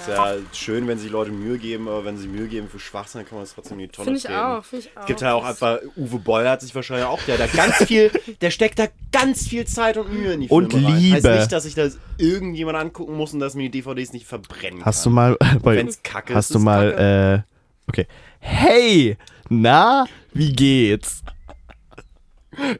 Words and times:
Ist 0.00 0.08
ja 0.08 0.34
schön, 0.52 0.86
wenn 0.88 0.98
sich 0.98 1.10
Leute 1.10 1.30
Mühe 1.30 1.56
geben, 1.58 1.88
aber 1.88 2.04
wenn 2.04 2.16
sie 2.18 2.28
Mühe 2.28 2.46
geben 2.48 2.68
für 2.68 2.78
Schwachsinn, 2.78 3.20
dann 3.20 3.28
kann 3.28 3.36
man 3.38 3.44
es 3.44 3.54
trotzdem 3.54 3.78
in 3.78 3.86
die 3.86 3.88
Tonne 3.88 4.04
Finde 4.06 4.18
ich 4.18 4.24
treten. 4.24 4.38
auch, 4.38 4.64
finde 4.64 4.84
ich 4.86 4.96
auch. 4.96 5.00
Es 5.02 5.06
gibt 5.06 5.22
halt 5.22 5.32
auch 5.34 5.44
einfach, 5.44 5.78
Uwe 5.96 6.18
Boll 6.18 6.48
hat 6.48 6.60
sich 6.60 6.74
wahrscheinlich 6.74 7.06
auch, 7.06 7.22
der 7.22 7.38
da 7.38 7.46
ganz 7.46 7.76
viel, 7.84 8.10
der 8.40 8.50
steckt 8.50 8.78
da 8.78 8.86
ganz 9.12 9.46
viel 9.48 9.64
Zeit 9.66 9.96
und 9.96 10.12
Mühe 10.12 10.32
in 10.32 10.40
die 10.42 10.48
Und 10.48 10.72
Filme 10.72 10.88
rein. 10.88 10.94
Heißt 11.12 11.24
Liebe. 11.24 11.36
nicht, 11.38 11.52
dass 11.52 11.64
ich 11.64 11.74
das 11.74 11.98
irgendjemand 12.18 12.76
angucken 12.78 13.16
muss 13.16 13.32
und 13.32 13.40
dass 13.40 13.54
mir 13.54 13.70
die 13.70 13.80
DVDs 13.82 14.12
nicht 14.12 14.26
verbrennen 14.26 14.84
Hast 14.84 15.04
du 15.06 15.10
mal 15.10 15.36
bei, 15.62 15.76
Wenn's 15.76 16.02
kacke 16.02 16.32
ist, 16.32 16.36
hast 16.36 16.50
du 16.54 16.58
ist 16.58 16.64
mal 16.64 16.90
kacke. 16.90 17.44
äh, 17.46 17.88
okay. 17.88 18.06
Hey, 18.40 19.16
na, 19.48 20.04
wie 20.32 20.52
geht's? 20.52 21.22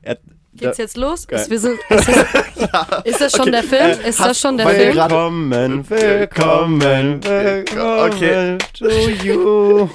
Er- 0.03 0.19
Geht's 0.57 0.79
jetzt 0.79 0.97
los? 0.97 1.27
Geil. 1.27 1.41
Ist, 1.41 1.51
wir 1.51 1.59
sind, 1.59 1.79
ist, 1.91 2.09
das, 2.09 3.05
ist 3.05 3.21
das 3.21 3.33
schon 3.33 3.51
der 3.51 3.63
Film? 3.65 3.99
ist 4.07 4.21
das 4.21 4.39
schon 4.39 4.57
der 4.57 4.69
Film? 4.69 4.95
Willkommen, 4.97 5.51
willkommen, 5.91 6.81
willkommen 7.25 8.13
Okay. 8.13 8.59
to 8.73 8.89
you. 9.25 9.89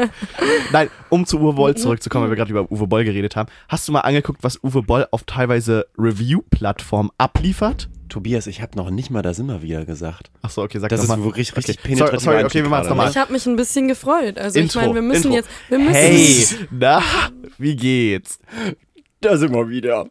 Nein, 0.72 0.90
um 1.08 1.26
zu 1.26 1.40
Uwe 1.40 1.52
Boll 1.54 1.76
zurückzukommen, 1.76 2.24
weil 2.24 2.30
wir 2.30 2.36
gerade 2.36 2.50
über 2.52 2.70
Uwe 2.70 2.86
Boll 2.86 3.04
geredet 3.04 3.34
haben. 3.36 3.48
Hast 3.68 3.88
du 3.88 3.92
mal 3.92 4.00
angeguckt, 4.00 4.42
was 4.42 4.62
Uwe 4.62 4.82
Boll 4.82 5.06
auf 5.10 5.24
teilweise 5.24 5.86
Review-Plattformen 5.98 7.10
abliefert? 7.18 7.88
Tobias, 8.08 8.48
ich 8.48 8.60
habe 8.60 8.76
noch 8.76 8.90
nicht 8.90 9.10
mal 9.10 9.22
das 9.22 9.38
immer 9.38 9.62
wieder 9.62 9.84
gesagt. 9.84 10.30
Achso, 10.42 10.62
okay, 10.64 10.80
sag 10.80 10.88
Das 10.90 11.06
doch 11.06 11.16
ist 11.16 11.24
wirklich 11.24 11.56
richtig 11.56 11.78
Okay. 11.78 11.88
penetrativ. 11.94 12.20
Sorry, 12.20 12.36
sorry, 12.38 12.44
okay, 12.44 12.62
wir 12.62 12.68
machen's 12.68 12.88
nochmal. 12.88 13.08
Ich 13.10 13.16
habe 13.16 13.32
mich 13.32 13.46
ein 13.46 13.54
bisschen 13.56 13.86
gefreut. 13.86 14.36
Also 14.36 14.58
Intro, 14.58 14.80
ich 14.80 14.86
meine, 14.86 14.94
wir 14.96 15.02
müssen 15.02 15.32
Intro. 15.32 15.36
jetzt, 15.36 15.48
wir 15.68 15.78
müssen 15.78 15.94
Hey, 15.94 16.46
na, 16.72 17.02
wie 17.58 17.76
geht's? 17.76 18.40
Da 19.20 19.36
sind 19.36 19.52
wir 19.54 19.68
wieder. 19.68 20.06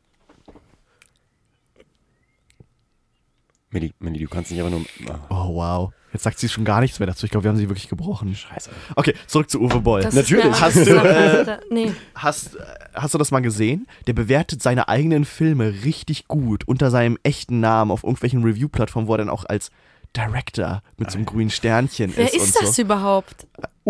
Milli, 3.72 3.94
Milli, 4.00 4.20
du 4.24 4.28
kannst 4.30 4.52
nicht 4.52 4.62
einfach 4.62 4.72
nur. 4.78 4.86
Ah, 5.10 5.20
Oh, 5.30 5.56
wow. 5.56 5.94
Jetzt 6.12 6.24
sagt 6.24 6.40
sie 6.40 6.50
schon 6.50 6.66
gar 6.66 6.82
nichts 6.82 6.98
mehr 7.00 7.06
dazu. 7.06 7.26
Ich 7.28 7.32
glaube, 7.32 7.44
wir 7.44 7.50
haben 7.50 7.58
sie 7.58 7.70
wirklich 7.70 7.88
gebrochen. 7.88 8.34
Scheiße. 8.36 8.72
Okay, 8.96 9.14
zurück 9.28 9.48
zu 9.48 9.62
Uwe 9.62 9.80
Boll. 9.80 10.02
Das 10.02 10.16
Natürlich. 10.16 10.46
Ist 10.46 10.60
Hast 10.62 10.76
du, 10.88 10.96
äh, 10.96 11.60
nee. 11.70 11.92
Hast, 12.16 12.58
hast 12.96 13.14
du 13.14 13.20
das 13.20 13.30
mal 13.30 13.42
gesehen? 13.42 13.88
Der 14.08 14.14
bewertet 14.14 14.64
seine 14.64 14.88
eigenen 14.90 15.24
Filme 15.24 15.84
richtig 15.86 16.28
gut 16.28 16.68
unter 16.68 16.90
seinem 16.90 17.20
echten 17.22 17.60
Namen 17.60 17.92
auf 17.92 18.04
irgendwelchen 18.04 18.44
Review-Plattformen, 18.44 19.08
wo 19.08 19.14
er 19.14 19.20
dann 19.20 19.30
auch 19.30 19.46
als 19.46 19.70
Director 20.18 20.82
mit 20.98 21.12
so 21.12 21.18
einem 21.18 21.28
grünen 21.28 21.52
Sternchen 21.52 22.12
Wer 22.16 22.26
ist, 22.26 22.36
ist 22.38 22.56
und 22.58 22.64
das 22.66 22.76
so. 22.76 22.82
überhaupt? 22.82 23.46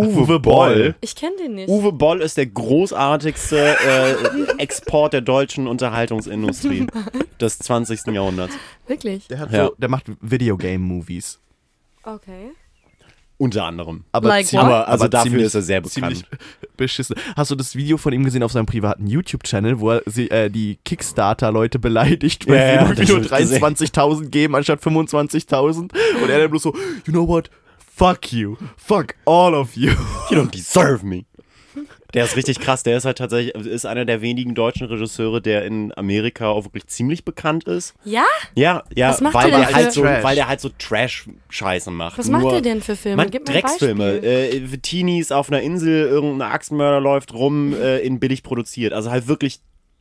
Uwe 0.07 0.39
Boll. 0.39 0.95
Ich 1.01 1.15
kenne 1.15 1.35
den 1.37 1.55
nicht. 1.55 1.69
Uwe 1.69 1.91
Boll 1.91 2.21
ist 2.21 2.37
der 2.37 2.45
großartigste 2.47 3.57
äh, 3.57 4.51
Export 4.57 5.13
der 5.13 5.21
deutschen 5.21 5.67
Unterhaltungsindustrie 5.67 6.87
des 7.41 7.59
20. 7.59 8.07
Jahrhunderts. 8.07 8.53
Wirklich? 8.87 9.27
Der, 9.27 9.39
hat 9.39 9.51
Ja. 9.51 9.65
so, 9.67 9.75
der 9.77 9.89
macht 9.89 10.05
Videogame-Movies. 10.21 11.39
Okay. 12.03 12.51
Unter 13.37 13.63
anderem. 13.63 14.03
Aber, 14.11 14.27
Like 14.27 14.47
ziemlich-? 14.47 14.65
Aber, 14.65 14.87
also 14.89 15.07
dafür 15.07 15.29
ziemlich- 15.29 15.45
ist 15.45 15.55
er 15.55 15.61
sehr 15.61 15.79
bekannt. 15.81 16.25
Beschissen. 16.75 17.15
Hast 17.37 17.49
du 17.51 17.55
das 17.55 17.73
Video 17.73 17.97
von 17.97 18.11
ihm 18.11 18.25
gesehen 18.25 18.43
auf 18.43 18.51
seinem 18.51 18.65
privaten 18.65 19.07
YouTube-Channel, 19.07 19.79
wo 19.79 19.91
er 19.91 20.03
sie, 20.05 20.29
äh, 20.29 20.49
die 20.49 20.77
Kickstarter-Leute 20.83 21.79
beleidigt, 21.79 22.47
weil 22.49 22.55
Ja, 22.57 22.61
sie 22.63 22.73
ja, 22.73 22.79
nur 22.81 22.87
hab 22.89 23.39
ich 23.39 23.39
gesehen. 23.39 23.63
23.000 23.63 24.27
geben 24.29 24.55
anstatt 24.55 24.81
25.000? 24.81 25.91
Und 26.21 26.29
er 26.29 26.39
dann 26.39 26.49
bloß 26.49 26.63
so, 26.63 26.73
you 27.05 27.13
know 27.13 27.25
what? 27.27 27.49
Fuck 27.99 28.31
you. 28.33 28.55
Fuck 28.77 29.15
all 29.25 29.53
of 29.53 29.75
you. 29.75 29.91
You 30.31 30.37
don't 30.37 30.51
deserve 30.51 31.05
me. 31.05 31.25
Der 32.15 32.23
ist 32.25 32.35
richtig 32.35 32.59
krass. 32.59 32.81
Der 32.81 32.97
ist 32.97 33.05
halt 33.05 33.19
tatsächlich, 33.19 33.53
ist 33.53 33.85
einer 33.85 34.03
der 34.03 34.21
wenigen 34.21 34.55
deutschen 34.55 34.87
Regisseure, 34.87 35.41
der 35.43 35.63
in 35.65 35.95
Amerika 35.95 36.47
auch 36.47 36.63
wirklich 36.65 36.87
ziemlich 36.87 37.23
bekannt 37.23 37.65
ist. 37.65 37.93
Ja? 38.03 38.23
Ja, 38.55 38.83
ja, 38.95 39.09
Was 39.09 39.21
macht 39.21 39.35
weil 39.35 39.51
der 39.51 39.59
der 39.59 39.67
denn 39.67 39.75
halt 39.75 39.85
für- 39.85 39.91
so, 39.91 40.01
Trash? 40.01 40.23
weil 40.23 40.35
der 40.35 40.47
halt 40.47 40.59
so 40.59 40.69
Trash-Scheiße 40.79 41.91
macht. 41.91 42.17
Was 42.17 42.27
Nur, 42.27 42.39
macht 42.41 42.53
er 42.55 42.61
denn 42.61 42.81
für 42.81 42.95
Filme? 42.95 43.17
Man, 43.17 43.29
Gib 43.29 43.45
Drecksfilme. 43.45 44.23
Äh, 44.23 44.59
Teenies 44.77 45.31
auf 45.31 45.51
einer 45.51 45.61
Insel, 45.61 46.07
irgendein 46.07 46.49
Axtmörder 46.51 46.99
läuft 46.99 47.33
rum, 47.35 47.73
äh, 47.75 47.99
in 47.99 48.19
billig 48.19 48.41
produziert. 48.41 48.91
Also 48.93 49.11
halt 49.11 49.27
wirklich 49.27 49.59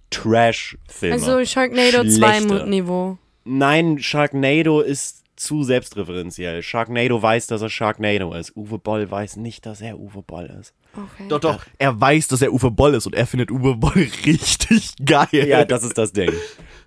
Trash-Filme. 0.08 1.14
Also 1.14 1.44
Sharknado 1.44 2.04
2 2.08 2.08
Schlechte. 2.40 2.66
Niveau. 2.68 3.18
Nein, 3.44 3.98
Sharknado 3.98 4.80
ist 4.80 5.24
zu 5.40 5.62
selbstreferenziell. 5.62 6.62
Sharknado 6.62 7.20
weiß, 7.22 7.46
dass 7.46 7.62
er 7.62 7.70
Sharknado 7.70 8.34
ist. 8.34 8.56
Uwe 8.56 8.78
Boll 8.78 9.10
weiß 9.10 9.36
nicht, 9.36 9.66
dass 9.66 9.80
er 9.80 9.98
Uwe 9.98 10.22
Boll 10.22 10.50
ist. 10.60 10.74
Okay. 10.94 11.28
Doch, 11.28 11.40
doch. 11.40 11.64
Er 11.78 12.00
weiß, 12.00 12.28
dass 12.28 12.42
er 12.42 12.52
Uwe 12.52 12.70
Boll 12.70 12.94
ist 12.94 13.06
und 13.06 13.14
er 13.14 13.26
findet 13.26 13.50
Uwe 13.50 13.76
Boll 13.76 13.92
richtig 14.26 14.94
geil. 15.04 15.28
Ja, 15.32 15.64
das 15.64 15.84
ist 15.84 15.98
das 15.98 16.12
Ding. 16.12 16.32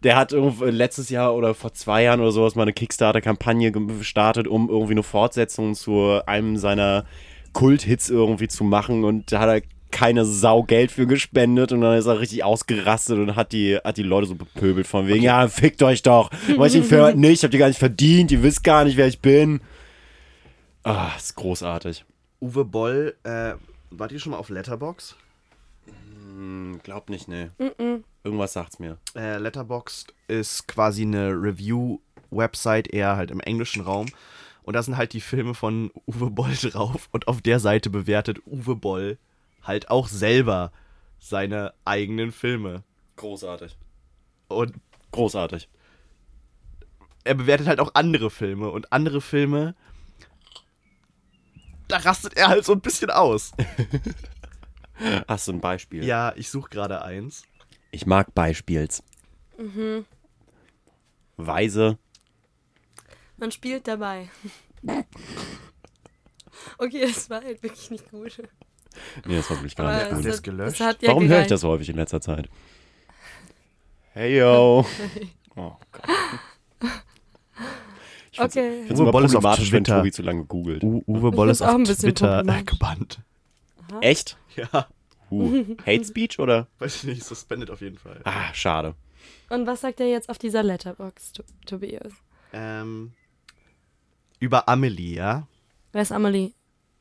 Der 0.03 0.16
hat 0.16 0.31
irgendwo 0.31 0.66
letztes 0.66 1.09
Jahr 1.09 1.35
oder 1.35 1.53
vor 1.53 1.73
zwei 1.73 2.03
Jahren 2.03 2.19
oder 2.19 2.31
sowas 2.31 2.56
mal 2.56 2.63
eine 2.63 2.73
Kickstarter-Kampagne 2.73 3.72
gestartet, 3.72 4.47
um 4.47 4.69
irgendwie 4.69 4.94
eine 4.94 5.03
Fortsetzung 5.03 5.75
zu 5.75 6.19
einem 6.25 6.57
seiner 6.57 7.06
Kult-Hits 7.53 8.09
irgendwie 8.09 8.47
zu 8.47 8.63
machen 8.63 9.03
und 9.03 9.31
da 9.31 9.39
hat 9.39 9.50
er 9.50 9.62
keine 9.91 10.25
Sau 10.25 10.63
Geld 10.63 10.91
für 10.91 11.06
gespendet 11.06 11.72
und 11.72 11.81
dann 11.81 11.97
ist 11.97 12.06
er 12.06 12.19
richtig 12.19 12.44
ausgerastet 12.44 13.18
und 13.18 13.35
hat 13.35 13.52
die, 13.52 13.78
hat 13.78 13.97
die 13.97 14.03
Leute 14.03 14.28
so 14.28 14.35
bepöbelt 14.35 14.88
von 14.88 15.07
wegen, 15.07 15.24
ja, 15.24 15.47
fickt 15.47 15.84
euch 15.84 16.02
doch. 16.02 16.29
Weil 16.57 16.74
ich 16.74 16.91
halt 16.91 17.18
nicht, 17.18 17.44
habt 17.44 17.53
ihr 17.53 17.59
gar 17.59 17.68
nicht 17.68 17.79
verdient, 17.79 18.31
ihr 18.31 18.44
wisst 18.44 18.63
gar 18.63 18.85
nicht, 18.85 18.97
wer 18.97 19.07
ich 19.07 19.19
bin. 19.19 19.62
Ah, 20.84 21.12
ist 21.18 21.35
großartig. 21.35 22.06
Uwe 22.41 22.66
Boll, 22.66 23.16
äh, 23.24 23.53
wart 23.91 24.12
ihr 24.12 24.19
schon 24.19 24.31
mal 24.31 24.40
auf 24.40 24.50
Letterbox? 24.50 25.16
Hm, 25.85 26.80
glaub 26.84 27.09
nicht, 27.09 27.28
ne. 27.28 27.51
Irgendwas 28.24 28.53
sagt's 28.53 28.80
mir. 28.80 28.97
Äh, 29.16 29.38
Letterboxd 29.38 30.13
ist 30.28 30.68
quasi 30.68 31.03
eine 31.03 31.30
Review-Website, 31.30 32.88
eher 32.88 33.16
halt 33.16 33.31
im 33.31 33.40
englischen 33.40 33.81
Raum. 33.81 34.07
Und 34.63 34.75
da 34.75 34.84
sind 34.84 34.97
halt 34.97 35.13
die 35.13 35.22
Filme 35.22 35.53
von 35.53 35.91
Uwe 36.07 36.30
Boll 36.30 36.53
drauf. 36.62 37.09
Und 37.12 37.28
auf 37.28 37.41
der 37.41 37.59
Seite 37.59 37.90
bewertet 37.90 38.40
Uwe 38.46 38.75
Boll 38.75 39.18
halt 39.64 39.90
auch 39.90 40.08
selber 40.08 40.72
seine 41.20 41.74
eigenen 41.86 42.32
Filme. 42.32 42.84
Großartig. 43.16 43.78
Und 44.48 44.74
Großartig. 45.12 45.70
er 47.24 47.36
bewertet 47.36 47.68
halt 47.68 47.80
auch 47.80 47.94
andere 47.94 48.30
Filme. 48.32 48.70
Und 48.72 48.92
andere 48.92 49.22
Filme, 49.22 49.76
da 51.88 51.98
rastet 51.98 52.36
er 52.38 52.48
halt 52.48 52.66
so 52.66 52.74
ein 52.74 52.82
bisschen 52.82 53.12
aus. 53.12 53.52
Hast 55.28 55.48
du 55.48 55.54
ein 55.54 55.62
Beispiel? 55.62 56.04
Ja, 56.04 56.34
ich 56.36 56.50
suche 56.50 56.70
gerade 56.70 57.02
eins. 57.02 57.44
Ich 57.92 58.06
mag 58.06 58.34
Beispiels. 58.34 59.04
Weise. 61.38 61.98
Man 63.38 63.52
spielt 63.52 63.88
dabei. 63.88 64.30
Okay, 66.78 67.02
das 67.08 67.30
war 67.30 67.44
halt 67.44 67.64
wirklich 67.64 67.90
nicht 67.90 68.10
gut. 68.12 68.38
Nee, 69.25 69.35
das 69.38 69.50
war 69.50 69.57
wirklich 69.57 69.75
gar 69.75 69.96
nicht 69.97 70.12
gut. 70.16 70.25
ist 70.25 70.44
gelöscht? 70.44 70.79
hat 70.79 71.02
ja 71.02 71.09
Warum 71.09 71.28
höre 71.28 71.41
ich 71.41 71.47
das 71.47 71.62
so 71.62 71.69
häufig 71.69 71.90
in 71.90 71.96
letzter 71.96 72.22
Zeit? 72.22 72.50
Hey 74.13 74.38
yo. 74.40 74.85
Oh 75.56 75.74
Gott. 75.91 76.03
Ich 78.31 78.38
find's- 78.40 78.56
Okay. 78.56 78.69
Ich 78.81 78.88
finde 78.88 78.94
es 78.94 79.00
Uwe 79.00 79.03
immer 79.03 79.12
Boll 79.12 79.25
ist 79.25 79.35
auf 79.35 79.56
Twitter. 79.57 79.97
Tobi 79.97 80.12
zu 80.12 80.22
lange 80.22 80.46
googelt. 80.46 80.84
U 80.84 81.03
Uwe 81.06 81.31
Boll 81.31 81.47
find's 81.47 81.62
ist 81.62 81.68
auf 81.68 81.84
Twitter 82.00 82.40
äh, 82.47 82.63
gebannt. 82.63 83.19
Echt? 84.00 84.38
Ja, 84.56 84.88
Uh. 85.30 85.63
Hate 85.85 86.03
Speech 86.03 86.40
oder? 86.40 86.68
weiß 86.80 86.96
ich 86.97 87.03
nicht, 87.06 87.24
suspended 87.24 87.69
auf 87.72 87.80
jeden 87.81 87.97
Fall. 87.97 88.19
Ah, 88.25 88.53
schade. 88.53 88.96
Und 89.50 89.66
was 89.66 89.80
sagt 89.81 90.00
er 90.01 90.07
jetzt 90.09 90.30
auf 90.30 90.38
dieser 90.38 90.62
Letterbox, 90.63 91.31
To- 91.34 91.44
Tobias? 91.66 92.12
Ähm, 92.51 93.13
über 94.40 94.68
Amelie, 94.68 95.16
ja? 95.16 95.47
Wer 95.94 96.01
ist 96.01 96.12
Amelie? 96.12 96.51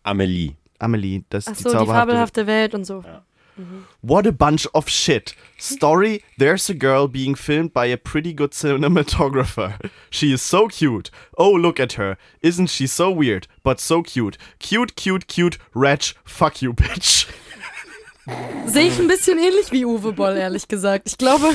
Amelie. 0.04 0.52
Amelie, 0.80 1.24
das 1.30 1.46
ist 1.46 1.52
Ach 1.52 1.56
die 1.56 1.62
so, 1.62 1.68
die, 1.68 1.74
zauberhafte. 1.76 2.00
fabelhafte 2.00 2.46
Welt 2.46 2.74
und 2.74 2.84
so. 2.84 3.04
What 4.00 4.26
a 4.26 4.30
bunch 4.32 4.66
of 4.72 4.88
shit. 4.88 5.34
Story 5.58 6.22
There's 6.38 6.70
a 6.70 6.74
girl 6.74 7.06
being 7.08 7.34
filmed 7.34 7.74
by 7.74 7.86
a 7.92 7.98
pretty 7.98 8.32
good 8.32 8.52
cinematographer. 8.52 9.74
She 10.08 10.32
is 10.32 10.40
so 10.40 10.66
cute. 10.68 11.10
Oh, 11.36 11.50
look 11.52 11.78
at 11.78 11.94
her. 11.98 12.16
Isn't 12.40 12.70
she 12.70 12.86
so 12.86 13.10
weird, 13.10 13.46
but 13.62 13.78
so 13.78 14.02
cute. 14.02 14.38
Cute, 14.60 14.96
cute, 14.96 15.26
cute. 15.26 15.58
Ratch, 15.74 16.14
fuck 16.24 16.62
you, 16.62 16.72
bitch. 16.72 17.26
Sehe 18.66 18.88
ich 18.88 18.98
ein 18.98 19.08
bisschen 19.08 19.38
ähnlich 19.38 19.72
wie 19.72 19.84
Uwe 19.84 20.12
Boll, 20.12 20.36
ehrlich 20.36 20.68
gesagt. 20.68 21.08
Ich 21.08 21.18
glaube, 21.18 21.46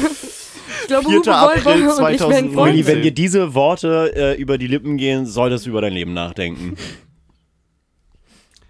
ich 0.81 0.87
glaube 0.87 1.07
4. 1.09 1.17
Uwe 1.19 1.23
Boll 1.23 1.33
April 1.33 1.87
und 1.87 2.13
ich 2.13 2.19
wären 2.19 2.51
2019. 2.51 2.53
Freunde. 2.53 2.73
Uli, 2.73 2.87
wenn 2.87 3.01
dir 3.01 3.11
diese 3.11 3.53
Worte 3.53 4.11
äh, 4.15 4.35
über 4.39 4.57
die 4.57 4.67
Lippen 4.67 4.97
gehen, 4.97 5.25
solltest 5.25 5.65
du 5.65 5.69
über 5.71 5.81
dein 5.81 5.93
Leben 5.93 6.13
nachdenken. 6.13 6.75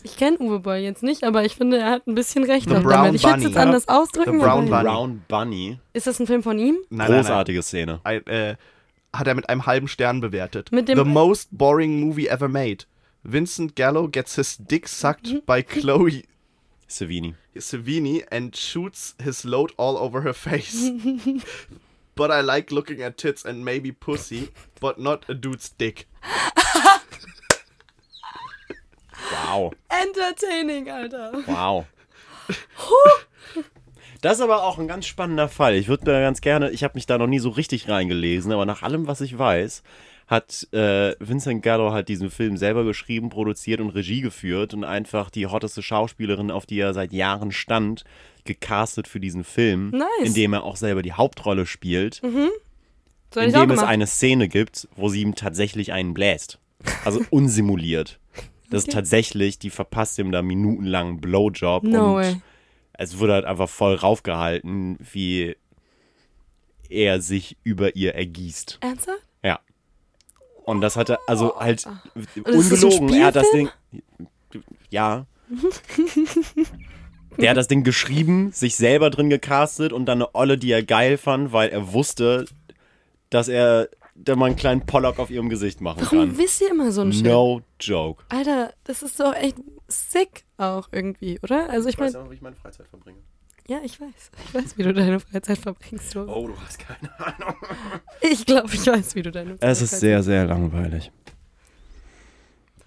Ich 0.05 0.17
kenne 0.17 0.37
Uwe 0.39 0.59
Boll 0.59 0.75
jetzt 0.77 1.01
nicht, 1.01 1.23
aber 1.23 1.43
ich 1.45 1.55
finde, 1.55 1.79
er 1.79 1.89
hat 1.89 2.05
ein 2.05 2.13
bisschen 2.13 2.43
recht 2.43 2.69
The 2.69 2.75
auch 2.75 2.83
Brown 2.83 3.05
damit. 3.05 3.15
Ich 3.15 3.23
würde 3.23 3.37
es 3.39 3.43
jetzt 3.43 3.57
anders 3.57 3.87
ausdrücken. 3.87 4.33
The 4.33 4.45
Brown 4.45 4.69
Bunny. 4.69 4.83
Brown 4.83 5.21
Bunny. 5.27 5.79
Ist 5.93 6.05
das 6.05 6.19
ein 6.19 6.27
Film 6.27 6.43
von 6.43 6.59
ihm? 6.59 6.77
Nein, 6.89 7.09
nein, 7.09 7.21
Großartige 7.21 7.63
Szene. 7.63 7.99
nein. 8.03 8.21
Ein, 8.27 8.33
äh, 8.33 8.55
hat 9.13 9.25
er 9.25 9.33
mit 9.33 9.49
einem 9.49 9.65
halben 9.65 9.87
Stern 9.87 10.21
bewertet. 10.21 10.71
Mit 10.71 10.87
dem- 10.89 10.97
The 10.99 11.05
most 11.05 11.47
boring 11.51 11.99
movie 11.99 12.27
ever 12.27 12.47
made. 12.47 12.85
Vincent 13.23 13.75
Gallo 13.75 14.07
gets 14.07 14.35
his 14.35 14.57
dick 14.59 14.87
sucked 14.87 15.43
by 15.47 15.63
Chloe 15.63 16.25
Savini. 16.87 17.33
Savini 17.57 18.23
and 18.29 18.55
shoots 18.55 19.15
his 19.23 19.43
load 19.43 19.73
all 19.77 19.97
over 19.97 20.21
her 20.21 20.35
face. 20.35 20.91
but 22.15 22.29
I 22.29 22.41
like 22.41 22.71
looking 22.71 23.01
at 23.01 23.17
tits 23.17 23.43
and 23.43 23.65
maybe 23.65 23.91
pussy, 23.91 24.49
but 24.79 24.99
not 24.99 25.25
a 25.27 25.33
dude's 25.33 25.69
dick. 25.69 26.05
Wow. 29.47 29.73
Entertaining, 29.89 30.89
Alter. 30.89 31.31
Wow. 31.45 31.85
Das 34.21 34.37
ist 34.37 34.43
aber 34.43 34.63
auch 34.63 34.77
ein 34.79 34.87
ganz 34.87 35.05
spannender 35.05 35.49
Fall. 35.49 35.75
Ich 35.75 35.87
würde 35.87 36.09
mir 36.11 36.19
ganz 36.21 36.41
gerne, 36.41 36.71
ich 36.71 36.83
habe 36.83 36.95
mich 36.95 37.05
da 37.05 37.17
noch 37.17 37.27
nie 37.27 37.39
so 37.39 37.49
richtig 37.49 37.89
reingelesen, 37.89 38.51
aber 38.51 38.65
nach 38.65 38.81
allem, 38.81 39.07
was 39.07 39.21
ich 39.21 39.37
weiß, 39.37 39.83
hat 40.27 40.67
äh, 40.73 41.15
Vincent 41.19 41.61
Gallo 41.61 41.91
halt 41.91 42.09
diesen 42.09 42.31
Film 42.31 42.57
selber 42.57 42.83
geschrieben, 42.83 43.29
produziert 43.29 43.79
und 43.79 43.89
Regie 43.91 44.21
geführt 44.21 44.73
und 44.73 44.83
einfach 44.83 45.29
die 45.29 45.45
hotteste 45.45 45.83
Schauspielerin, 45.83 46.49
auf 46.49 46.65
die 46.65 46.79
er 46.79 46.93
seit 46.95 47.13
Jahren 47.13 47.51
stand, 47.51 48.03
gecastet 48.43 49.07
für 49.07 49.19
diesen 49.19 49.43
Film, 49.43 49.91
Nice. 49.91 50.07
in 50.23 50.33
dem 50.33 50.53
er 50.53 50.63
auch 50.63 50.75
selber 50.77 51.03
die 51.03 51.13
Hauptrolle 51.13 51.65
spielt, 51.67 52.15
So 52.15 52.29
hätte 52.29 52.49
in 53.43 53.49
ich 53.49 53.55
auch 53.55 53.61
dem 53.61 53.71
es 53.71 53.83
eine 53.83 54.07
Szene 54.07 54.47
gibt, 54.47 54.87
wo 54.95 55.09
sie 55.09 55.21
ihm 55.21 55.35
tatsächlich 55.35 55.91
einen 55.93 56.13
bläst. 56.15 56.57
Also 57.03 57.21
unsimuliert. 57.29 58.19
Das 58.75 58.83
ist 58.83 58.91
tatsächlich, 58.91 59.57
die 59.57 59.69
verpasst 59.69 60.19
ihm 60.19 60.33
da 60.33 60.41
minutenlang 60.41 61.07
einen 61.07 61.21
Blowjob 61.21 61.83
No 61.83 62.07
und 62.07 62.15
way. 62.15 62.41
es 62.91 63.19
wurde 63.19 63.31
halt 63.31 63.45
einfach 63.45 63.69
voll 63.69 63.95
raufgehalten, 63.95 64.97
wie 64.99 65.55
er 66.89 67.21
sich 67.21 67.55
über 67.63 67.95
ihr 67.95 68.15
ergießt. 68.15 68.79
Ernsthaft? 68.81 69.23
Ja. 69.43 69.61
Und 70.65 70.81
das 70.81 70.97
hatte, 70.97 71.19
also 71.25 71.57
halt 71.57 71.85
ein 71.85 72.27
ungelogen, 72.43 73.13
er 73.13 73.27
hat 73.27 73.37
das 73.37 73.49
Ding. 73.51 73.69
Ja. 74.89 75.25
Der 77.37 77.51
hat 77.51 77.57
das 77.57 77.69
Ding 77.69 77.85
geschrieben, 77.85 78.51
sich 78.51 78.75
selber 78.75 79.09
drin 79.09 79.29
gecastet 79.29 79.93
und 79.93 80.05
dann 80.05 80.17
eine 80.21 80.35
Olle, 80.35 80.57
die 80.57 80.71
er 80.71 80.83
geil 80.83 81.17
fand, 81.17 81.53
weil 81.53 81.69
er 81.69 81.93
wusste, 81.93 82.43
dass 83.29 83.47
er 83.47 83.87
da 84.15 84.35
mal 84.35 84.45
einen 84.47 84.55
kleinen 84.55 84.85
Pollock 84.85 85.19
auf 85.19 85.29
ihrem 85.29 85.49
Gesicht 85.49 85.81
machen 85.81 85.99
Warum 86.01 86.29
kann. 86.29 86.37
wisst 86.37 86.61
ihr 86.61 86.71
immer 86.71 86.91
so 86.91 87.01
ein 87.01 87.11
Shit? 87.13 87.25
No 87.25 87.61
joke. 87.79 88.23
Alter, 88.29 88.73
das 88.85 89.01
ist 89.03 89.19
doch 89.19 89.35
echt 89.35 89.57
sick 89.87 90.45
auch 90.57 90.87
irgendwie, 90.91 91.37
oder? 91.43 91.69
Also 91.69 91.89
ich 91.89 91.97
meine, 91.97 92.13
ja, 92.13 92.29
wie 92.29 92.35
ich 92.35 92.41
meine 92.41 92.55
Freizeit 92.55 92.87
verbringe. 92.87 93.19
ja, 93.67 93.79
ich 93.83 93.99
weiß. 93.99 94.31
Ich 94.47 94.53
weiß, 94.55 94.77
wie 94.77 94.83
du 94.83 94.93
deine 94.93 95.19
Freizeit 95.19 95.57
verbringst. 95.57 96.15
Du. 96.15 96.21
Oh, 96.27 96.47
du 96.47 96.53
hast 96.65 96.79
keine 96.79 97.09
Ahnung. 97.19 97.55
Ich 98.21 98.45
glaube, 98.45 98.69
ich 98.73 98.87
weiß, 98.87 99.15
wie 99.15 99.21
du 99.21 99.31
deine 99.31 99.51
Freizeit 99.51 99.69
Es 99.69 99.81
ist 99.81 99.99
sehr, 99.99 100.23
sehr 100.23 100.45
langweilig. 100.45 101.11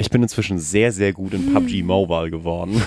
Ich 0.01 0.11
bin 0.11 0.23
inzwischen 0.23 0.59
sehr, 0.61 0.93
sehr 0.93 1.13
gut 1.13 1.35
in 1.35 1.53
PUBG 1.53 1.83
Mobile 1.83 2.31
geworden. 2.31 2.75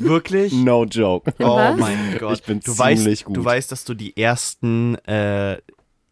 Wirklich? 0.00 0.52
No 0.52 0.84
joke. 0.84 1.32
Oh 1.38 1.56
Was? 1.56 1.78
mein 1.78 2.18
Gott. 2.18 2.40
Ich 2.40 2.44
bin 2.44 2.58
du 2.60 2.72
ziemlich 2.72 3.06
weißt, 3.06 3.24
gut. 3.24 3.36
Du 3.36 3.44
weißt, 3.44 3.70
dass 3.72 3.84
du 3.84 3.94
die 3.94 4.16
ersten 4.16 4.96
äh, 5.06 5.58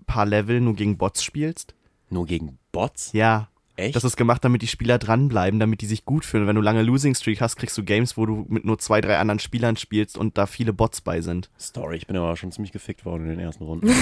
paar 0.05 0.27
Level 0.27 0.61
nur 0.61 0.75
gegen 0.75 0.99
Bots 0.99 1.23
spielst? 1.25 1.75
Nur 2.11 2.27
gegen 2.27 2.59
Bots? 2.73 3.13
Ja. 3.13 3.49
Echt? 3.75 3.97
Das 3.97 4.05
ist 4.05 4.17
gemacht, 4.17 4.45
damit 4.45 4.61
die 4.61 4.69
Spieler 4.69 4.99
dranbleiben, 4.99 5.59
damit 5.59 5.81
die 5.81 5.87
sich 5.87 6.05
gut 6.05 6.27
fühlen. 6.27 6.47
Wenn 6.47 6.57
du 6.57 6.61
lange 6.63 6.83
Losing 6.83 7.15
Streak 7.15 7.41
hast, 7.41 7.57
kriegst 7.57 7.77
du 7.79 7.83
Games, 7.83 8.19
wo 8.19 8.27
du 8.27 8.45
mit 8.49 8.67
nur 8.67 8.79
zwei, 8.79 9.01
drei 9.01 9.17
anderen 9.17 9.39
Spielern 9.39 9.77
spielst 9.77 10.19
und 10.19 10.37
da 10.37 10.47
viele 10.47 10.75
Bots 10.75 11.01
bei 11.01 11.23
sind. 11.23 11.51
Story. 11.59 11.97
Ich 11.97 12.07
bin 12.07 12.17
aber 12.17 12.37
schon 12.37 12.53
ziemlich 12.53 12.73
gefickt 12.73 13.07
worden 13.07 13.25
in 13.25 13.31
den 13.31 13.41
ersten 13.41 13.65
Runden. 13.65 13.89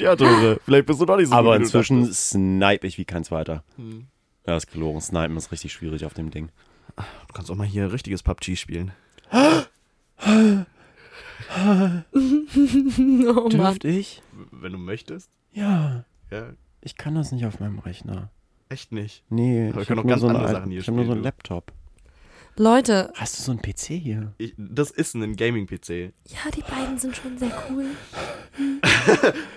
Ja, 0.00 0.16
Dore, 0.16 0.58
vielleicht 0.64 0.86
bist 0.86 1.00
du 1.00 1.04
doch 1.04 1.16
nicht 1.16 1.28
so 1.28 1.34
aber 1.34 1.54
inzwischen 1.54 2.12
snipe 2.12 2.84
ich 2.84 2.98
wie 2.98 3.04
kein 3.04 3.22
zweiter. 3.22 3.62
Hm. 3.76 4.06
Ja, 4.44 4.56
ist 4.56 4.70
gelogen. 4.72 5.00
Snipen 5.00 5.36
ist 5.36 5.52
richtig 5.52 5.72
schwierig 5.72 6.04
auf 6.04 6.14
dem 6.14 6.30
Ding. 6.32 6.50
Du 6.96 7.32
kannst 7.32 7.50
auch 7.50 7.54
mal 7.54 7.66
hier 7.66 7.92
richtiges 7.92 8.22
PUBG 8.22 8.56
spielen. 8.56 8.92
Oh 12.16 13.48
Mann. 13.56 13.78
ich? 13.82 14.22
Wenn 14.50 14.72
du 14.72 14.78
möchtest. 14.78 15.30
Ja. 15.52 16.04
Ja, 16.30 16.48
Ich 16.80 16.96
kann 16.96 17.14
das 17.14 17.32
nicht 17.32 17.44
auf 17.46 17.60
meinem 17.60 17.78
Rechner. 17.78 18.30
echt 18.68 18.92
nicht. 18.92 19.22
Nee, 19.28 19.70
Aber 19.70 19.82
ich 19.82 19.90
habe 19.90 20.00
nur, 20.00 20.08
ganz 20.10 20.20
so 20.22 20.28
andere 20.28 20.46
eine- 20.46 20.52
Sachen 20.56 20.70
hier 20.70 20.80
ich 20.80 20.86
hab 20.88 20.94
nur 20.94 21.04
so 21.06 21.12
einen. 21.12 21.22
Laptop. 21.22 21.72
Leute, 22.56 23.12
Hast 23.16 23.36
du 23.38 23.42
so 23.42 23.50
einen 23.50 23.60
PC 23.60 24.00
hier? 24.00 24.32
Ich, 24.38 24.54
das 24.56 24.90
ist 24.92 25.14
ein 25.14 25.34
Gaming-PC. 25.34 26.12
ja, 26.28 26.50
die 26.54 26.62
beiden 26.62 26.98
sind 26.98 27.16
schon 27.16 27.36
sehr 27.38 27.50
cool. 27.70 27.86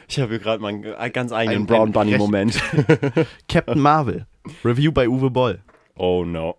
Ich 0.10 0.20
habe 0.20 0.30
hier 0.32 0.40
gerade 0.40 0.62
meinen 0.62 0.84
äh, 0.84 1.10
ganz 1.12 1.32
eigenen 1.32 1.62
Ein- 1.64 1.66
Brown 1.68 1.90
ein 1.90 1.92
Bunny 1.94 2.12
recht- 2.12 2.20
Moment. 2.20 2.62
Captain 3.48 3.80
Marvel. 3.80 4.26
Review 4.64 4.92
bei 4.92 5.08
Uwe 5.08 5.30
Boll. 5.30 5.60
Oh 5.96 6.24
no. 6.26 6.56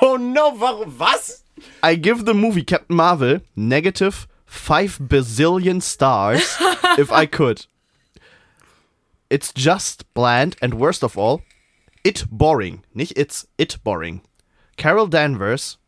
Oh 0.00 0.16
no, 0.18 0.52
warum? 0.58 0.92
Was? 0.98 1.44
I 1.84 1.96
give 2.00 2.24
the 2.26 2.34
movie 2.34 2.64
Captain 2.64 2.96
Marvel 2.96 3.40
negative 3.54 4.26
5 4.54 4.98
bazillion 5.08 5.82
stars 5.82 6.56
if 6.98 7.12
I 7.12 7.26
could. 7.26 7.66
It's 9.28 9.52
just 9.52 10.12
bland 10.14 10.56
and 10.62 10.74
worst 10.74 11.02
of 11.02 11.18
all, 11.18 11.42
it 12.04 12.24
boring. 12.30 12.84
Nicht 12.94 13.12
it's, 13.16 13.46
it 13.58 13.78
boring. 13.82 14.22
Carol 14.76 15.06
Danvers 15.06 15.78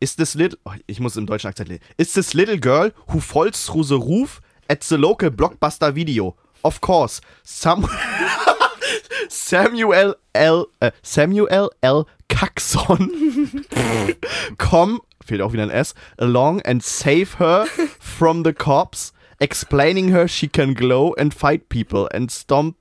is 0.00 0.16
this 0.16 0.34
little. 0.34 0.58
Oh, 0.66 0.74
ich 0.88 1.00
muss 1.00 1.16
im 1.16 1.26
deutschen 1.26 1.48
Akzent 1.48 1.68
lesen. 1.68 1.80
Is 1.98 2.14
this 2.14 2.34
little 2.34 2.58
girl 2.58 2.90
who 3.08 3.20
falls 3.20 3.66
through 3.66 3.84
the 3.84 3.98
roof 3.98 4.40
at 4.68 4.80
the 4.82 4.96
local 4.96 5.30
blockbuster 5.30 5.92
video. 5.92 6.34
Of 6.64 6.80
course, 6.80 7.20
some. 7.44 7.86
Samuel 9.28 10.16
L. 10.34 10.66
Äh, 10.80 10.92
Samuel 11.02 11.70
L. 11.82 12.06
Caxon 12.28 13.66
come, 14.58 15.00
fehlt 15.24 15.40
auch 15.40 15.52
wieder 15.52 15.62
ein 15.62 15.70
S, 15.70 15.94
along 16.18 16.60
and 16.62 16.82
save 16.82 17.38
her 17.38 17.66
from 17.98 18.44
the 18.44 18.52
cops, 18.52 19.12
explaining 19.40 20.10
her 20.10 20.28
she 20.28 20.48
can 20.48 20.74
glow 20.74 21.14
and 21.18 21.34
fight 21.34 21.68
people 21.68 22.08
and 22.12 22.30
stomp 22.30 22.76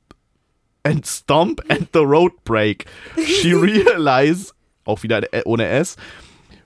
and 0.83 1.05
stomp 1.05 1.61
at 1.69 1.91
the 1.91 2.05
road 2.05 2.31
break. 2.43 2.85
She 3.23 3.53
realize, 3.53 4.53
auch 4.85 4.99
oh, 4.99 5.03
wieder 5.03 5.21
eh, 5.31 5.43
ohne 5.45 5.65
S, 5.65 5.95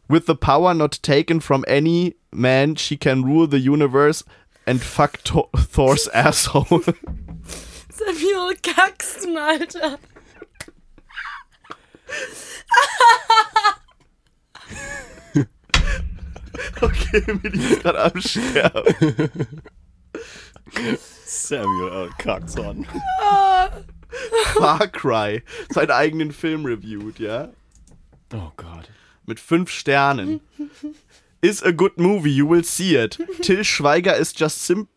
with 0.08 0.26
the 0.26 0.36
power 0.36 0.74
not 0.74 1.00
taken 1.02 1.40
from 1.40 1.66
any 1.68 2.16
man, 2.32 2.76
she 2.76 2.98
can 2.98 3.24
rule 3.24 3.48
the 3.48 3.60
universe 3.60 4.24
and 4.68 4.82
fuck 4.82 5.20
Thor- 5.20 5.50
Thor's 5.56 6.08
asshole. 6.14 6.84
Samuel 7.90 8.54
Caxton, 8.62 9.38
Alter. 9.38 9.98
okay, 16.82 17.24
Emily 17.28 17.58
ist 17.58 17.82
gerade 17.82 18.04
am 18.04 18.22
Sterben. 18.22 19.62
Samuel 21.26 21.92
L. 21.92 22.10
Coxon. 22.22 22.86
Far 24.54 24.88
Cry 24.88 25.44
seinen 25.70 25.92
eigenen 25.92 26.32
Film 26.32 26.66
reviewed, 26.66 27.20
ja? 27.20 27.50
Oh 28.34 28.52
Gott. 28.56 28.90
Mit 29.26 29.40
fünf 29.40 29.70
Sternen. 29.70 30.42
Is 31.42 31.62
a 31.62 31.72
good 31.72 31.98
movie, 31.98 32.32
you 32.32 32.50
will 32.50 32.64
see 32.64 32.96
it. 32.96 33.18
Till 33.42 33.64
Schweiger 33.64 34.18
is 34.18 34.34
just 34.34 34.62
sim 34.62 34.88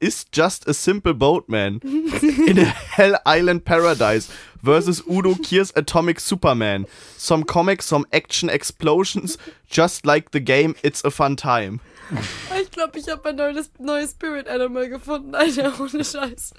is 0.00 0.24
just 0.32 0.68
a 0.68 0.74
simple 0.74 1.14
boatman 1.14 1.80
in 1.82 2.58
a 2.58 2.64
Hell 2.64 3.18
Island 3.24 3.64
paradise 3.64 4.30
versus 4.62 5.02
Udo 5.10 5.34
Kier's 5.36 5.72
Atomic 5.76 6.20
Superman. 6.20 6.86
Some 7.16 7.44
comics, 7.44 7.86
some 7.86 8.04
action 8.12 8.48
explosions, 8.50 9.38
just 9.68 10.04
like 10.06 10.30
the 10.32 10.40
game, 10.40 10.74
it's 10.82 11.02
a 11.04 11.10
fun 11.10 11.36
time. 11.36 11.80
Ich 12.60 12.70
glaube, 12.70 12.98
ich 12.98 13.08
habe 13.08 13.26
ein 13.30 13.36
neues, 13.36 13.70
neues 13.78 14.10
Spirit 14.10 14.46
Animal 14.46 14.88
gefunden, 14.88 15.34
Alter, 15.34 15.72
ohne 15.80 16.04
Scheiß. 16.04 16.52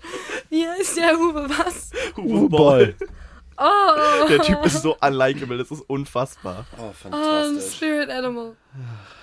Wie 0.49 0.65
heißt 0.67 0.97
der 0.97 1.19
Uwe? 1.19 1.47
Was? 1.49 1.91
Uwe 2.17 2.49
Boll. 2.49 2.95
Oh, 3.57 4.27
Der 4.27 4.41
Typ 4.41 4.65
ist 4.65 4.81
so 4.81 4.97
unlikable, 5.01 5.57
das 5.57 5.71
ist 5.71 5.81
unfassbar. 5.87 6.65
Oh, 6.77 6.81
oh, 6.81 6.87
ein 6.87 6.93
fantastisch. 6.93 7.75
Spirit 7.75 8.09
Animal. 8.09 8.55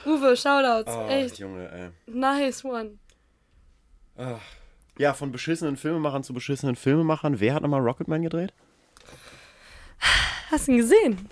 Uwe, 0.07 0.37
Shoutouts. 0.37 0.91
Oh, 0.97 1.07
Echt, 1.09 1.39
Junge, 1.39 1.69
ey. 1.71 1.91
nice 2.07 2.65
one. 2.65 2.99
Ja, 4.99 5.15
von 5.15 5.33
beschissenen 5.33 5.77
Filmemachern 5.77 6.23
zu 6.23 6.35
beschissenen 6.35 6.77
Filmemachern. 6.77 7.41
Wer 7.41 7.55
hat 7.55 7.63
nochmal 7.63 7.81
Rocketman 7.81 8.23
gedreht? 8.23 8.53
Hast 10.51 10.69
du 10.69 10.73
ihn 10.73 10.79
gesehen? 10.79 11.29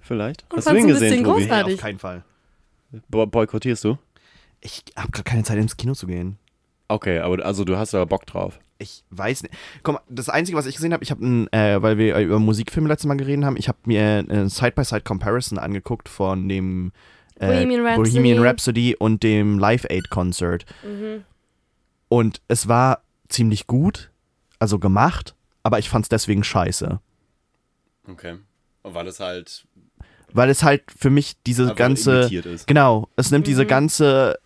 Vielleicht. 0.00 0.44
Und 0.50 0.58
Hast 0.58 0.70
du 0.70 0.76
ihn 0.76 0.86
gesehen, 0.86 1.24
Tobi? 1.24 1.40
groß? 1.40 1.48
Großartig. 1.48 1.74
auf 1.74 1.80
keinen 1.80 1.98
Fall. 1.98 2.24
Bo 3.08 3.26
boykottierst 3.26 3.84
du? 3.84 3.98
Ich 4.60 4.84
habe 4.96 5.10
gerade 5.10 5.24
keine 5.24 5.42
Zeit 5.42 5.58
ins 5.58 5.76
Kino 5.76 5.94
zu 5.94 6.06
gehen. 6.06 6.38
Okay, 6.88 7.18
aber 7.18 7.44
also 7.44 7.64
du 7.64 7.76
hast 7.76 7.94
da 7.94 8.04
Bock 8.04 8.26
drauf. 8.26 8.60
Ich 8.78 9.02
weiß 9.10 9.42
nicht. 9.42 9.54
Komm, 9.82 9.98
das 10.08 10.28
Einzige, 10.28 10.56
was 10.58 10.66
ich 10.66 10.76
gesehen 10.76 10.92
habe, 10.92 11.02
ich 11.02 11.10
habe, 11.10 11.24
äh, 11.52 11.80
weil 11.82 11.98
wir 11.98 12.16
über 12.18 12.38
Musikfilme 12.38 12.88
letztes 12.88 13.06
Mal 13.08 13.16
geredet 13.16 13.44
haben, 13.44 13.56
ich 13.56 13.68
habe 13.68 13.78
mir 13.84 14.24
eine 14.28 14.48
Side-by-Side-Comparison 14.48 15.58
angeguckt 15.58 16.08
von 16.08 16.48
dem 16.48 16.92
äh, 17.36 17.46
Bohemian 17.46 17.86
Rhapsody. 17.86 18.10
Bohemian 18.10 18.38
Rhapsody 18.44 18.96
und 18.98 19.22
dem 19.22 19.58
Live 19.58 19.86
Aid 19.88 20.10
Concert. 20.10 20.64
Und 22.14 22.40
es 22.46 22.68
war 22.68 23.02
ziemlich 23.28 23.66
gut, 23.66 24.12
also 24.60 24.78
gemacht, 24.78 25.34
aber 25.64 25.80
ich 25.80 25.88
fand 25.88 26.04
es 26.04 26.08
deswegen 26.08 26.44
scheiße. 26.44 27.00
Okay. 28.08 28.38
Und 28.82 28.94
weil 28.94 29.08
es 29.08 29.18
halt 29.18 29.66
Weil 30.32 30.48
es 30.48 30.62
halt 30.62 30.84
für 30.96 31.10
mich 31.10 31.34
diese 31.44 31.74
ganze. 31.74 32.30
Genau, 32.66 33.08
es 33.16 33.32
nimmt 33.32 33.48
diese 33.48 33.66
ganze. 33.66 34.38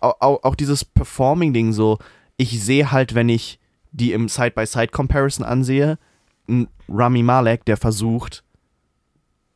Auch, 0.00 0.16
auch, 0.20 0.42
auch 0.42 0.54
dieses 0.54 0.84
Performing-Ding 0.84 1.72
so. 1.72 1.98
Ich 2.36 2.62
sehe 2.62 2.92
halt, 2.92 3.14
wenn 3.14 3.30
ich 3.30 3.58
die 3.90 4.12
im 4.12 4.28
Side-by-Side-Comparison 4.28 5.46
ansehe, 5.46 5.98
einen 6.46 6.68
Rami 6.90 7.22
Malek, 7.22 7.64
der 7.64 7.78
versucht, 7.78 8.43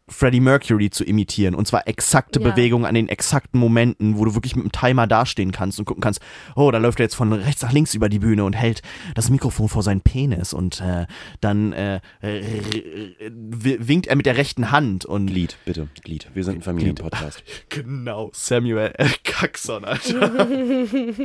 Freddie 0.08 0.40
Mercury 0.40 0.90
zu 0.90 1.04
imitieren. 1.04 1.54
Und 1.54 1.66
zwar 1.68 1.86
exakte 1.88 2.40
Ja. 2.40 2.50
Bewegungen 2.50 2.84
an 2.86 2.94
den 2.94 3.08
exakten 3.08 3.58
Momenten, 3.60 4.18
wo 4.18 4.24
du 4.24 4.34
wirklich 4.34 4.56
mit 4.56 4.64
dem 4.64 4.72
Timer 4.72 5.06
dastehen 5.06 5.52
kannst 5.52 5.78
und 5.78 5.84
gucken 5.84 6.00
kannst, 6.02 6.20
oh, 6.56 6.70
da 6.70 6.78
läuft 6.78 7.00
er 7.00 7.04
jetzt 7.04 7.14
von 7.14 7.32
rechts 7.32 7.62
nach 7.62 7.72
links 7.72 7.94
über 7.94 8.08
die 8.08 8.18
Bühne 8.18 8.44
und 8.44 8.54
hält 8.54 8.82
das 9.14 9.30
Mikrofon 9.30 9.68
vor 9.68 9.82
seinen 9.82 10.00
Penis 10.00 10.52
und 10.52 10.80
äh, 10.80 11.06
dann 11.40 11.72
äh, 11.72 12.00
äh, 12.22 13.30
winkt 13.30 14.06
er 14.06 14.16
mit 14.16 14.26
der 14.26 14.36
rechten 14.36 14.70
Hand 14.70 15.04
und 15.04 15.26
Glied, 15.26 15.56
bitte, 15.64 15.88
Glied. 16.02 16.28
Wir 16.34 16.44
sind 16.44 16.56
ein 16.56 16.62
Familienpodcast. 16.62 17.42
Genau, 17.68 18.30
Samuel 18.32 18.92
L. 18.96 19.10
Jackson, 19.24 19.84
Alter. 19.84 20.48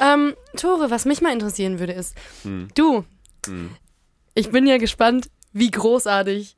Ähm, 0.00 0.32
Tore, 0.56 0.90
was 0.90 1.04
mich 1.04 1.20
mal 1.20 1.32
interessieren 1.32 1.78
würde, 1.78 1.92
ist, 1.92 2.16
Hm. 2.44 2.68
du, 2.74 3.04
ich 4.34 4.50
bin 4.50 4.66
ja 4.66 4.78
gespannt, 4.78 5.28
wie 5.52 5.70
großartig 5.70 6.56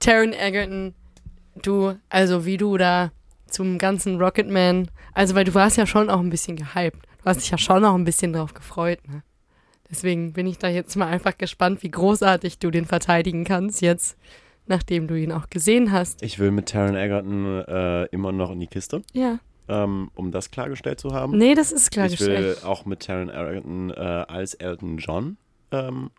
Taron 0.00 0.32
Egerton, 0.32 0.94
du, 1.62 1.94
also 2.08 2.44
wie 2.44 2.56
du 2.56 2.76
da 2.76 3.12
zum 3.48 3.78
ganzen 3.78 4.20
Rocketman, 4.20 4.90
also 5.14 5.34
weil 5.34 5.44
du 5.44 5.54
warst 5.54 5.76
ja 5.76 5.86
schon 5.86 6.10
auch 6.10 6.20
ein 6.20 6.30
bisschen 6.30 6.56
gehypt. 6.56 7.06
Du 7.22 7.24
hast 7.30 7.40
dich 7.40 7.50
ja 7.50 7.58
schon 7.58 7.84
auch 7.84 7.94
ein 7.94 8.04
bisschen 8.04 8.32
drauf 8.32 8.54
gefreut, 8.54 8.98
ne? 9.08 9.22
Deswegen 9.88 10.32
bin 10.32 10.48
ich 10.48 10.58
da 10.58 10.68
jetzt 10.68 10.96
mal 10.96 11.06
einfach 11.06 11.38
gespannt, 11.38 11.82
wie 11.84 11.90
großartig 11.92 12.58
du 12.58 12.72
den 12.72 12.86
verteidigen 12.86 13.44
kannst 13.44 13.80
jetzt, 13.82 14.18
nachdem 14.66 15.06
du 15.06 15.14
ihn 15.14 15.30
auch 15.30 15.48
gesehen 15.48 15.92
hast. 15.92 16.22
Ich 16.24 16.40
will 16.40 16.50
mit 16.50 16.68
Taron 16.68 16.96
Egerton 16.96 17.60
äh, 17.68 18.06
immer 18.06 18.32
noch 18.32 18.50
in 18.50 18.58
die 18.58 18.66
Kiste, 18.66 19.02
Ja. 19.12 19.38
ähm, 19.68 20.10
um 20.16 20.32
das 20.32 20.50
klargestellt 20.50 20.98
zu 20.98 21.12
haben. 21.14 21.38
Nee, 21.38 21.54
das 21.54 21.70
ist 21.70 21.84
ich 21.84 21.90
klargestellt. 21.92 22.62
will 22.62 22.68
auch 22.68 22.84
mit 22.84 23.06
Taron 23.06 23.28
Egerton 23.30 23.90
äh, 23.90 23.94
als 23.94 24.54
Elton 24.54 24.98
John 24.98 25.36
ähm, 25.70 26.10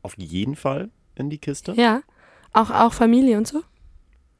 auf 0.00 0.14
jeden 0.16 0.56
Fall 0.56 0.88
in 1.16 1.28
die 1.28 1.38
Kiste. 1.38 1.72
Ja. 1.76 2.00
Auch, 2.52 2.70
auch 2.70 2.92
Familie 2.92 3.36
und 3.36 3.46
so? 3.46 3.62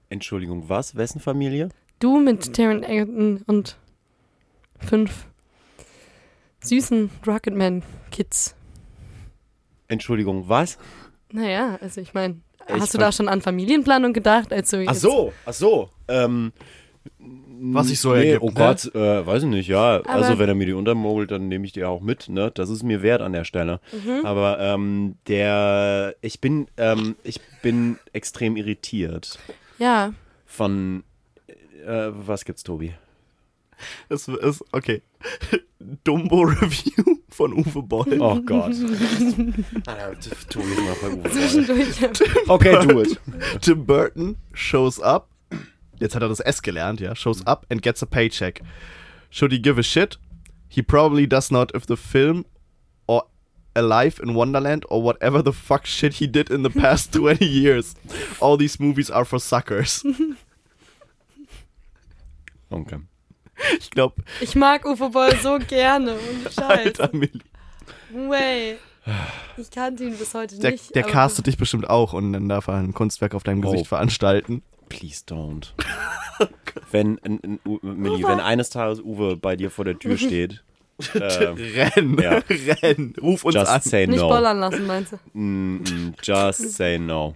Entschuldigung, 0.09 0.69
was? 0.69 0.97
Wessen 0.97 1.21
Familie? 1.21 1.69
Du 2.01 2.19
mit 2.19 2.55
Taron 2.55 2.83
Egerton 2.83 3.43
und 3.47 3.77
fünf 4.79 5.27
süßen 6.63 7.11
Rocketman-Kids. 7.27 8.55
Entschuldigung, 9.89 10.49
was? 10.49 10.79
Naja, 11.33 11.79
also 11.81 12.01
ich 12.01 12.15
meine, 12.15 12.41
hast 12.69 12.95
du 12.95 12.99
da 12.99 13.13
schon 13.13 13.29
an 13.29 13.41
Familienplanung 13.43 14.13
gedacht? 14.13 14.53
Also 14.53 14.83
Ach 14.87 14.95
so, 14.95 15.33
ach 15.47 15.53
so. 15.53 15.91
Ähm, 16.09 16.53
Was 17.63 17.89
sich 17.89 18.01
so 18.01 18.15
nee, 18.15 18.27
ergibt, 18.33 18.43
Oh 18.43 18.47
ne? 18.47 18.53
Gott, 18.55 18.95
äh, 18.95 19.27
weiß 19.27 19.43
ich 19.43 19.49
nicht, 19.49 19.69
ja. 19.69 19.97
Aber- 19.97 20.09
also 20.11 20.39
wenn 20.39 20.49
er 20.49 20.55
mir 20.55 20.67
die 20.67 20.73
untermogelt, 20.73 21.31
dann 21.31 21.49
nehme 21.49 21.67
ich 21.67 21.73
die 21.73 21.85
auch 21.85 22.01
mit, 22.01 22.29
ne? 22.29 22.51
Das 22.55 22.71
ist 22.71 22.83
mir 22.83 23.03
wert 23.03 23.21
an 23.21 23.33
der 23.33 23.45
Stelle. 23.45 23.81
Mhm. 23.93 24.25
Aber 24.25 24.59
ähm, 24.61 25.17
der, 25.29 26.15
ich 26.23 26.41
bin, 26.41 26.69
ähm, 26.79 27.17
ich 27.23 27.41
bin 27.63 27.99
extrem 28.15 28.57
irritiert 28.57 29.39
Ja, 29.79 30.13
von, 30.47 31.05
äh, 31.87 32.09
was 32.13 32.45
gibt's, 32.47 32.63
Tobi? 32.63 32.95
Es 34.09 34.29
ist, 34.29 34.65
okay. 34.73 35.03
Dumbo 36.05 36.43
Review 36.43 37.17
von 37.31 37.53
Uwe 37.55 37.83
Boll. 37.83 38.21
Oh 38.21 38.39
Gott. 38.45 38.73
Tobi 40.51 40.67
ist 40.73 40.81
mal 40.81 40.97
bei 41.01 41.09
Uwe. 41.15 41.31
zwischendurch. 41.31 42.49
Okay, 42.49 42.87
do 42.87 43.01
it. 43.03 43.19
Tim 43.63 43.87
Burton 43.87 44.37
shows 44.53 45.01
up. 45.01 45.29
Jetzt 46.01 46.15
hat 46.15 46.23
er 46.23 46.29
das 46.29 46.41
S 46.41 46.63
gelernt, 46.63 46.99
ja. 47.01 47.15
Shows 47.15 47.47
up 47.47 47.67
and 47.71 47.83
gets 47.83 48.03
a 48.03 48.07
paycheck. 48.07 48.63
Should 49.31 49.53
he 49.53 49.61
give 49.61 49.79
a 49.79 49.83
shit? 49.83 50.19
He 50.69 50.83
probably 50.83 51.27
does 51.29 51.51
not 51.51 51.75
if 51.75 51.87
the 51.87 51.97
film 51.97 52.45
or 53.07 53.25
Alive 53.75 54.21
in 54.23 54.35
Wonderland 54.35 54.85
or 54.91 55.03
whatever 55.05 55.43
the 55.45 55.53
fuck 55.53 55.87
shit 55.87 56.15
he 56.15 56.27
did 56.27 56.51
in 56.51 56.63
the 56.65 56.71
past 56.71 57.13
20 57.15 57.45
years. 57.45 57.95
All 58.41 58.57
these 58.59 58.81
movies 58.83 59.11
are 59.11 59.25
for 59.25 59.39
suckers. 59.39 60.03
Okay. 62.71 63.01
Ich 63.79 63.91
glaube, 63.91 64.23
Ich 64.41 64.55
mag 64.55 64.85
Uwe 64.87 65.11
Boll 65.11 65.35
so 65.43 65.59
gerne. 65.59 66.13
Und 66.15 66.45
Scheiß. 66.55 66.59
Alter, 67.01 67.11
Milli. 67.13 67.41
Way. 68.13 68.79
Ich 69.57 69.71
kannte 69.71 70.05
ihn 70.05 70.17
bis 70.17 70.35
heute 70.35 70.59
Der, 70.59 70.71
nicht. 70.73 70.95
der 70.95 71.03
castet 71.03 71.47
dich 71.47 71.57
bestimmt 71.59 71.89
auch 71.91 72.13
und 72.13 72.33
dann 72.33 72.49
darf 72.49 72.69
er 72.69 72.75
ein 72.75 72.95
Kunstwerk 72.95 73.35
auf 73.35 73.43
deinem 73.43 73.65
Oh. 73.65 73.71
Gesicht 73.73 73.89
veranstalten. 73.89 74.63
Please 74.91 75.23
don't. 75.27 75.73
wenn, 76.91 77.17
n, 77.25 77.41
n, 77.43 77.61
U- 77.67 77.79
Milli, 77.81 78.23
wenn 78.25 78.41
eines 78.41 78.69
Tages 78.71 79.01
Uwe 79.01 79.37
bei 79.37 79.57
dir 79.57 79.71
vor 79.71 79.87
der 79.87 79.99
Tür 79.99 80.19
steht, 80.19 80.63
äh, 81.15 81.19
Renn, 81.19 82.19
Ja. 82.21 82.43
renn, 82.83 83.15
ruf 83.23 83.45
uns 83.47 83.55
just 83.55 83.71
an. 83.71 83.81
say 83.81 84.07
Nicht 84.07 84.21
no. 84.21 84.29
bollern 84.29 84.59
lassen, 84.61 84.87
meinst 84.87 85.13
du? 85.13 85.17
Mm, 85.33 85.77
mm, 85.83 86.15
just 86.23 86.73
say 86.73 86.99
no. 86.99 87.35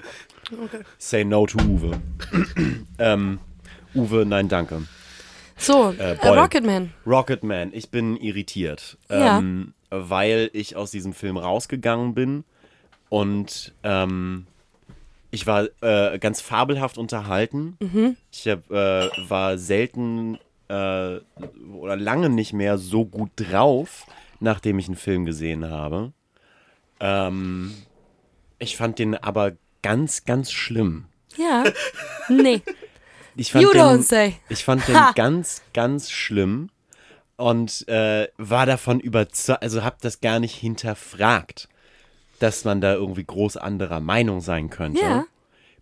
Okay. 0.53 0.81
Say 0.99 1.25
no 1.25 1.47
to 1.47 1.57
Uwe. 1.59 1.93
ähm, 2.99 3.39
Uwe, 3.95 4.27
nein, 4.27 4.49
danke. 4.49 4.83
So, 5.57 5.95
Äh, 5.99 6.15
äh. 6.17 6.29
Rocketman. 6.29 6.93
Rocketman, 7.07 7.71
ich 7.73 7.91
bin 7.91 8.17
irritiert, 8.17 8.99
Ja. 9.09 9.39
ähm, 9.39 9.73
weil 9.91 10.51
ich 10.53 10.75
aus 10.77 10.91
diesem 10.91 11.15
Film 11.15 11.37
rausgegangen 11.39 12.13
bin 12.15 12.45
und 13.09 13.73
ähm, 13.85 14.47
ich 15.35 15.47
war 15.47 15.69
äh, 15.81 16.19
ganz 16.19 16.41
fabelhaft 16.41 16.97
unterhalten. 16.97 17.77
Ich 18.31 18.47
hab, 18.49 18.71
äh, 18.71 19.11
war 19.29 19.59
selten 19.59 20.39
äh, 20.69 21.19
oder 21.73 21.97
lange 21.97 22.31
nicht 22.31 22.53
mehr 22.53 22.79
so 22.79 23.05
gut 23.05 23.31
drauf, 23.35 24.07
nachdem 24.41 24.79
ich 24.79 24.87
einen 24.87 24.97
Film 24.97 25.25
gesehen 25.25 25.69
habe. 25.69 26.13
Ähm, 27.01 27.75
ich 28.59 28.77
fand 28.77 28.99
den 28.99 29.17
aber 29.17 29.53
ganz, 29.83 30.25
ganz 30.25 30.53
schlimm. 30.53 31.07
Ja. 31.37 31.65
Nee. 32.29 32.63
Ich 33.37 33.51
fand 33.51 33.65
You 33.65 33.73
den, 33.73 33.81
don't 33.81 34.03
say. 34.03 34.37
Ich 34.49 34.63
fand 34.63 34.87
den 34.87 34.95
Ha! 34.95 35.11
ganz, 35.17 35.63
ganz 35.73 36.09
schlimm 36.09 36.71
und 37.37 37.89
äh, 37.89 38.29
war 38.37 38.65
davon 38.65 39.01
überzeugt, 39.01 39.61
also 39.61 39.83
hab 39.83 40.01
das 40.01 40.21
gar 40.21 40.39
nicht 40.39 40.55
hinterfragt, 40.55 41.69
dass 42.45 42.65
man 42.65 42.83
da 42.83 42.93
irgendwie 42.93 43.25
groß 43.25 43.57
anderer 43.57 44.01
Meinung 44.01 44.43
sein 44.43 44.69
könnte. 44.69 45.01
Ja. 45.01 45.25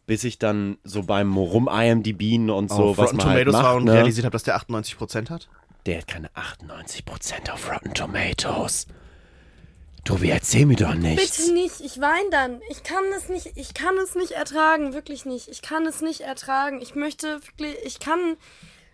Bis 0.07 0.23
ich 0.23 0.39
dann 0.39 0.79
so 0.85 1.03
beim 1.03 1.37
Rum-IMDb 1.37 2.51
und 2.51 2.71
so, 2.71 2.91
auf 2.91 2.99
was 2.99 3.07
Rotten 3.07 3.17
man 3.17 3.27
halt 3.27 3.45
Tomatoes 3.47 3.55
war 3.55 3.63
macht, 3.63 3.77
und 3.79 3.85
ne? 3.87 3.95
realisiert 3.95 4.25
habe, 4.25 4.33
dass 4.33 4.45
der 4.45 4.57
98% 4.57 5.29
hat. 5.29 5.49
Der 5.87 5.99
hat 5.99 6.07
keine 6.07 6.31
98% 6.31 7.51
auf 7.51 7.69
Rotten 7.69 7.95
Tomatoes. 7.95 8.87
Tobi, 10.05 10.31
erzähl 10.31 10.67
mir 10.67 10.77
doch 10.77 10.95
nichts. 10.95 11.39
Bitte 11.39 11.53
nicht, 11.55 11.81
ich 11.81 12.01
weine 12.01 12.31
dann. 12.31 12.61
Ich 12.71 12.85
kann 12.85 13.05
es 13.17 13.29
nicht, 13.29 13.57
ich 13.57 13.75
kann 13.75 13.97
es 13.97 14.15
nicht 14.15 14.33
ertragen, 14.33 14.95
wirklich 14.95 15.25
nicht. 15.25 15.49
Ich 15.49 15.63
kann 15.63 15.85
es 15.87 16.01
nicht 16.01 16.21
ertragen. 16.21 16.81
Ich 16.81 16.95
möchte 16.95 17.41
wirklich, 17.45 17.77
ich 17.85 17.99
kann, 17.99 18.37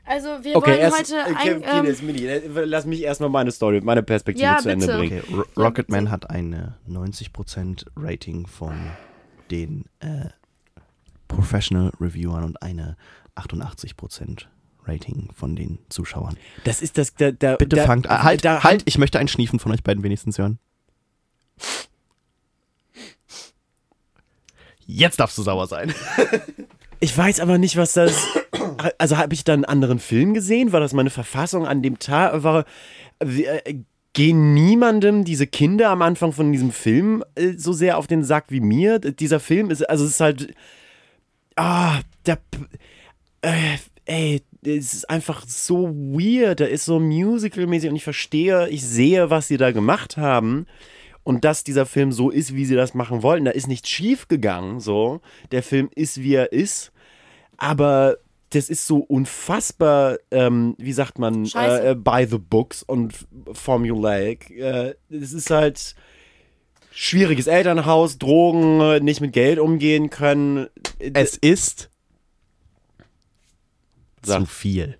also 0.08 0.42
wir 0.42 0.56
Okay, 0.56 0.70
wollen 0.70 0.80
erst, 0.80 0.98
heute 0.98 1.30
okay, 1.30 1.50
ein, 1.54 1.56
okay, 1.58 1.90
ähm, 2.00 2.06
Milli, 2.06 2.26
äh, 2.26 2.64
lass 2.64 2.86
mich 2.86 3.02
erstmal 3.02 3.30
meine 3.30 3.50
Story, 3.52 3.80
meine 3.80 4.02
Perspektive 4.02 4.44
Ja, 4.44 4.58
zu 4.58 4.70
Ende 4.70 4.86
bitte. 4.86 4.98
bringen. 4.98 5.22
Okay, 5.22 5.34
Ro 5.56 5.62
Rocketman 5.62 6.10
hat 6.10 6.30
eine 6.30 6.76
90% 6.88 7.84
Rating 7.96 8.46
von 8.46 8.72
den 9.50 9.84
äh, 10.00 10.26
Professional 11.28 11.92
Reviewern 12.00 12.44
und 12.44 12.62
eine 12.62 12.96
88% 13.36 14.46
Rating 14.86 15.30
von 15.34 15.54
den 15.54 15.78
Zuschauern. 15.90 16.36
Das 16.64 16.80
ist 16.80 16.96
das, 16.98 17.14
da, 17.14 17.30
da, 17.30 17.56
Bitte 17.56 17.76
da, 17.76 17.84
fangt 17.84 18.06
an. 18.08 18.22
Halt, 18.22 18.44
da, 18.44 18.64
halt, 18.64 18.82
ich 18.86 18.98
möchte 18.98 19.18
ein 19.18 19.28
Schniefen 19.28 19.58
von 19.58 19.70
euch 19.72 19.82
beiden 19.82 20.02
wenigstens 20.02 20.38
hören. 20.38 20.58
Jetzt 24.86 25.20
darfst 25.20 25.36
du 25.36 25.42
sauer 25.42 25.66
sein. 25.66 25.94
Ich 27.00 27.16
weiß 27.16 27.40
aber 27.40 27.58
nicht, 27.58 27.76
was 27.76 27.92
das. 27.92 28.26
Also 28.98 29.16
habe 29.16 29.34
ich 29.34 29.44
da 29.44 29.54
einen 29.54 29.64
anderen 29.64 29.98
Film 29.98 30.34
gesehen? 30.34 30.72
War 30.72 30.80
das 30.80 30.92
meine 30.92 31.10
Verfassung 31.10 31.66
an 31.66 31.82
dem 31.82 31.98
Tag? 31.98 32.42
War, 32.42 32.64
äh, 33.20 33.74
gehen 34.12 34.54
niemandem 34.54 35.24
diese 35.24 35.46
Kinder 35.46 35.90
am 35.90 36.02
Anfang 36.02 36.32
von 36.32 36.50
diesem 36.50 36.72
Film 36.72 37.22
äh, 37.34 37.52
so 37.56 37.72
sehr 37.72 37.98
auf 37.98 38.06
den 38.06 38.24
Sack 38.24 38.46
wie 38.48 38.60
mir? 38.60 38.98
Dieser 38.98 39.40
Film 39.40 39.70
ist, 39.70 39.88
also 39.88 40.04
es 40.04 40.12
ist 40.12 40.20
halt. 40.20 40.54
Ah, 41.56 42.00
der. 42.26 42.38
Äh, 43.42 43.78
ey, 44.06 44.42
es 44.64 44.94
ist 44.94 45.10
einfach 45.10 45.44
so 45.46 45.88
weird. 45.88 46.60
Der 46.60 46.70
ist 46.70 46.84
so 46.84 46.98
musical-mäßig 46.98 47.90
und 47.90 47.96
ich 47.96 48.04
verstehe, 48.04 48.68
ich 48.68 48.84
sehe, 48.84 49.30
was 49.30 49.48
sie 49.48 49.56
da 49.56 49.72
gemacht 49.72 50.16
haben. 50.16 50.66
Und 51.22 51.44
dass 51.44 51.62
dieser 51.62 51.84
Film 51.84 52.10
so 52.10 52.30
ist, 52.30 52.54
wie 52.54 52.64
sie 52.64 52.74
das 52.74 52.94
machen 52.94 53.22
wollten. 53.22 53.44
Da 53.44 53.50
ist 53.50 53.68
nichts 53.68 53.90
schief 53.90 54.28
gegangen, 54.28 54.80
so. 54.80 55.20
Der 55.52 55.62
Film 55.62 55.90
ist, 55.94 56.22
wie 56.22 56.34
er 56.34 56.52
ist. 56.52 56.90
Aber 57.58 58.16
das 58.50 58.70
ist 58.70 58.86
so 58.86 58.98
unfassbar, 58.98 60.18
ähm, 60.30 60.74
wie 60.78 60.92
sagt 60.92 61.18
man, 61.18 61.44
äh, 61.54 61.90
äh, 61.90 61.94
by 61.94 62.26
the 62.28 62.38
books 62.38 62.82
und 62.82 63.14
formulaic. 63.52 64.50
Äh, 64.50 64.94
es 65.10 65.32
ist 65.32 65.50
halt 65.50 65.94
schwieriges 66.90 67.46
Elternhaus, 67.46 68.18
Drogen, 68.18 69.04
nicht 69.04 69.20
mit 69.20 69.32
Geld 69.32 69.58
umgehen 69.58 70.10
können. 70.10 70.68
Es 70.98 71.36
ist 71.36 71.90
Sag. 74.22 74.40
zu 74.40 74.46
viel. 74.46 74.98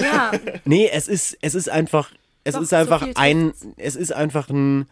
ja, 0.00 0.32
Nee, 0.64 0.88
es 0.92 1.08
ist, 1.08 1.36
es 1.40 1.54
ist 1.54 1.68
einfach, 1.68 2.12
es 2.44 2.54
Doch, 2.54 2.62
ist 2.62 2.70
so 2.70 2.76
einfach 2.76 3.02
viel 3.02 3.12
ein, 3.16 3.52
es 3.76 3.96
ist 3.96 4.12
einfach 4.12 4.48
ein 4.48 4.86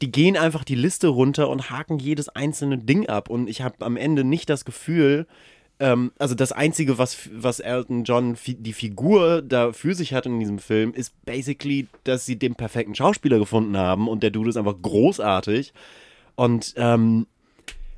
die 0.00 0.10
gehen 0.10 0.36
einfach 0.36 0.64
die 0.64 0.74
Liste 0.74 1.08
runter 1.08 1.48
und 1.48 1.70
haken 1.70 1.98
jedes 1.98 2.28
einzelne 2.28 2.78
Ding 2.78 3.08
ab. 3.08 3.28
Und 3.28 3.48
ich 3.48 3.62
habe 3.62 3.84
am 3.84 3.96
Ende 3.96 4.24
nicht 4.24 4.48
das 4.48 4.64
Gefühl, 4.64 5.26
ähm, 5.80 6.12
also 6.18 6.34
das 6.34 6.52
Einzige, 6.52 6.98
was, 6.98 7.30
was 7.32 7.58
Elton 7.58 8.04
John, 8.04 8.36
die 8.46 8.72
Figur 8.74 9.42
da 9.42 9.72
für 9.72 9.94
sich 9.94 10.12
hat 10.12 10.26
in 10.26 10.38
diesem 10.38 10.58
Film, 10.58 10.92
ist 10.92 11.14
basically, 11.24 11.88
dass 12.04 12.26
sie 12.26 12.36
den 12.36 12.54
perfekten 12.54 12.94
Schauspieler 12.94 13.38
gefunden 13.38 13.76
haben 13.76 14.06
und 14.06 14.22
der 14.22 14.30
Dude 14.30 14.50
ist 14.50 14.58
einfach 14.58 14.76
großartig. 14.80 15.72
Und, 16.36 16.74
ähm, 16.76 17.26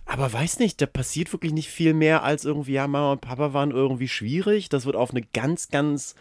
aber 0.07 0.33
weiß 0.33 0.61
nicht, 0.61 0.81
da 0.81 0.87
passiert 0.87 1.33
wirklich 1.33 1.53
nicht 1.53 1.69
viel 1.69 1.93
mehr 1.93 2.23
als 2.23 2.45
irgendwie, 2.45 2.73
ja, 2.73 2.87
Mama 2.87 3.12
und 3.12 3.21
Papa 3.21 3.53
waren 3.53 3.73
irgendwie 3.73 4.09
schwierig. 4.09 4.69
Das 4.69 4.87
wird 4.87 4.97
auf 4.97 5.11
eine 5.11 5.23
ganz, 5.33 5.69
ganz 5.69 6.15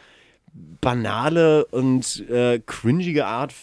banale 0.54 1.66
und 1.66 2.28
äh, 2.30 2.60
cringige 2.66 3.26
Art 3.26 3.54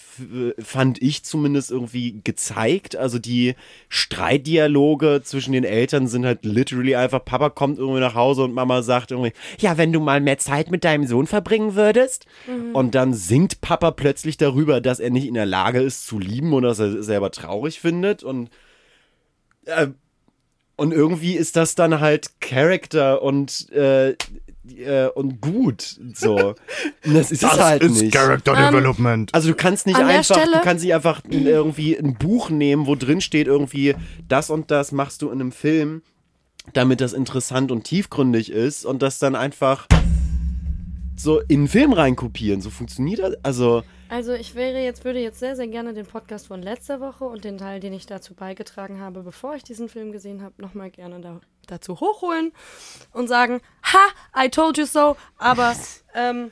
fand 0.58 1.02
ich 1.02 1.22
zumindest 1.24 1.70
irgendwie 1.70 2.20
gezeigt. 2.24 2.96
Also 2.96 3.18
die 3.18 3.56
Streitdialoge 3.88 5.20
zwischen 5.22 5.52
den 5.52 5.64
Eltern 5.64 6.06
sind 6.06 6.24
halt 6.24 6.44
literally 6.44 6.96
einfach, 6.96 7.24
Papa 7.24 7.50
kommt 7.50 7.78
irgendwie 7.78 8.00
nach 8.00 8.14
Hause 8.14 8.44
und 8.44 8.54
Mama 8.54 8.82
sagt 8.82 9.10
irgendwie, 9.10 9.32
ja, 9.58 9.76
wenn 9.76 9.92
du 9.92 10.00
mal 10.00 10.20
mehr 10.20 10.38
Zeit 10.38 10.70
mit 10.70 10.84
deinem 10.84 11.06
Sohn 11.06 11.26
verbringen 11.26 11.74
würdest. 11.74 12.24
Mhm. 12.46 12.74
Und 12.74 12.94
dann 12.94 13.12
singt 13.12 13.60
Papa 13.60 13.90
plötzlich 13.90 14.36
darüber, 14.36 14.80
dass 14.80 15.00
er 15.00 15.10
nicht 15.10 15.26
in 15.26 15.34
der 15.34 15.46
Lage 15.46 15.80
ist 15.80 16.06
zu 16.06 16.18
lieben 16.18 16.54
und 16.54 16.62
dass 16.62 16.78
er 16.78 17.02
selber 17.02 17.30
traurig 17.30 17.80
findet 17.80 18.22
und 18.22 18.48
äh, 19.66 19.88
und 20.76 20.92
irgendwie 20.92 21.34
ist 21.34 21.56
das 21.56 21.74
dann 21.74 21.98
halt 21.98 22.40
Character 22.40 23.20
und 23.20 23.68
äh, 23.72 24.14
äh, 24.76 25.08
und 25.14 25.40
gut. 25.40 25.98
So. 26.14 26.36
Und 26.48 26.56
das 27.14 27.30
ist 27.30 27.42
das 27.42 27.54
es 27.54 27.60
halt 27.60 27.82
ist 27.82 28.00
nicht. 28.02 28.12
Character 28.14 28.54
Ähm, 28.56 28.72
Development. 28.72 29.32
Also 29.34 29.48
du 29.48 29.54
kannst 29.54 29.86
nicht 29.86 29.98
einfach, 29.98 30.36
Stelle- 30.36 30.52
du 30.56 30.60
kannst 30.60 30.84
nicht 30.84 30.94
einfach 30.94 31.22
irgendwie 31.28 31.96
ein 31.96 32.14
Buch 32.14 32.50
nehmen, 32.50 32.86
wo 32.86 32.94
drin 32.94 33.20
steht 33.20 33.46
irgendwie, 33.46 33.94
das 34.28 34.50
und 34.50 34.70
das 34.70 34.92
machst 34.92 35.22
du 35.22 35.26
in 35.30 35.40
einem 35.40 35.52
Film, 35.52 36.02
damit 36.74 37.00
das 37.00 37.12
interessant 37.12 37.70
und 37.72 37.84
tiefgründig 37.84 38.50
ist 38.52 38.84
und 38.84 39.00
das 39.02 39.18
dann 39.18 39.34
einfach 39.34 39.86
so 41.16 41.40
in 41.40 41.60
einen 41.60 41.68
Film 41.68 41.92
reinkopieren. 41.92 42.60
So 42.60 42.70
funktioniert 42.70 43.18
das. 43.20 43.34
Also, 43.42 43.82
Also 44.08 44.34
ich 44.34 44.54
wäre 44.54 44.78
jetzt, 44.78 45.04
würde 45.04 45.18
jetzt 45.20 45.40
sehr, 45.40 45.56
sehr 45.56 45.66
gerne 45.66 45.92
den 45.94 46.06
Podcast 46.06 46.46
von 46.46 46.62
letzter 46.62 47.00
Woche 47.00 47.24
und 47.24 47.44
den 47.44 47.58
Teil, 47.58 47.80
den 47.80 47.92
ich 47.92 48.06
dazu 48.06 48.34
beigetragen 48.34 49.00
habe, 49.00 49.22
bevor 49.22 49.54
ich 49.56 49.64
diesen 49.64 49.88
Film 49.88 50.12
gesehen 50.12 50.42
habe, 50.42 50.54
nochmal 50.58 50.90
gerne 50.90 51.20
da, 51.20 51.40
dazu 51.68 52.00
hochholen 52.00 52.52
und 53.12 53.28
sagen, 53.28 53.60
ha, 53.84 54.44
I 54.44 54.48
told 54.48 54.76
you 54.78 54.84
so, 54.86 55.16
aber 55.38 55.74
ähm, 56.14 56.50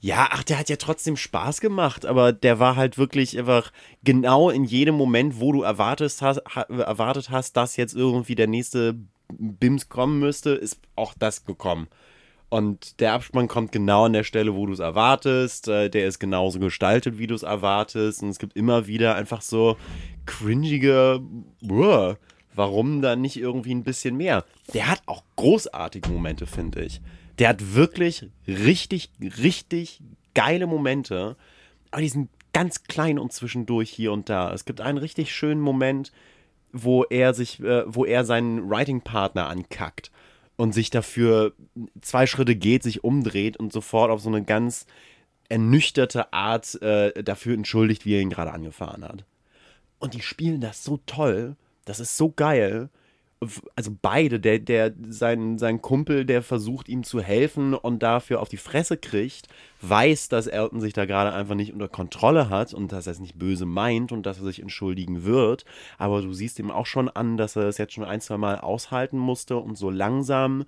ja, 0.00 0.28
ach, 0.30 0.44
der 0.44 0.58
hat 0.58 0.68
ja 0.68 0.76
trotzdem 0.76 1.16
Spaß 1.16 1.60
gemacht, 1.60 2.06
aber 2.06 2.32
der 2.32 2.58
war 2.58 2.76
halt 2.76 2.98
wirklich 2.98 3.38
einfach 3.38 3.72
genau 4.04 4.50
in 4.50 4.64
jedem 4.64 4.94
Moment, 4.94 5.40
wo 5.40 5.52
du 5.52 5.62
erwartet 5.62 6.14
hast, 6.20 6.42
ha, 6.54 6.62
erwartet 6.62 7.30
hast, 7.30 7.56
dass 7.56 7.76
jetzt 7.76 7.94
irgendwie 7.94 8.34
der 8.34 8.46
nächste 8.46 8.94
Bims 9.28 9.88
kommen 9.88 10.20
müsste, 10.20 10.50
ist 10.50 10.78
auch 10.94 11.14
das 11.18 11.44
gekommen. 11.44 11.88
Und 12.48 13.00
der 13.00 13.14
Abspann 13.14 13.48
kommt 13.48 13.72
genau 13.72 14.04
an 14.04 14.12
der 14.12 14.22
Stelle, 14.22 14.54
wo 14.54 14.66
du 14.66 14.72
es 14.72 14.78
erwartest. 14.78 15.66
Äh, 15.66 15.90
Der 15.90 16.06
ist 16.06 16.20
genauso 16.20 16.60
gestaltet, 16.60 17.18
wie 17.18 17.26
du 17.26 17.34
es 17.34 17.42
erwartest. 17.42 18.22
Und 18.22 18.28
es 18.28 18.38
gibt 18.38 18.54
immer 18.56 18.86
wieder 18.86 19.16
einfach 19.16 19.42
so 19.42 19.76
cringige, 20.26 21.20
Buah, 21.60 22.16
warum 22.56 23.02
da 23.02 23.16
nicht 23.16 23.36
irgendwie 23.36 23.74
ein 23.74 23.84
bisschen 23.84 24.16
mehr? 24.16 24.44
Der 24.74 24.88
hat 24.88 25.02
auch 25.06 25.22
großartige 25.36 26.08
Momente, 26.08 26.46
finde 26.46 26.82
ich. 26.84 27.00
Der 27.38 27.50
hat 27.50 27.74
wirklich 27.74 28.28
richtig, 28.48 29.10
richtig 29.20 30.00
geile 30.34 30.66
Momente. 30.66 31.36
Aber 31.90 32.02
die 32.02 32.08
sind 32.08 32.30
ganz 32.52 32.84
klein 32.84 33.18
und 33.18 33.32
zwischendurch 33.32 33.90
hier 33.90 34.12
und 34.12 34.28
da. 34.28 34.52
Es 34.52 34.64
gibt 34.64 34.80
einen 34.80 34.98
richtig 34.98 35.34
schönen 35.34 35.60
Moment, 35.60 36.12
wo 36.72 37.04
er 37.04 37.34
sich, 37.34 37.60
äh, 37.60 37.84
wo 37.86 38.04
er 38.04 38.24
seinen 38.24 38.68
Writing-Partner 38.68 39.46
ankackt 39.46 40.10
und 40.56 40.72
sich 40.72 40.90
dafür 40.90 41.52
zwei 42.00 42.26
Schritte 42.26 42.56
geht, 42.56 42.82
sich 42.82 43.04
umdreht 43.04 43.56
und 43.58 43.72
sofort 43.72 44.10
auf 44.10 44.20
so 44.20 44.30
eine 44.30 44.42
ganz 44.42 44.86
ernüchterte 45.48 46.32
Art 46.32 46.80
äh, 46.82 47.22
dafür 47.22 47.54
entschuldigt, 47.54 48.04
wie 48.04 48.14
er 48.14 48.20
ihn 48.20 48.30
gerade 48.30 48.52
angefahren 48.52 49.04
hat. 49.04 49.24
Und 49.98 50.14
die 50.14 50.22
spielen 50.22 50.60
das 50.60 50.82
so 50.82 50.98
toll, 51.06 51.56
das 51.86 52.00
ist 52.00 52.18
so 52.18 52.30
geil. 52.30 52.90
Also 53.74 53.94
beide, 54.00 54.40
der, 54.40 54.58
der, 54.58 54.94
sein, 55.08 55.58
sein 55.58 55.82
Kumpel, 55.82 56.24
der 56.24 56.42
versucht 56.42 56.88
ihm 56.88 57.04
zu 57.04 57.20
helfen 57.20 57.74
und 57.74 58.02
dafür 58.02 58.40
auf 58.40 58.48
die 58.48 58.56
Fresse 58.56 58.96
kriegt, 58.96 59.48
weiß, 59.82 60.28
dass 60.28 60.46
Elton 60.46 60.80
sich 60.80 60.94
da 60.94 61.04
gerade 61.04 61.32
einfach 61.32 61.54
nicht 61.54 61.72
unter 61.72 61.88
Kontrolle 61.88 62.48
hat 62.48 62.72
und 62.72 62.92
dass 62.92 63.06
er 63.06 63.12
es 63.12 63.20
nicht 63.20 63.38
böse 63.38 63.66
meint 63.66 64.10
und 64.10 64.24
dass 64.24 64.38
er 64.38 64.44
sich 64.44 64.60
entschuldigen 64.60 65.24
wird. 65.24 65.66
Aber 65.98 66.22
du 66.22 66.32
siehst 66.32 66.58
ihm 66.58 66.70
auch 66.70 66.86
schon 66.86 67.10
an, 67.10 67.36
dass 67.36 67.56
er 67.56 67.64
es 67.64 67.78
jetzt 67.78 67.92
schon 67.92 68.04
ein, 68.04 68.22
zwei 68.22 68.38
Mal 68.38 68.58
aushalten 68.58 69.18
musste 69.18 69.58
und 69.58 69.76
so 69.76 69.90
langsam, 69.90 70.64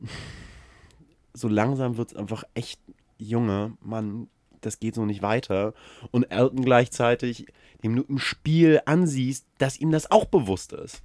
so 1.34 1.48
langsam 1.48 1.96
wird 1.96 2.10
es 2.10 2.16
einfach 2.16 2.42
echt, 2.54 2.80
Junge, 3.16 3.76
Mann, 3.80 4.28
das 4.60 4.80
geht 4.80 4.96
so 4.96 5.04
nicht 5.06 5.22
weiter. 5.22 5.72
Und 6.10 6.24
Elton 6.24 6.64
gleichzeitig, 6.64 7.46
dem 7.84 7.94
du 7.94 8.02
im 8.02 8.18
Spiel 8.18 8.80
ansiehst, 8.86 9.46
dass 9.58 9.78
ihm 9.78 9.92
das 9.92 10.10
auch 10.10 10.24
bewusst 10.24 10.72
ist. 10.72 11.02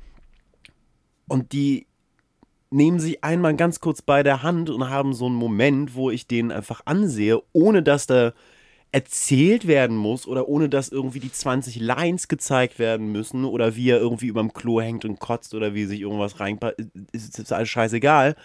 Und 1.27 1.51
die 1.51 1.85
nehmen 2.71 2.99
sich 2.99 3.23
einmal 3.23 3.55
ganz 3.55 3.79
kurz 3.81 4.01
bei 4.01 4.23
der 4.23 4.41
Hand 4.43 4.69
und 4.69 4.89
haben 4.89 5.13
so 5.13 5.25
einen 5.25 5.35
Moment, 5.35 5.93
wo 5.93 6.09
ich 6.09 6.27
den 6.27 6.51
einfach 6.51 6.81
ansehe, 6.85 7.41
ohne 7.51 7.83
dass 7.83 8.07
da 8.07 8.33
erzählt 8.91 9.67
werden 9.67 9.95
muss 9.95 10.27
oder 10.27 10.47
ohne 10.47 10.67
dass 10.67 10.89
irgendwie 10.89 11.19
die 11.19 11.31
20 11.31 11.79
Lines 11.79 12.27
gezeigt 12.27 12.79
werden 12.79 13.11
müssen 13.11 13.45
oder 13.45 13.75
wie 13.75 13.89
er 13.89 13.99
irgendwie 13.99 14.27
überm 14.27 14.53
Klo 14.53 14.81
hängt 14.81 15.05
und 15.05 15.19
kotzt 15.19 15.53
oder 15.53 15.75
wie 15.75 15.85
sich 15.85 16.01
irgendwas 16.01 16.39
reinpasst. 16.39 16.79
Ist, 17.11 17.37
ist 17.37 17.53
alles 17.53 17.69
scheißegal. 17.69 18.35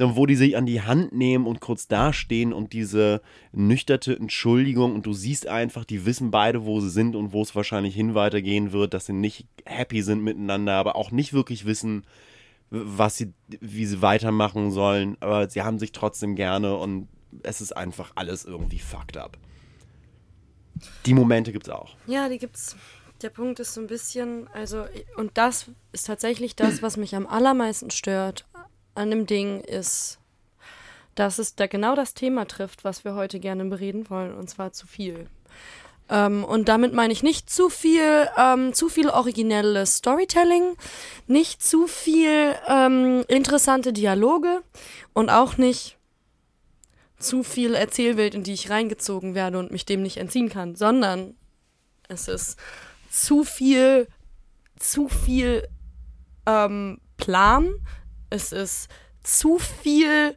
Wo 0.00 0.26
die 0.26 0.36
sich 0.36 0.56
an 0.56 0.64
die 0.64 0.82
Hand 0.82 1.12
nehmen 1.12 1.46
und 1.46 1.60
kurz 1.60 1.88
dastehen 1.88 2.52
und 2.52 2.72
diese 2.72 3.20
nüchterte 3.50 4.16
Entschuldigung 4.16 4.94
und 4.94 5.04
du 5.06 5.12
siehst 5.12 5.48
einfach, 5.48 5.84
die 5.84 6.06
wissen 6.06 6.30
beide, 6.30 6.64
wo 6.64 6.80
sie 6.80 6.90
sind 6.90 7.16
und 7.16 7.32
wo 7.32 7.42
es 7.42 7.56
wahrscheinlich 7.56 7.96
hin 7.96 8.14
weitergehen 8.14 8.70
wird, 8.70 8.94
dass 8.94 9.06
sie 9.06 9.12
nicht 9.12 9.46
happy 9.64 10.02
sind 10.02 10.22
miteinander, 10.22 10.74
aber 10.74 10.94
auch 10.94 11.10
nicht 11.10 11.32
wirklich 11.32 11.66
wissen, 11.66 12.04
was 12.70 13.16
sie, 13.16 13.32
wie 13.48 13.86
sie 13.86 14.00
weitermachen 14.00 14.70
sollen, 14.70 15.16
aber 15.18 15.50
sie 15.50 15.62
haben 15.62 15.80
sich 15.80 15.90
trotzdem 15.90 16.36
gerne 16.36 16.76
und 16.76 17.08
es 17.42 17.60
ist 17.60 17.76
einfach 17.76 18.12
alles 18.14 18.44
irgendwie 18.44 18.78
fucked 18.78 19.16
up. 19.16 19.36
Die 21.06 21.14
Momente 21.14 21.52
gibt's 21.52 21.68
auch. 21.68 21.96
ja, 22.06 22.28
die 22.28 22.38
gibt's. 22.38 22.76
Der 23.22 23.30
Punkt 23.30 23.58
ist 23.58 23.74
so 23.74 23.80
ein 23.80 23.88
bisschen, 23.88 24.46
also, 24.52 24.84
und 25.16 25.32
das 25.34 25.66
ist 25.90 26.06
tatsächlich 26.06 26.54
das, 26.54 26.82
was 26.82 26.96
mich 26.96 27.16
am 27.16 27.26
allermeisten 27.26 27.90
stört 27.90 28.46
an 28.98 29.10
dem 29.10 29.26
Ding, 29.26 29.60
ist, 29.60 30.18
dass 31.14 31.38
es 31.38 31.54
da 31.54 31.66
genau 31.66 31.94
das 31.94 32.14
Thema 32.14 32.46
trifft, 32.46 32.84
was 32.84 33.04
wir 33.04 33.14
heute 33.14 33.40
gerne 33.40 33.64
bereden 33.64 34.10
wollen, 34.10 34.34
und 34.34 34.48
zwar 34.50 34.72
zu 34.72 34.86
viel. 34.86 35.28
Ähm, 36.10 36.44
und 36.44 36.68
damit 36.68 36.94
meine 36.94 37.12
ich 37.12 37.22
nicht 37.22 37.50
zu 37.50 37.68
viel, 37.68 38.28
ähm, 38.36 38.72
zu 38.72 38.88
viel 38.88 39.10
originelles 39.10 39.96
Storytelling, 39.96 40.76
nicht 41.26 41.62
zu 41.62 41.86
viel 41.86 42.54
ähm, 42.66 43.24
interessante 43.28 43.92
Dialoge 43.92 44.62
und 45.12 45.30
auch 45.30 45.56
nicht 45.56 45.98
zu 47.18 47.42
viel 47.42 47.74
Erzählwelt, 47.74 48.34
in 48.34 48.44
die 48.44 48.52
ich 48.52 48.70
reingezogen 48.70 49.34
werde 49.34 49.58
und 49.58 49.70
mich 49.70 49.84
dem 49.84 50.02
nicht 50.02 50.18
entziehen 50.18 50.48
kann, 50.48 50.76
sondern 50.76 51.34
es 52.08 52.28
ist 52.28 52.58
zu 53.10 53.44
viel, 53.44 54.08
zu 54.76 55.08
viel 55.08 55.66
ähm, 56.46 57.00
Plan, 57.16 57.74
es 58.30 58.52
ist 58.52 58.88
zu 59.22 59.58
viel, 59.58 60.36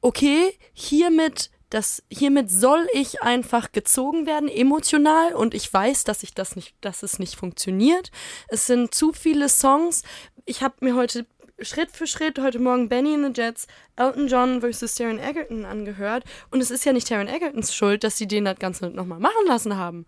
okay, 0.00 0.58
hiermit, 0.72 1.50
das, 1.70 2.02
hiermit 2.08 2.50
soll 2.50 2.86
ich 2.92 3.22
einfach 3.22 3.72
gezogen 3.72 4.26
werden, 4.26 4.48
emotional, 4.48 5.34
und 5.34 5.54
ich 5.54 5.72
weiß, 5.72 6.04
dass 6.04 6.22
ich 6.22 6.34
das 6.34 6.56
nicht, 6.56 6.74
dass 6.80 7.02
es 7.02 7.18
nicht 7.18 7.36
funktioniert. 7.36 8.10
Es 8.48 8.66
sind 8.66 8.94
zu 8.94 9.12
viele 9.12 9.48
Songs. 9.48 10.02
Ich 10.44 10.62
habe 10.62 10.76
mir 10.80 10.94
heute 10.94 11.26
Schritt 11.60 11.92
für 11.92 12.06
Schritt 12.06 12.38
heute 12.38 12.58
Morgen 12.58 12.88
Benny 12.88 13.14
and 13.14 13.24
the 13.24 13.40
Jets, 13.40 13.66
Elton 13.96 14.26
John 14.26 14.60
versus 14.60 14.94
Taron 14.96 15.20
Egerton 15.20 15.64
angehört. 15.64 16.24
Und 16.50 16.60
es 16.60 16.70
ist 16.70 16.84
ja 16.84 16.92
nicht 16.92 17.08
Taron 17.08 17.28
Egertons 17.28 17.74
Schuld, 17.74 18.02
dass 18.02 18.18
sie 18.18 18.26
den 18.26 18.44
das 18.44 18.58
Ganze 18.58 18.90
nochmal 18.90 19.20
machen 19.20 19.46
lassen 19.46 19.76
haben. 19.76 20.06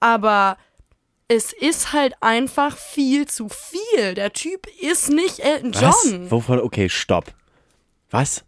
Aber 0.00 0.56
es 1.30 1.52
ist 1.52 1.92
halt 1.92 2.14
einfach 2.20 2.76
viel 2.76 3.28
zu 3.28 3.48
viel. 3.48 4.14
Der 4.14 4.32
Typ 4.32 4.66
ist 4.80 5.10
nicht 5.10 5.38
Elton 5.38 5.72
Was? 5.76 6.04
John. 6.04 6.28
Wovon? 6.28 6.58
Okay, 6.58 6.88
stopp. 6.88 7.32
Was? 8.10 8.44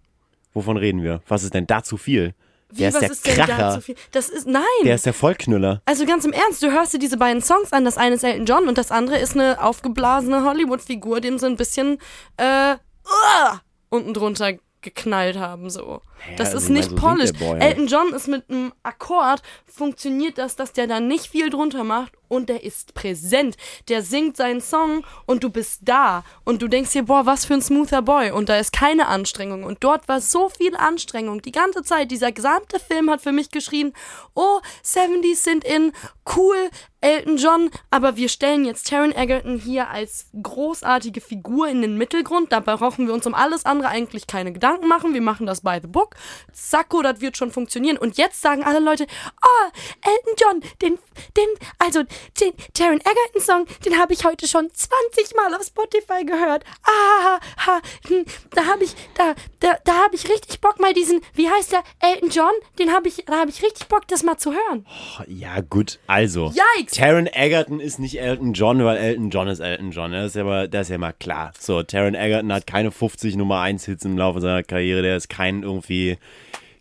Wovon 0.53 0.77
reden 0.77 1.01
wir? 1.05 1.23
Was 1.29 1.45
ist 1.45 1.55
denn 1.55 1.69
da 1.69 1.85
zu 1.85 1.97
viel? 1.97 2.35
Wie, 2.71 2.79
der 2.79 2.89
ist 2.89 2.95
was 2.95 3.01
der 3.01 3.11
ist 3.13 3.27
denn 3.27 3.37
da 3.37 3.45
Kracher. 3.45 3.75
zu 3.75 3.81
viel? 3.83 3.95
Das 4.11 4.29
ist, 4.29 4.49
nein. 4.49 4.65
Der 4.83 4.97
ist 4.97 5.07
der 5.07 5.15
Vollknüller. 5.15 5.81
Also 5.85 6.05
ganz 6.07 6.25
im 6.25 6.33
Ernst, 6.33 6.61
du 6.61 6.73
hörst 6.73 6.93
dir 6.93 6.99
diese 6.99 7.17
beiden 7.19 7.41
Songs 7.41 7.73
an. 7.73 7.85
Das 7.85 7.99
eine 7.99 8.17
ist 8.17 8.25
Elton 8.25 8.47
John 8.47 8.67
und 8.67 8.77
das 8.77 8.91
andere 8.91 9.19
ist 9.19 9.37
eine 9.37 9.63
aufgeblasene 9.63 10.43
Hollywood-Figur, 10.43 11.21
dem 11.21 11.39
so 11.39 11.47
ein 11.47 11.57
bisschen 11.57 11.99
äh, 12.37 12.73
uh, 12.73 13.57
unten 13.91 14.13
drunter 14.13 14.55
geknallt 14.81 15.37
haben, 15.37 15.71
so. 15.71 16.01
Ja, 16.29 16.37
das 16.37 16.49
also 16.49 16.59
ist 16.59 16.65
mein, 16.65 16.73
nicht 16.73 16.91
so 16.91 16.97
singt 16.97 17.01
polished. 17.01 17.41
Elton 17.41 17.87
John 17.87 18.13
ist 18.13 18.27
mit 18.27 18.51
einem 18.51 18.73
Akkord, 18.83 19.41
funktioniert 19.67 20.39
das, 20.39 20.57
dass 20.57 20.73
der 20.73 20.89
da 20.89 20.99
nicht 20.99 21.29
viel 21.29 21.49
drunter 21.49 21.85
macht 21.85 22.13
und 22.33 22.49
der 22.49 22.65
ist 22.65 22.95
präsent. 22.95 23.57
Der 23.89 24.03
singt 24.03 24.37
seinen 24.37 24.61
Song 24.61 25.05
und 25.27 25.45
du 25.45 25.51
bist 25.51 25.81
da 25.83 26.25
und 26.45 26.63
du 26.63 26.69
denkst 26.69 26.93
dir, 26.93 27.05
boah, 27.05 27.27
was 27.27 27.45
für 27.45 27.55
ein 27.55 27.63
smoother 27.63 28.03
Boy 28.03 28.31
und 28.31 28.49
da 28.49 28.57
ist 28.57 28.73
keine 28.73 29.07
Anstrengung 29.07 29.65
und 29.65 29.85
dort 29.85 30.09
war 30.09 30.21
so 30.21 30.49
viel 30.49 30.75
Anstrengung. 30.75 31.43
Die 31.43 31.53
ganze 31.53 31.83
Zeit, 31.83 32.11
dieser 32.11 32.33
gesamte 32.33 32.81
Film 32.81 33.11
hat 33.11 33.21
für 33.21 33.33
mich 33.33 33.51
geschrien, 33.51 33.93
oh, 34.35 34.61
70s 34.85 35.37
sind 35.37 35.65
in, 35.65 35.93
cool, 36.37 36.71
Elton 37.03 37.37
John, 37.37 37.71
aber 37.91 38.17
wir 38.17 38.29
stellen 38.29 38.65
jetzt 38.65 38.89
Taron 38.89 39.13
Egerton 39.13 39.59
hier 39.59 39.91
als 39.91 40.27
großartige 40.41 41.21
Figur 41.21 41.69
in 41.69 41.83
den 41.83 41.99
Mittelgrund. 41.99 42.53
Dabei 42.53 42.77
brauchen 42.77 43.09
wir 43.09 43.15
uns 43.15 43.27
um 43.27 43.35
alles 43.35 43.67
andere 43.67 43.89
eigentlich 43.89 44.29
keine 44.29 44.53
Gedanken 44.53 44.87
machen. 44.87 45.13
Wir 45.13 45.21
machen 45.21 45.45
das 45.45 45.63
by 45.63 45.81
the 45.83 45.89
book. 45.89 46.15
Zacko, 46.53 47.03
das 47.03 47.21
wird 47.21 47.37
schon 47.37 47.51
funktionieren. 47.51 47.99
Und 47.99 48.19
jetzt 48.19 48.41
sagen 48.41 48.63
alle 48.63 48.79
Leute, 48.79 49.07
oh, 49.45 49.71
Elton 50.01 50.35
John, 50.39 50.61
den, 50.81 50.99
den, 51.37 51.49
also 51.79 52.05
den 52.41 52.53
Taron 52.75 53.01
Egerton 53.01 53.41
Song, 53.41 53.67
den 53.85 53.99
habe 53.99 54.13
ich 54.13 54.25
heute 54.25 54.47
schon 54.49 54.69
20 54.73 55.35
Mal 55.37 55.55
auf 55.55 55.65
Spotify 55.65 56.25
gehört. 56.25 56.65
Ah, 56.85 57.41
ha, 57.67 57.81
hm, 58.09 58.25
da 58.51 58.67
habe 58.67 58.85
ich, 58.85 58.95
da, 59.15 59.35
da, 59.61 59.77
da 59.85 60.05
habe 60.05 60.15
ich 60.15 60.29
richtig 60.29 60.61
Bock 60.61 60.81
mal 60.81 60.95
diesen, 60.95 61.21
wie 61.35 61.49
heißt 61.49 61.73
der, 61.73 61.83
Elton 62.01 62.31
John, 62.31 62.53
den 62.79 62.93
habe 62.93 63.09
ich, 63.09 63.25
da 63.27 63.41
habe 63.41 63.51
ich 63.51 63.63
richtig 63.63 63.89
Bock, 63.89 64.07
das 64.09 64.23
mal 64.23 64.37
zu 64.39 64.53
hören. 64.53 64.87
Ja, 65.27 65.61
gut, 65.61 65.99
also. 66.07 66.53
Yikes! 66.77 66.95
Taron 66.95 67.27
Egerton 67.27 67.81
ist 67.81 67.99
nicht 67.99 68.21
Elton 68.21 68.53
John, 68.53 68.85
weil 68.85 68.97
Elton 68.97 69.31
John 69.31 69.49
ist 69.49 69.61
Elton 69.61 69.91
John. 69.91 70.13
Das 70.13 70.27
ist 70.27 70.37
ja 70.37 70.45
mal, 70.45 70.69
das 70.69 70.83
ist 70.83 70.91
ja 70.91 70.99
mal 70.99 71.13
klar. 71.13 71.53
So, 71.59 71.83
Taron 71.83 72.15
Egerton 72.15 72.53
hat 72.53 72.67
keine 72.67 72.91
50 72.91 73.37
Nummer 73.37 73.61
1 73.61 73.85
Hits 73.85 74.05
im 74.05 74.19
Laufe 74.19 74.41
seiner 74.41 74.63
Karriere. 74.63 75.03
Der 75.03 75.17
ist 75.17 75.29
kein 75.29 75.63
irgendwie. 75.63 76.19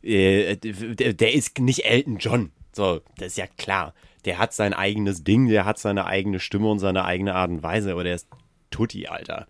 Äh, 0.03 0.55
der, 0.57 1.13
der 1.13 1.33
ist 1.33 1.59
nicht 1.59 1.85
Elton 1.85 2.17
John. 2.17 2.51
So, 2.73 3.01
das 3.17 3.29
ist 3.29 3.37
ja 3.37 3.47
klar. 3.57 3.93
Der 4.25 4.37
hat 4.37 4.53
sein 4.53 4.73
eigenes 4.73 5.23
Ding, 5.23 5.47
der 5.47 5.65
hat 5.65 5.79
seine 5.79 6.05
eigene 6.05 6.39
Stimme 6.39 6.69
und 6.69 6.79
seine 6.79 7.05
eigene 7.05 7.33
Art 7.35 7.49
und 7.49 7.63
Weise, 7.63 7.91
aber 7.91 8.03
der 8.03 8.15
ist 8.15 8.27
Tutti, 8.69 9.07
Alter. 9.07 9.47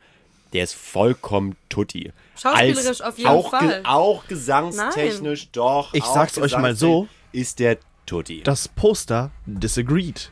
Der 0.53 0.63
ist 0.63 0.73
vollkommen 0.73 1.55
Tutti. 1.69 2.11
Schauspielerisch 2.37 2.87
Als- 2.87 3.01
auf 3.01 3.17
jeden 3.17 3.29
auch 3.29 3.49
Fall. 3.51 3.81
auch 3.85 4.27
gesangstechnisch, 4.27 5.51
doch. 5.51 5.93
Ich 5.93 6.03
sag's 6.03 6.37
euch 6.37 6.57
mal 6.57 6.75
so. 6.75 7.07
Ist 7.31 7.59
der 7.59 7.77
Tutti. 8.05 8.41
Das 8.43 8.67
Poster 8.67 9.31
disagreed. 9.45 10.31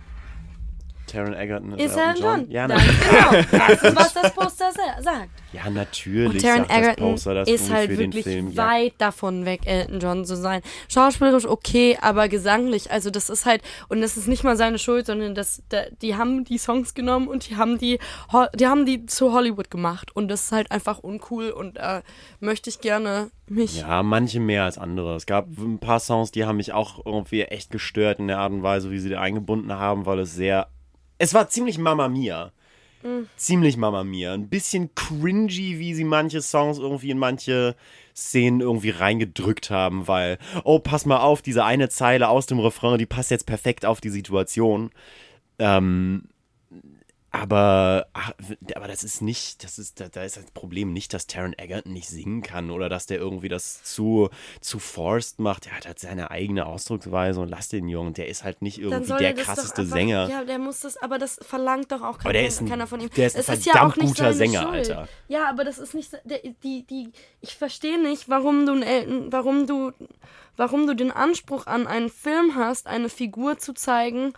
Taron 1.11 1.33
Egerton 1.33 1.71
Ist 1.79 1.97
Elton 1.97 2.09
Elton 2.09 2.23
John. 2.23 2.51
Ja, 2.51 2.67
Dann, 2.67 2.77
na, 2.77 3.31
genau. 3.31 3.47
Das 3.51 3.83
ist, 3.83 3.95
was 3.95 4.13
das 4.13 4.33
Poster 4.33 4.71
sa- 4.71 5.01
sagt. 5.01 5.29
ja, 5.53 5.69
natürlich. 5.69 6.33
Und 6.33 6.41
Taron 6.41 6.65
das 6.67 6.77
Egerton 6.77 7.11
Poster 7.11 7.33
das 7.33 7.49
ist 7.49 7.71
halt 7.71 7.97
wirklich 7.97 8.23
Film. 8.23 8.51
Ja, 8.51 8.67
weit 8.67 8.93
davon 8.97 9.45
weg, 9.45 9.61
Elton 9.65 9.99
John 9.99 10.25
zu 10.25 10.35
sein. 10.35 10.61
Schauspielerisch 10.87 11.45
okay, 11.45 11.97
aber 12.01 12.27
gesanglich, 12.29 12.91
also 12.91 13.09
das 13.09 13.29
ist 13.29 13.45
halt, 13.45 13.61
und 13.89 14.01
das 14.01 14.17
ist 14.17 14.27
nicht 14.27 14.43
mal 14.43 14.55
seine 14.57 14.79
Schuld, 14.79 15.05
sondern 15.05 15.35
das, 15.35 15.63
da, 15.69 15.83
die 16.01 16.15
haben 16.15 16.43
die 16.45 16.57
Songs 16.57 16.93
genommen 16.93 17.27
und 17.27 17.49
die 17.49 17.55
haben 17.57 17.77
die, 17.77 17.99
die 18.55 18.67
haben 18.67 18.85
die 18.85 19.05
zu 19.05 19.33
Hollywood 19.33 19.71
gemacht. 19.71 20.15
Und 20.15 20.27
das 20.29 20.45
ist 20.45 20.51
halt 20.51 20.71
einfach 20.71 20.99
uncool 20.99 21.49
und 21.51 21.77
äh, 21.77 22.01
möchte 22.39 22.69
ich 22.69 22.79
gerne 22.81 23.31
mich. 23.47 23.79
ja, 23.81 24.03
manche 24.03 24.39
mehr 24.39 24.63
als 24.65 24.77
andere. 24.77 25.15
Es 25.15 25.25
gab 25.25 25.47
ein 25.57 25.79
paar 25.79 25.99
Songs, 25.99 26.31
die 26.31 26.45
haben 26.45 26.57
mich 26.57 26.71
auch 26.73 27.03
irgendwie 27.05 27.41
echt 27.43 27.71
gestört 27.71 28.19
in 28.19 28.27
der 28.27 28.37
Art 28.39 28.51
und 28.51 28.61
Weise, 28.63 28.91
wie 28.91 28.99
sie 28.99 29.09
die 29.09 29.15
eingebunden 29.17 29.73
haben, 29.73 30.05
weil 30.05 30.19
es 30.19 30.35
sehr. 30.35 30.67
Es 31.19 31.33
war 31.33 31.49
ziemlich 31.49 31.77
Mamma 31.77 32.07
Mia. 32.07 32.51
Mm. 33.03 33.25
Ziemlich 33.35 33.77
Mamma 33.77 34.03
Mia. 34.03 34.33
Ein 34.33 34.49
bisschen 34.49 34.95
cringy, 34.95 35.77
wie 35.77 35.93
sie 35.93 36.05
manche 36.05 36.41
Songs 36.41 36.79
irgendwie 36.79 37.11
in 37.11 37.19
manche 37.19 37.75
Szenen 38.15 38.61
irgendwie 38.61 38.89
reingedrückt 38.89 39.69
haben, 39.69 40.07
weil, 40.07 40.37
oh, 40.63 40.79
pass 40.79 41.05
mal 41.05 41.19
auf, 41.19 41.41
diese 41.41 41.63
eine 41.63 41.89
Zeile 41.89 42.29
aus 42.29 42.45
dem 42.45 42.59
Refrain, 42.59 42.97
die 42.97 43.05
passt 43.05 43.31
jetzt 43.31 43.45
perfekt 43.45 43.85
auf 43.85 44.01
die 44.01 44.09
Situation. 44.09 44.91
Ähm, 45.59 46.23
aber, 47.31 48.07
ach, 48.13 48.31
aber 48.75 48.87
das 48.87 49.03
ist 49.03 49.21
nicht, 49.21 49.63
das 49.63 49.77
ist, 49.77 49.99
da, 49.99 50.07
da 50.09 50.23
ist 50.23 50.37
das 50.37 50.45
Problem 50.51 50.93
nicht, 50.93 51.13
dass 51.13 51.27
Taron 51.27 51.53
Egerton 51.57 51.93
nicht 51.93 52.09
singen 52.09 52.41
kann 52.41 52.71
oder 52.71 52.89
dass 52.89 53.05
der 53.05 53.17
irgendwie 53.17 53.49
das 53.49 53.83
zu, 53.83 54.29
zu 54.61 54.79
forced 54.79 55.39
macht. 55.39 55.65
Der 55.65 55.73
hat 55.77 55.85
halt 55.85 55.99
seine 55.99 56.31
eigene 56.31 56.65
Ausdrucksweise 56.65 57.39
und 57.39 57.49
lass 57.49 57.69
den 57.69 57.87
Jungen, 57.87 58.13
der 58.13 58.27
ist 58.29 58.43
halt 58.43 58.61
nicht 58.63 58.79
irgendwie 58.79 59.13
der 59.17 59.27
er 59.27 59.33
krasseste 59.33 59.81
einfach, 59.81 59.95
Sänger. 59.95 60.27
Ja, 60.29 60.43
der 60.43 60.57
muss 60.57 60.79
das, 60.79 60.97
aber 60.97 61.19
das 61.19 61.39
verlangt 61.41 61.91
doch 61.91 62.01
auch 62.01 62.17
kein, 62.17 62.25
Aber 62.25 62.33
der 62.33 62.47
ist 62.47 62.61
ein- 62.61 62.69
keiner 62.69 62.87
von 62.87 62.99
ihm. 62.99 63.09
der 63.15 63.27
ist 63.27 63.35
ein 63.35 63.39
es 63.41 63.49
ist 63.49 63.63
verdammt 63.63 63.75
ja 63.75 63.87
auch 63.87 63.95
nicht 64.03 64.17
guter 64.17 64.33
Sänger, 64.33 64.61
Schuld. 64.63 64.75
Alter. 64.91 65.07
Ja, 65.27 65.49
aber 65.49 65.63
das 65.63 65.77
ist 65.77 65.93
nicht, 65.93 66.11
der, 66.23 66.39
die, 66.63 66.83
die, 66.83 67.11
ich 67.41 67.55
verstehe 67.55 68.01
nicht, 68.01 68.27
warum 68.29 68.65
du, 68.65 68.73
Elton, 68.81 69.31
warum 69.31 69.67
du, 69.67 69.91
warum 70.57 70.87
du 70.87 70.95
den 70.95 71.11
Anspruch 71.11 71.67
an 71.67 71.85
einen 71.85 72.09
Film 72.09 72.55
hast, 72.55 72.87
eine 72.87 73.09
Figur 73.09 73.57
zu 73.59 73.73
zeigen 73.73 74.33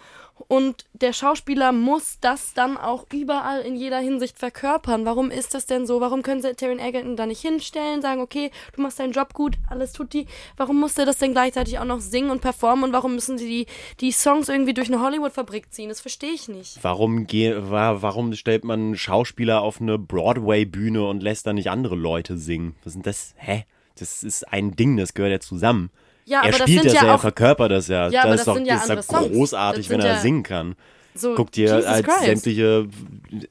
und 0.48 0.86
der 0.94 1.14
Schauspieler 1.14 1.72
muss 1.72 2.20
das 2.20 2.54
dann 2.54 2.78
auch 2.78 3.06
überall 3.14 3.62
in 3.62 3.76
jeder 3.76 4.00
Hinsicht 4.00 4.38
verkörpern. 4.38 5.06
Warum 5.06 5.32
ist 5.32 5.54
das 5.54 5.66
denn 5.66 5.86
so? 5.86 6.02
Warum 6.02 6.24
können 6.24 6.42
sie 6.42 6.54
Taron 6.54 6.80
Egerton 6.80 7.16
da 7.16 7.26
nicht 7.26 7.42
hinstellen, 7.42 8.02
sagen, 8.02 8.22
okay, 8.22 8.52
du 8.76 8.82
machst 8.82 9.00
deinen 9.00 9.14
Job 9.14 9.34
gut, 9.34 9.58
alles 9.70 9.94
tut 9.94 10.14
die. 10.14 10.28
Warum 10.58 10.80
muss 10.80 10.94
der 10.94 11.06
das 11.06 11.18
denn 11.18 11.32
gleichzeitig 11.32 11.80
auch 11.80 11.86
noch 11.86 12.02
singen 12.02 12.30
und 12.30 12.42
performen 12.42 12.86
und 12.86 12.94
warum 12.94 13.16
müssen 13.16 13.38
sie 13.38 13.48
die, 13.48 13.66
die 14.00 14.12
Songs 14.12 14.50
irgendwie 14.50 14.74
durch 14.74 14.88
eine 14.88 15.02
Hollywood-Fabrik 15.02 15.72
ziehen? 15.74 15.90
Das 15.90 16.02
verstehe 16.02 16.32
ich 16.32 16.48
nicht. 16.48 16.80
Warum, 16.82 17.26
warum 17.28 18.34
stellt 18.34 18.64
man 18.64 18.96
Schauspieler 18.96 19.62
auf 19.62 19.82
eine 19.82 19.98
Broadway-Bühne 19.98 21.06
und 21.06 21.24
lässt 21.24 21.48
da 21.48 21.54
nicht 21.54 21.70
andere 21.70 21.96
Leute 21.96 22.38
singen? 22.38 22.76
Was 22.84 22.94
denn 22.94 23.02
das? 23.04 23.34
Hä? 23.38 23.66
Das 23.98 24.24
ist 24.24 24.48
ein 24.52 24.76
Ding, 24.76 24.98
das 24.98 25.14
gehört 25.14 25.32
ja 25.32 25.40
zusammen. 25.40 25.92
Ja, 26.26 26.40
er 26.40 26.44
aber 26.44 26.52
das 26.52 26.60
spielt 26.62 26.82
sind 26.84 26.94
das 26.94 27.02
ja 27.02 27.08
er 27.08 27.16
auch- 27.16 27.22
verkörpert 27.22 27.72
das 27.72 27.88
ja. 27.88 28.10
Ja, 28.10 28.24
das 28.28 28.42
ist 28.42 28.48
das 28.48 28.56
doch, 28.58 28.62
ja 28.66 28.76
das 28.88 29.00
ist 29.00 29.12
doch 29.14 29.32
großartig, 29.32 29.90
wenn 29.90 30.00
er 30.02 30.18
singen 30.20 30.44
kann. 30.44 30.76
So, 31.14 31.36
Guck 31.36 31.52
dir 31.52 31.68
Jesus 31.76 31.86
als 31.86 32.08
Christ. 32.08 32.22
sämtliche, 32.24 32.88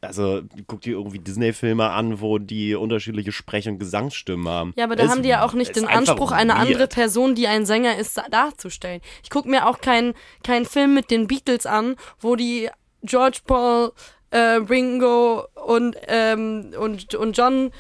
also 0.00 0.40
guck 0.66 0.80
dir 0.80 0.92
irgendwie 0.92 1.18
Disney-Filme 1.18 1.90
an, 1.90 2.22
wo 2.22 2.38
die 2.38 2.74
unterschiedliche 2.74 3.32
Sprech- 3.32 3.68
und 3.68 3.78
Gesangsstimmen 3.78 4.48
haben. 4.48 4.72
Ja, 4.76 4.84
aber 4.84 4.96
da 4.96 5.02
Das 5.02 5.12
haben 5.12 5.22
die 5.22 5.28
ja 5.28 5.44
auch 5.44 5.52
nicht 5.52 5.76
den 5.76 5.86
Anspruch, 5.86 6.32
eine 6.32 6.56
andere 6.56 6.86
Person, 6.86 7.34
die 7.34 7.48
ein 7.48 7.66
Sänger 7.66 7.98
ist, 7.98 8.16
da- 8.16 8.24
darzustellen. 8.30 9.02
Ich 9.22 9.28
gucke 9.28 9.50
mir 9.50 9.66
auch 9.66 9.82
keinen 9.82 10.14
keinen 10.42 10.64
Film 10.64 10.94
mit 10.94 11.10
den 11.10 11.26
Beatles 11.26 11.66
an, 11.66 11.96
wo 12.18 12.34
die 12.34 12.70
George 13.02 13.40
Paul, 13.46 13.92
äh, 14.30 14.38
Ringo 14.38 15.44
und, 15.66 15.96
ähm, 16.08 16.70
und, 16.78 17.14
und 17.14 17.36
John 17.36 17.72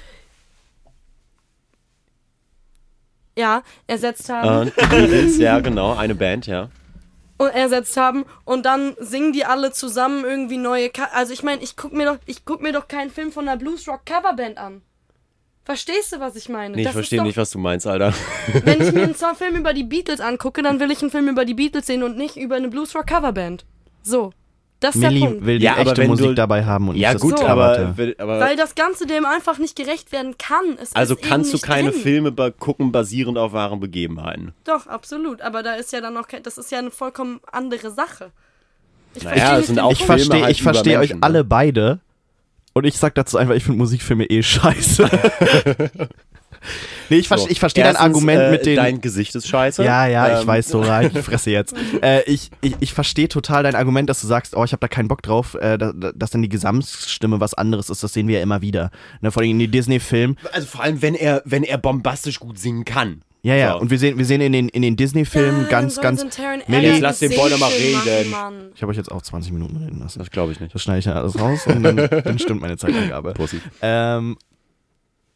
ja, 3.40 3.62
ersetzt 3.86 4.28
haben. 4.28 4.70
Die 4.80 4.86
Beatles, 4.86 5.38
ja, 5.38 5.58
genau, 5.60 5.96
eine 5.96 6.14
Band, 6.14 6.46
ja. 6.46 6.68
und 7.38 7.48
ersetzt 7.50 7.96
haben 7.96 8.24
und 8.44 8.66
dann 8.66 8.94
singen 9.00 9.32
die 9.32 9.44
alle 9.46 9.72
zusammen 9.72 10.24
irgendwie 10.24 10.58
neue 10.58 10.90
Ka 10.90 11.08
also 11.14 11.32
ich 11.32 11.42
meine 11.42 11.62
ich 11.62 11.74
guck 11.74 11.92
mir 11.92 12.04
doch 12.04 12.18
ich 12.26 12.44
guck 12.44 12.60
mir 12.60 12.72
doch 12.72 12.86
keinen 12.86 13.10
Film 13.10 13.32
von 13.32 13.48
einer 13.48 13.56
Bluesrock 13.56 14.04
Coverband 14.04 14.58
an 14.58 14.82
verstehst 15.64 16.12
du 16.12 16.20
was 16.20 16.36
ich 16.36 16.48
meine 16.50 16.76
Nee, 16.76 16.82
ich 16.82 16.90
verstehe 16.90 17.22
nicht, 17.22 17.38
was 17.38 17.50
du 17.50 17.58
meinst, 17.58 17.86
Alter. 17.86 18.12
wenn 18.64 18.82
ich 18.82 18.92
mir 18.92 19.04
einen 19.04 19.14
Song- 19.22 19.36
Film 19.36 19.56
über 19.56 19.72
die 19.72 19.84
Beatles 19.84 20.20
angucke 20.20 20.62
dann 20.62 20.80
will 20.80 20.90
ich 20.90 21.00
einen 21.00 21.10
Film 21.10 21.28
über 21.28 21.44
die 21.46 21.54
Beatles 21.54 21.86
sehen 21.86 22.02
und 22.02 22.18
nicht 22.18 22.36
über 22.36 22.56
eine 22.56 22.68
Bluesrock 22.68 23.06
Coverband 23.06 23.64
so 24.02 24.32
das 24.80 24.94
ist 24.94 25.02
der 25.02 25.10
Millie 25.10 25.26
Punkt 25.28 25.46
will 25.46 25.58
die 25.58 25.64
Ja, 25.64 25.72
aber 25.76 25.82
echte 25.90 25.96
wenn 26.02 26.08
Musik 26.10 26.26
du- 26.28 26.34
dabei 26.34 26.64
haben 26.64 26.88
und 26.88 26.96
Ja, 26.96 27.12
nicht 27.12 27.22
gut, 27.22 27.34
das 27.34 27.42
aber, 27.42 27.94
aber 28.18 28.40
weil 28.40 28.56
das 28.56 28.74
Ganze 28.74 29.06
dem 29.06 29.24
einfach 29.24 29.58
nicht 29.58 29.76
gerecht 29.76 30.10
werden 30.12 30.36
kann 30.38 30.76
es 30.80 30.94
also 30.96 31.14
ist 31.14 31.22
kannst 31.22 31.52
du 31.54 31.58
keine 31.58 31.90
drin. 31.90 32.00
Filme 32.00 32.32
ba- 32.32 32.50
gucken 32.50 32.90
basierend 32.92 33.38
auf 33.38 33.52
wahren 33.52 33.80
Begebenheiten. 33.80 34.52
doch 34.64 34.86
absolut 34.86 35.40
aber 35.42 35.62
da 35.62 35.74
ist 35.74 35.92
ja 35.92 36.00
dann 36.00 36.14
noch 36.14 36.26
kein, 36.28 36.42
das 36.42 36.58
ist 36.58 36.70
ja 36.72 36.78
eine 36.78 36.90
vollkommen 36.90 37.40
andere 37.52 37.90
Sache 37.90 38.30
ich 39.14 39.24
Naja, 39.24 39.60
verstehe 39.60 39.90
ich 39.90 40.04
verstehe 40.04 40.42
halt 40.42 40.50
ich 40.52 40.62
verstehe 40.62 40.98
euch 41.00 41.10
ne? 41.14 41.18
alle 41.22 41.42
beide. 41.44 41.98
Und 42.72 42.84
ich 42.84 42.96
sag 42.96 43.14
dazu 43.14 43.36
einfach, 43.36 43.54
ich 43.54 43.64
finde 43.64 43.78
Musikfilme 43.78 44.24
eh 44.26 44.42
scheiße. 44.42 45.10
nee, 47.08 47.16
ich, 47.16 47.28
ver 47.28 47.38
So, 47.38 47.48
ich 47.48 47.58
verstehe 47.58 47.82
dein 47.84 47.96
Argument 47.96 48.40
äh, 48.40 48.50
mit 48.52 48.66
den. 48.66 48.76
Dein 48.76 49.00
Gesicht 49.00 49.34
ist 49.34 49.48
scheiße. 49.48 49.82
ja, 49.84 50.06
ja, 50.06 50.34
ich 50.34 50.42
Ähm, 50.42 50.46
weiß, 50.46 50.68
so 50.68 50.80
rein, 50.80 51.10
ich 51.12 51.24
fresse 51.24 51.50
jetzt. 51.50 51.74
äh, 52.02 52.22
ich 52.30 52.50
ich, 52.60 52.76
ich 52.80 52.94
verstehe 52.94 53.28
total 53.28 53.64
dein 53.64 53.74
Argument, 53.74 54.08
dass 54.08 54.20
du 54.20 54.26
sagst, 54.26 54.54
oh, 54.56 54.64
ich 54.64 54.72
habe 54.72 54.80
da 54.80 54.88
keinen 54.88 55.08
Bock 55.08 55.22
drauf, 55.22 55.54
äh, 55.54 55.78
da, 55.78 55.92
da, 55.92 56.12
dass 56.14 56.30
dann 56.30 56.42
die 56.42 56.48
Gesamtstimme 56.48 57.40
was 57.40 57.54
anderes 57.54 57.90
ist. 57.90 58.04
Das 58.04 58.12
sehen 58.12 58.28
wir 58.28 58.36
ja 58.36 58.42
immer 58.42 58.62
wieder. 58.62 58.90
Ne, 59.20 59.32
vor 59.32 59.42
allem 59.42 59.50
in 59.50 59.58
den 59.58 59.70
Disney-Filmen. 59.70 60.36
Also 60.52 60.66
vor 60.68 60.82
allem, 60.82 61.02
wenn 61.02 61.14
er, 61.14 61.42
wenn 61.44 61.64
er 61.64 61.78
bombastisch 61.78 62.38
gut 62.38 62.58
singen 62.58 62.84
kann. 62.84 63.22
Ja, 63.42 63.54
ja. 63.54 63.72
So. 63.72 63.80
Und 63.80 63.90
wir 63.90 63.98
sehen, 63.98 64.18
wir 64.18 64.24
sehen 64.24 64.40
in 64.40 64.52
den, 64.52 64.68
in 64.68 64.82
den 64.82 64.96
Disney-Filmen 64.96 65.62
Ja, 65.62 65.68
ganz, 65.68 66.00
ganz. 66.00 66.24
Millie, 66.66 66.90
Egerton 66.90 67.00
lass 67.00 67.18
den 67.20 67.34
Boy 67.34 67.56
mal 67.58 67.70
reden. 67.70 68.30
Mann. 68.30 68.70
Ich 68.74 68.82
habe 68.82 68.90
euch 68.90 68.98
jetzt 68.98 69.10
auch 69.10 69.22
20 69.22 69.52
Minuten 69.52 69.76
reden 69.76 69.98
lassen. 70.00 70.18
Das 70.18 70.30
glaube 70.30 70.52
ich 70.52 70.60
nicht. 70.60 70.74
Das 70.74 70.82
schneide 70.82 70.98
ich 70.98 71.04
dann 71.06 71.16
alles 71.16 71.38
raus 71.38 71.66
und 71.66 71.82
dann, 71.82 71.96
dann 71.96 72.38
stimmt 72.38 72.60
meine 72.60 72.76
Zeitangabe. 72.76 73.32
Pussy. 73.34 73.60
Ähm, 73.80 74.36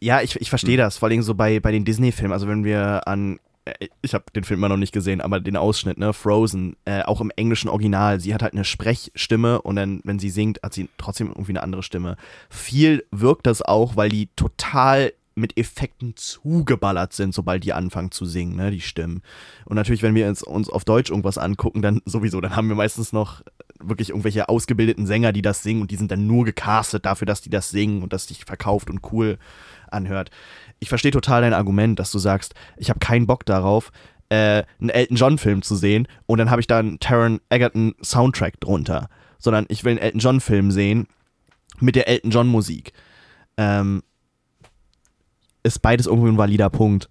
ja, 0.01 0.21
ich, 0.21 0.39
ich 0.41 0.51
verstehe 0.51 0.77
das, 0.77 0.99
vor 0.99 1.09
allem 1.09 1.23
so 1.23 1.35
bei, 1.35 1.61
bei 1.61 1.73
den 1.73 1.85
Disney-Filmen. 1.85 2.33
Also 2.33 2.47
wenn 2.47 2.63
wir 2.63 3.09
an, 3.09 3.39
äh, 3.65 3.89
ich 4.03 4.13
habe 4.13 4.25
den 4.37 4.45
Film 4.45 4.61
immer 4.61 4.69
noch 4.69 4.77
nicht 4.77 4.93
gesehen, 4.93 5.23
aber 5.23 5.41
den 5.41 5.57
Ausschnitt, 5.57 5.97
ne, 5.97 6.13
Frozen, 6.13 6.77
äh, 6.85 7.03
auch 7.03 7.23
im 7.23 7.33
englischen 7.37 7.71
Original, 7.71 8.21
sie 8.21 8.35
hat 8.35 8.43
halt 8.43 8.53
eine 8.53 8.65
Sprechstimme 8.65 9.63
und 9.63 9.77
dann, 9.77 10.01
wenn 10.05 10.19
sie 10.19 10.29
singt, 10.29 10.61
hat 10.63 10.75
sie 10.75 10.91
trotzdem 10.99 11.29
irgendwie 11.29 11.53
eine 11.53 11.63
andere 11.63 11.83
Stimme. 11.83 12.17
Viel 12.51 13.07
wirkt 13.11 13.47
das 13.47 13.63
auch, 13.63 13.97
weil 13.97 14.11
die 14.11 14.29
total 14.37 15.13
mit 15.35 15.59
Effekten 15.59 16.15
zugeballert 16.17 17.13
sind, 17.13 17.35
sobald 17.35 17.65
die 17.65 17.73
anfangen 17.73 18.11
zu 18.11 18.25
singen, 18.25 18.57
ne, 18.57 18.71
die 18.71 18.81
Stimmen. 18.81 19.23
Und 19.65 19.77
natürlich, 19.77 20.03
wenn 20.03 20.15
wir 20.15 20.29
uns, 20.29 20.43
uns 20.43 20.69
auf 20.69 20.85
Deutsch 20.85 21.11
irgendwas 21.11 21.39
angucken, 21.39 21.83
dann 21.83 22.01
sowieso, 22.05 22.41
dann 22.41 22.55
haben 22.55 22.69
wir 22.69 22.77
meistens 22.77 23.13
noch 23.13 23.43
wirklich 23.81 24.11
irgendwelche 24.11 24.49
ausgebildeten 24.49 25.07
Sänger, 25.07 25.33
die 25.33 25.43
das 25.43 25.63
singen 25.63 25.83
und 25.83 25.91
die 25.91 25.97
sind 25.97 26.11
dann 26.11 26.27
nur 26.27 26.45
gecastet 26.45 27.05
dafür, 27.05 27.27
dass 27.27 27.41
die 27.41 27.51
das 27.51 27.71
singen 27.71 28.03
und 28.03 28.13
dass 28.13 28.29
sich 28.29 28.45
verkauft 28.45 28.91
und 28.91 29.01
cool 29.13 29.39
anhört. 29.91 30.31
Ich 30.79 30.89
verstehe 30.89 31.11
total 31.11 31.43
dein 31.43 31.55
Argument, 31.55 31.99
dass 31.99 32.13
du 32.13 32.19
sagst, 32.19 32.55
ich 32.77 32.91
habe 32.91 33.01
keinen 33.01 33.27
Bock 33.27 33.45
darauf, 33.45 33.91
äh, 34.29 34.63
einen 34.81 34.91
Elton 34.91 35.17
John 35.17 35.39
Film 35.39 35.63
zu 35.63 35.77
sehen 35.77 36.09
und 36.27 36.39
dann 36.39 36.51
habe 36.51 36.61
ich 36.61 36.67
da 36.67 36.79
einen 36.79 37.01
Taron 37.01 37.41
Egerton 37.51 37.95
Soundtrack 38.03 38.61
drunter, 38.61 39.09
sondern 39.39 39.67
ich 39.69 39.85
will 39.85 39.93
einen 39.93 40.01
Elton 40.01 40.21
John 40.21 40.41
Film 40.41 40.71
sehen 40.71 41.07
mit 41.81 41.97
der 41.97 42.09
Elton 42.09 42.31
John 42.31 42.47
Musik. 42.47 42.93
Ähm, 43.57 44.03
ist 45.65 45.83
beides 45.83 46.07
irgendwo 46.07 46.29
ein 46.29 46.39
valider 46.39 46.71
Punkt. 46.71 47.09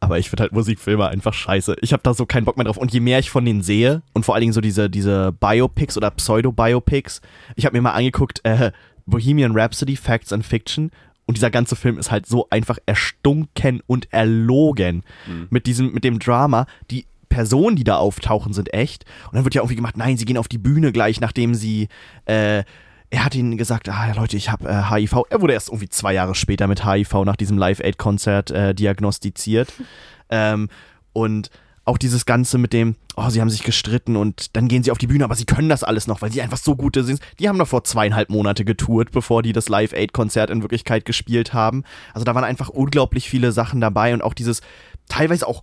Aber 0.00 0.18
ich 0.18 0.30
finde 0.30 0.42
halt 0.44 0.52
Musikfilme 0.52 1.08
einfach 1.08 1.34
scheiße. 1.34 1.76
Ich 1.82 1.92
habe 1.92 2.02
da 2.04 2.14
so 2.14 2.24
keinen 2.24 2.44
Bock 2.44 2.56
mehr 2.56 2.64
drauf. 2.64 2.76
Und 2.76 2.92
je 2.92 3.00
mehr 3.00 3.18
ich 3.18 3.30
von 3.30 3.44
denen 3.44 3.62
sehe, 3.62 4.02
und 4.14 4.24
vor 4.24 4.34
allen 4.34 4.42
Dingen 4.42 4.52
so 4.52 4.60
diese, 4.60 4.88
diese 4.88 5.32
Biopics 5.32 5.96
oder 5.96 6.10
Pseudo-Biopics, 6.12 7.20
ich 7.56 7.66
habe 7.66 7.76
mir 7.76 7.82
mal 7.82 7.92
angeguckt, 7.92 8.40
äh, 8.44 8.70
Bohemian 9.06 9.58
Rhapsody, 9.58 9.96
Facts 9.96 10.32
and 10.32 10.46
Fiction. 10.46 10.92
Und 11.26 11.36
dieser 11.36 11.50
ganze 11.50 11.76
Film 11.76 11.98
ist 11.98 12.10
halt 12.10 12.26
so 12.26 12.46
einfach 12.50 12.78
erstunken 12.86 13.82
und 13.86 14.10
erlogen. 14.12 15.02
Mit 15.50 15.66
diesem, 15.66 15.92
mit 15.92 16.04
dem 16.04 16.20
Drama. 16.20 16.66
Die 16.90 17.06
Personen, 17.28 17.76
die 17.76 17.84
da 17.84 17.96
auftauchen, 17.96 18.52
sind 18.52 18.72
echt. 18.72 19.04
Und 19.26 19.34
dann 19.34 19.44
wird 19.44 19.54
ja 19.54 19.60
irgendwie 19.60 19.76
gemacht, 19.76 19.96
nein, 19.96 20.16
sie 20.16 20.24
gehen 20.24 20.38
auf 20.38 20.48
die 20.48 20.58
Bühne 20.58 20.92
gleich, 20.92 21.20
nachdem 21.20 21.54
sie, 21.54 21.88
äh, 22.24 22.62
er 23.10 23.24
hat 23.24 23.34
ihnen 23.34 23.56
gesagt, 23.56 23.88
ah 23.88 24.12
Leute, 24.12 24.36
ich 24.36 24.50
habe 24.50 24.68
äh, 24.68 24.90
HIV. 24.90 25.22
Er 25.30 25.40
wurde 25.40 25.54
erst 25.54 25.68
irgendwie 25.68 25.88
zwei 25.88 26.12
Jahre 26.12 26.34
später 26.34 26.66
mit 26.66 26.84
HIV 26.84 27.24
nach 27.24 27.36
diesem 27.36 27.56
Live-Aid-Konzert 27.56 28.50
äh, 28.50 28.74
diagnostiziert. 28.74 29.72
ähm, 30.30 30.68
und 31.12 31.50
auch 31.88 31.96
dieses 31.96 32.26
Ganze 32.26 32.58
mit 32.58 32.74
dem, 32.74 32.96
oh, 33.16 33.30
sie 33.30 33.40
haben 33.40 33.48
sich 33.48 33.62
gestritten 33.62 34.16
und 34.16 34.54
dann 34.56 34.68
gehen 34.68 34.82
sie 34.82 34.90
auf 34.90 34.98
die 34.98 35.06
Bühne, 35.06 35.24
aber 35.24 35.34
sie 35.34 35.46
können 35.46 35.70
das 35.70 35.82
alles 35.82 36.06
noch, 36.06 36.20
weil 36.20 36.30
sie 36.30 36.42
einfach 36.42 36.58
so 36.58 36.76
gute 36.76 37.02
sind. 37.02 37.18
Die 37.38 37.48
haben 37.48 37.58
doch 37.58 37.66
vor 37.66 37.82
zweieinhalb 37.82 38.28
Monate 38.28 38.66
getourt, 38.66 39.10
bevor 39.10 39.42
die 39.42 39.54
das 39.54 39.70
Live-Aid-Konzert 39.70 40.50
in 40.50 40.60
Wirklichkeit 40.60 41.06
gespielt 41.06 41.54
haben. 41.54 41.84
Also 42.12 42.24
da 42.24 42.34
waren 42.34 42.44
einfach 42.44 42.68
unglaublich 42.68 43.30
viele 43.30 43.52
Sachen 43.52 43.80
dabei 43.80 44.12
und 44.12 44.22
auch 44.22 44.34
dieses 44.34 44.60
teilweise 45.08 45.46
auch 45.46 45.62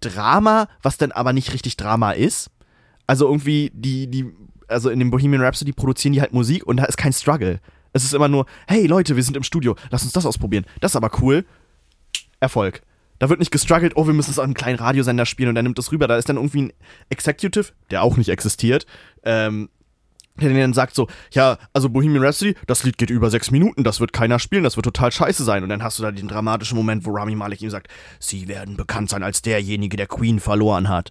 Drama, 0.00 0.68
was 0.82 0.96
dann 0.96 1.12
aber 1.12 1.34
nicht 1.34 1.52
richtig 1.52 1.76
Drama 1.76 2.12
ist. 2.12 2.50
Also 3.06 3.26
irgendwie 3.26 3.70
die, 3.74 4.06
die, 4.10 4.32
also 4.68 4.90
in 4.90 4.98
dem 4.98 5.10
Bohemian 5.10 5.42
Rhapsody 5.42 5.72
produzieren 5.72 6.12
die 6.12 6.20
halt 6.20 6.32
Musik 6.32 6.66
und 6.66 6.78
da 6.78 6.84
ist 6.84 6.96
kein 6.96 7.12
Struggle. 7.12 7.60
Es 7.92 8.04
ist 8.04 8.14
immer 8.14 8.28
nur, 8.28 8.46
hey 8.66 8.86
Leute, 8.86 9.16
wir 9.16 9.22
sind 9.22 9.36
im 9.36 9.42
Studio, 9.42 9.76
lass 9.90 10.02
uns 10.02 10.12
das 10.12 10.26
ausprobieren. 10.26 10.66
Das 10.80 10.92
ist 10.92 10.96
aber 10.96 11.10
cool. 11.20 11.44
Erfolg. 12.40 12.82
Da 13.18 13.30
wird 13.30 13.40
nicht 13.40 13.50
gestruggelt, 13.50 13.94
oh, 13.96 14.06
wir 14.06 14.12
müssen 14.12 14.30
es 14.30 14.38
an 14.38 14.46
einen 14.46 14.54
kleinen 14.54 14.78
Radiosender 14.78 15.24
spielen 15.24 15.48
und 15.48 15.54
dann 15.54 15.64
nimmt 15.64 15.78
das 15.78 15.90
rüber. 15.90 16.06
Da 16.06 16.16
ist 16.16 16.28
dann 16.28 16.36
irgendwie 16.36 16.62
ein 16.62 16.72
Executive, 17.08 17.72
der 17.90 18.02
auch 18.02 18.18
nicht 18.18 18.28
existiert, 18.28 18.86
ähm, 19.22 19.70
der 20.38 20.52
dann 20.52 20.74
sagt 20.74 20.94
so, 20.94 21.08
ja, 21.32 21.56
also 21.72 21.88
Bohemian 21.88 22.22
Rhapsody, 22.22 22.54
das 22.66 22.84
Lied 22.84 22.98
geht 22.98 23.08
über 23.08 23.30
sechs 23.30 23.50
Minuten, 23.50 23.84
das 23.84 24.00
wird 24.00 24.12
keiner 24.12 24.38
spielen, 24.38 24.64
das 24.64 24.76
wird 24.76 24.84
total 24.84 25.10
scheiße 25.10 25.44
sein. 25.44 25.62
Und 25.62 25.70
dann 25.70 25.82
hast 25.82 25.98
du 25.98 26.02
da 26.02 26.12
den 26.12 26.28
dramatischen 26.28 26.76
Moment, 26.76 27.06
wo 27.06 27.12
Rami 27.12 27.34
Malek 27.34 27.62
ihm 27.62 27.70
sagt, 27.70 27.88
sie 28.18 28.48
werden 28.48 28.76
bekannt 28.76 29.08
sein 29.08 29.22
als 29.22 29.40
derjenige, 29.40 29.96
der 29.96 30.06
Queen 30.06 30.38
verloren 30.38 30.90
hat. 30.90 31.10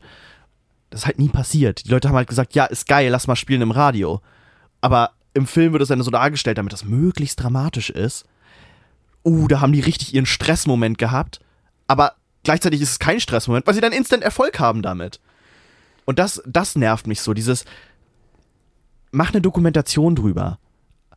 Das 0.90 1.02
ist 1.02 1.06
halt 1.06 1.20
nie 1.20 1.30
passiert. 1.30 1.86
Die 1.86 1.90
Leute 1.90 2.08
haben 2.08 2.16
halt 2.16 2.30
gesagt, 2.30 2.54
ja, 2.56 2.66
ist 2.66 2.88
geil, 2.88 3.10
lass 3.10 3.28
mal 3.28 3.36
spielen 3.36 3.62
im 3.62 3.72
Radio. 3.72 4.22
Aber 4.82 5.12
im 5.34 5.48
Film 5.48 5.74
wird 5.74 5.82
es 5.82 5.90
dann 5.90 6.02
so 6.02 6.12
dargestellt, 6.12 6.58
damit 6.58 6.74
das 6.74 6.86
möglichst 6.86 7.42
dramatisch 7.42 7.90
ist. 7.90 8.26
Uh, 9.24 9.48
da 9.48 9.60
haben 9.60 9.74
die 9.74 9.82
richtig 9.82 10.14
ihren 10.14 10.26
Stressmoment 10.26 10.98
gehabt. 10.98 11.40
Aber 11.88 12.14
gleichzeitig 12.44 12.82
ist 12.82 12.92
es 12.92 13.00
kein 13.00 13.20
Stressmoment, 13.20 13.66
weil 13.68 13.74
sie 13.74 13.82
dann 13.82 13.92
instant 13.92 14.24
Erfolg 14.24 14.60
haben 14.60 14.82
damit. 14.82 15.20
Und 16.06 16.20
das, 16.20 16.42
das 16.46 16.76
nervt 16.76 17.08
mich 17.08 17.22
so, 17.22 17.34
dieses 17.34 17.66
mach 19.16 19.32
eine 19.32 19.42
Dokumentation 19.42 20.16
drüber. 20.16 20.60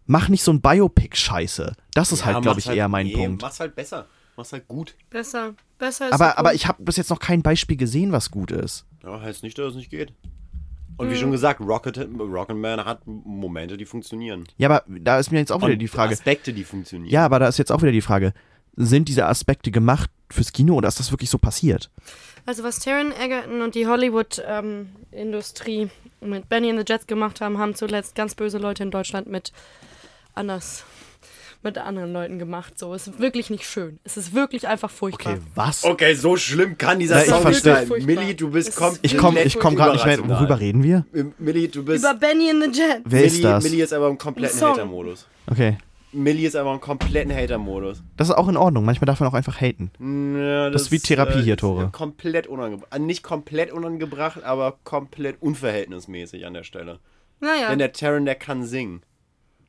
Mach 0.07 0.29
nicht 0.29 0.43
so 0.43 0.53
ein 0.53 0.63
Biopic-Scheiße. 0.63 1.75
Das 1.93 2.13
ist 2.13 2.25
halt, 2.25 2.41
glaube 2.41 2.61
ich, 2.61 2.69
eher 2.69 2.89
mein 2.89 3.13
Punkt. 3.13 3.43
Mach's 3.43 3.61
halt 3.61 3.75
besser. 3.75 4.07
Mach's 4.37 4.53
halt 4.53 4.67
gut. 4.67 4.95
Besser. 5.11 5.55
Besser 5.79 6.07
ist 6.07 6.15
Aber, 6.15 6.39
aber 6.39 6.55
ich 6.55 6.67
habe 6.67 6.83
bis 6.83 6.97
jetzt 6.97 7.11
noch 7.11 7.19
kein 7.19 7.43
Beispiel 7.43 7.77
gesehen, 7.77 8.11
was 8.11 8.31
gut 8.31 8.51
ist. 8.51 8.87
Ja, 9.09 9.21
heißt 9.21 9.43
nicht, 9.43 9.59
dass 9.59 9.71
es 9.71 9.77
nicht 9.77 9.91
geht. 9.91 10.13
Und 10.99 11.11
wie 11.11 11.17
schon 11.17 11.31
gesagt, 11.31 11.61
Rocket, 11.61 12.09
Rocketman 12.19 12.85
hat 12.85 13.03
Momente, 13.07 13.77
die 13.77 13.85
funktionieren. 13.85 14.43
Ja, 14.57 14.69
aber 14.69 14.83
da 14.89 15.21
ist 15.21 15.31
mir 15.31 15.39
jetzt 15.39 15.53
auch 15.53 15.63
wieder 15.63 15.75
Und 15.75 15.79
die 15.79 15.87
Frage. 15.87 16.13
Aspekte, 16.13 16.53
die 16.53 16.65
funktionieren. 16.65 17.13
Ja, 17.13 17.25
aber 17.25 17.39
da 17.39 17.47
ist 17.47 17.57
jetzt 17.57 17.71
auch 17.71 17.83
wieder 17.83 17.93
die 17.93 18.01
Frage. 18.01 18.33
Sind 18.75 19.09
diese 19.09 19.27
Aspekte 19.27 19.71
gemacht 19.71 20.11
fürs 20.29 20.51
Kino 20.53 20.75
oder 20.75 20.89
ist 20.89 20.99
das 20.99 21.13
wirklich 21.13 21.31
so 21.31 21.39
passiert? 21.39 21.89
Also 22.47 22.65
was 22.65 22.81
Taron 22.81 23.13
Egerton 23.13 23.63
und 23.63 23.77
die 23.77 23.87
Hollywood-Industrie 23.87 25.89
mit 26.21 26.49
Benny 26.49 26.71
and 26.71 26.81
the 26.81 26.85
Jets 26.87 27.07
gemacht 27.07 27.41
haben, 27.41 27.59
haben 27.59 27.77
zuletzt 27.77 28.17
ganz 28.17 28.35
böse 28.35 28.59
Leute 28.59 28.83
in 28.83 28.91
Deutschland 28.91 29.29
mit 29.29 29.53
anders, 30.35 30.85
mit 31.63 31.77
anderen 31.79 32.13
Leuten 32.13 32.39
gemacht. 32.39 32.79
So, 32.79 32.95
es 32.95 33.09
ist 33.09 33.19
wirklich 33.19 33.51
nicht 33.51 33.65
schön. 33.65 33.99
Es 34.05 34.17
ist 34.17 34.35
wirklich 34.35 34.69
einfach 34.69 34.91
furchtbar. 34.91 35.33
Okay, 35.35 35.43
was? 35.55 35.85
Okay, 35.85 36.15
so 36.15 36.37
schlimm 36.37 36.79
kann 36.79 36.99
dieser 37.01 37.17
Na, 37.17 37.21
Song 37.25 37.45
nicht 37.49 37.63
verstehe. 37.63 37.87
sein. 37.87 38.07
Millie, 38.07 38.35
du 38.35 38.51
bist 38.51 38.77
komplett 38.77 39.01
Ich 39.03 39.17
komme 39.19 39.43
ich 39.43 39.59
komm 39.59 39.75
gerade 39.77 39.93
nicht 39.95 40.07
mehr. 40.07 40.29
Worüber 40.29 40.61
reden 40.61 40.83
wir? 40.83 41.05
Millie, 41.39 41.69
du 41.69 41.85
bist. 41.85 42.05
Über 42.05 42.15
Benny 42.15 42.51
and 42.51 42.63
the 42.63 42.81
Jets. 42.81 43.01
Wer 43.05 43.25
ist 43.25 43.33
Millie, 43.35 43.49
das? 43.51 43.65
Millie 43.65 43.85
ist 43.85 43.93
aber 43.93 44.09
im 44.09 44.19
kompletten. 44.19 44.61
Hater-Modus. 44.61 45.27
Okay. 45.51 45.79
Millie 46.11 46.47
ist 46.49 46.57
aber 46.57 46.73
im 46.73 46.81
kompletten 46.81 47.35
Hater-Modus. 47.35 48.03
Das 48.17 48.29
ist 48.31 48.35
auch 48.35 48.49
in 48.49 48.57
Ordnung. 48.57 48.85
Manchmal 48.85 49.07
darf 49.07 49.21
man 49.21 49.29
auch 49.29 49.35
einfach 49.35 49.61
haten. 49.61 49.91
Ja, 50.39 50.71
Das 50.71 50.83
ist 50.83 50.93
wie 50.93 50.99
Therapie 51.01 51.43
hier, 51.43 51.55
ist, 51.55 51.61
Tore. 51.61 51.85
äh, 51.85 51.89
Komplett 51.93 52.47
unangebracht. 52.47 52.99
Nicht 52.99 53.23
komplett 53.23 53.73
unangebracht, 53.73 54.43
aber 54.43 54.79
komplett 54.85 55.37
unverhältnismäßig 55.43 56.47
an 56.47 56.55
der 56.55 56.63
Stelle. 56.65 56.99
Naja, 57.41 57.69
Denn 57.71 57.79
der 57.79 57.93
Taron, 57.93 58.25
der 58.25 58.37
kann 58.37 58.65
singen. 58.65 59.03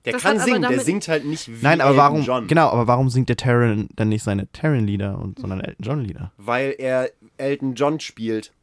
Der 0.05 0.13
Das 0.13 0.21
kann 0.21 0.39
singen, 0.39 0.61
der 0.61 0.79
singt 0.79 1.07
halt 1.09 1.25
nicht 1.25 1.47
wie 1.49 1.57
Nein, 1.61 1.81
aber 1.81 1.89
Elton 1.91 1.97
warum? 1.97 2.21
John. 2.23 2.47
Genau, 2.47 2.69
aber 2.69 2.87
warum 2.87 3.09
singt 3.09 3.27
der 3.29 3.35
Taron 3.35 3.89
dann 3.95 4.09
nicht 4.09 4.23
seine 4.23 4.49
Taron-Lieder, 4.51 5.17
und- 5.19 5.39
sondern 5.39 5.59
Elton 5.61 5.83
John-Lieder? 5.85 6.31
Weil 6.37 6.73
er 6.77 7.11
Elton 7.37 7.75
John 7.75 7.99
spielt. 7.99 8.53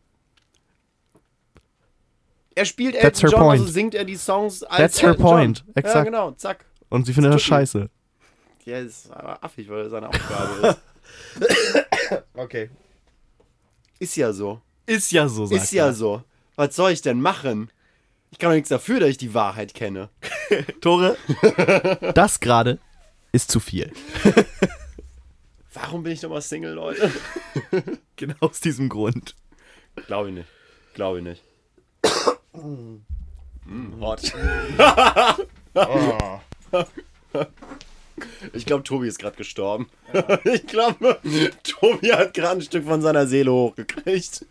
Er 2.54 2.64
spielt 2.64 2.94
That's 2.94 3.22
Elton 3.22 3.30
her 3.30 3.30
John, 3.38 3.40
point. 3.48 3.60
also 3.60 3.72
singt 3.72 3.94
er 3.94 4.04
die 4.04 4.16
Songs 4.16 4.62
als 4.62 4.78
That's 4.78 5.02
her 5.02 5.10
Elton 5.10 5.22
point. 5.24 5.58
John. 5.66 5.76
Exakt. 5.76 5.96
Ja, 5.96 6.04
genau, 6.04 6.30
zack. 6.32 6.64
Und 6.88 7.04
sie 7.04 7.12
findet 7.12 7.34
das 7.34 7.42
Tutti. 7.42 7.48
scheiße. 7.50 7.90
Ja, 8.64 8.78
ist 8.78 9.10
aber 9.12 9.44
affig, 9.44 9.68
weil 9.68 9.82
das 9.84 9.90
seine 9.92 10.08
Aufgabe 10.08 10.68
ist. 10.68 10.78
Okay. 12.34 12.70
Ist 13.98 14.16
ja 14.16 14.32
so. 14.32 14.60
Ist 14.86 15.10
ja 15.12 15.28
so, 15.28 15.46
sagt 15.46 15.62
Ist 15.62 15.72
ja 15.72 15.86
er. 15.86 15.92
so. 15.92 16.22
Was 16.54 16.76
soll 16.76 16.92
ich 16.92 17.02
denn 17.02 17.20
machen? 17.20 17.70
Ich 18.36 18.38
kann 18.38 18.50
doch 18.50 18.56
nichts 18.56 18.68
dafür, 18.68 19.00
dass 19.00 19.08
ich 19.08 19.16
die 19.16 19.32
Wahrheit 19.32 19.72
kenne. 19.72 20.10
Tore, 20.82 21.16
das 22.12 22.38
gerade 22.38 22.78
ist 23.32 23.50
zu 23.50 23.60
viel. 23.60 23.90
Warum 25.72 26.02
bin 26.02 26.12
ich 26.12 26.20
nochmal 26.20 26.42
Single, 26.42 26.74
Leute? 26.74 27.10
Genau 28.16 28.34
aus 28.40 28.60
diesem 28.60 28.90
Grund. 28.90 29.34
Glaube 30.06 30.28
ich 30.28 30.34
nicht. 30.34 30.48
Glaube 30.92 31.20
ich 31.20 31.24
nicht. 31.24 31.42
mm, 32.52 34.02
hot. 34.02 34.34
Ich 38.52 38.66
glaube, 38.66 38.82
Tobi 38.82 39.08
ist 39.08 39.18
gerade 39.18 39.36
gestorben. 39.36 39.88
Ich 40.44 40.66
glaube, 40.66 41.20
Tobi 41.62 42.12
hat 42.12 42.34
gerade 42.34 42.58
ein 42.58 42.62
Stück 42.62 42.84
von 42.84 43.00
seiner 43.00 43.26
Seele 43.26 43.52
hochgekriegt. 43.52 44.44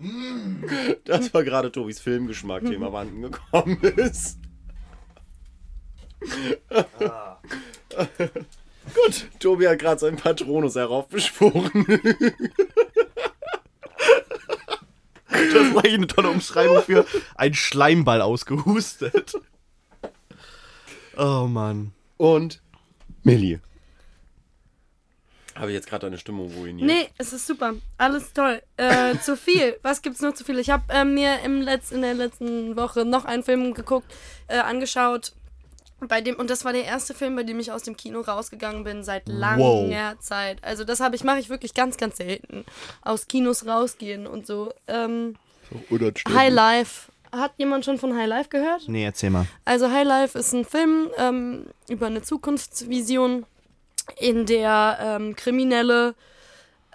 Das 1.04 1.32
war 1.34 1.44
gerade 1.44 1.70
Tobis 1.70 2.00
Filmgeschmack, 2.00 2.64
dem 2.64 2.82
abhanden 2.82 3.22
gekommen 3.22 3.80
ist. 3.82 4.38
Gut, 8.94 9.28
Tobi 9.38 9.68
hat 9.68 9.78
gerade 9.78 10.00
seinen 10.00 10.16
Patronus 10.16 10.74
heraufbeschworen. 10.74 11.86
Das 15.28 15.74
war 15.74 15.84
eine 15.84 16.06
tolle 16.06 16.30
Umschreibung 16.30 16.82
für 16.82 17.06
ein 17.36 17.54
Schleimball 17.54 18.20
ausgehustet. 18.20 19.34
Oh 21.16 21.46
Mann. 21.46 21.92
Und 22.16 22.62
Millie. 23.22 23.60
Habe 25.54 25.70
ich 25.70 25.74
jetzt 25.74 25.88
gerade 25.88 26.06
deine 26.06 26.18
Stimmung 26.18 26.52
ruiniert? 26.52 26.86
Nee, 26.86 27.08
es 27.18 27.32
ist 27.32 27.46
super. 27.46 27.74
Alles 27.98 28.32
toll. 28.32 28.62
Äh, 28.76 29.18
zu 29.18 29.36
viel. 29.36 29.76
Was 29.82 30.00
gibt's 30.02 30.20
noch 30.20 30.34
zu 30.34 30.44
viel? 30.44 30.58
Ich 30.58 30.70
habe 30.70 30.84
äh, 30.92 31.04
mir 31.04 31.40
im 31.44 31.60
Letz-, 31.60 31.92
in 31.92 32.02
der 32.02 32.14
letzten 32.14 32.76
Woche 32.76 33.04
noch 33.04 33.24
einen 33.24 33.42
Film 33.42 33.74
geguckt, 33.74 34.12
äh, 34.48 34.58
angeschaut. 34.58 35.32
Bei 36.08 36.22
dem, 36.22 36.36
und 36.36 36.48
das 36.48 36.64
war 36.64 36.72
der 36.72 36.84
erste 36.84 37.12
Film, 37.12 37.36
bei 37.36 37.42
dem 37.42 37.60
ich 37.60 37.72
aus 37.72 37.82
dem 37.82 37.94
Kino 37.94 38.20
rausgegangen 38.20 38.84
bin 38.84 39.04
seit 39.04 39.28
langer 39.28 39.58
Wow. 39.58 40.18
Zeit. 40.20 40.56
Also 40.62 40.84
das 40.84 41.00
habe 41.00 41.14
ich, 41.14 41.24
mache 41.24 41.40
ich 41.40 41.50
wirklich 41.50 41.74
ganz, 41.74 41.98
ganz 41.98 42.16
selten. 42.16 42.64
Aus 43.02 43.28
Kinos 43.28 43.66
rausgehen 43.66 44.26
und 44.26 44.46
so. 44.46 44.72
Ähm, 44.86 45.36
High 46.28 46.52
Life 46.52 47.12
Hat 47.32 47.52
jemand 47.58 47.84
schon 47.84 47.98
von 47.98 48.16
High 48.16 48.26
Life 48.28 48.48
gehört? 48.48 48.88
Nee, 48.88 49.04
erzähl 49.04 49.30
mal. 49.30 49.46
Also 49.64 49.90
High 49.90 50.06
Life 50.06 50.38
ist 50.38 50.52
ein 50.54 50.64
Film 50.64 51.10
ähm, 51.18 51.66
über 51.88 52.06
eine 52.06 52.22
Zukunftsvision, 52.22 53.44
in 54.18 54.46
der 54.46 54.98
ähm, 55.00 55.36
Kriminelle 55.36 56.14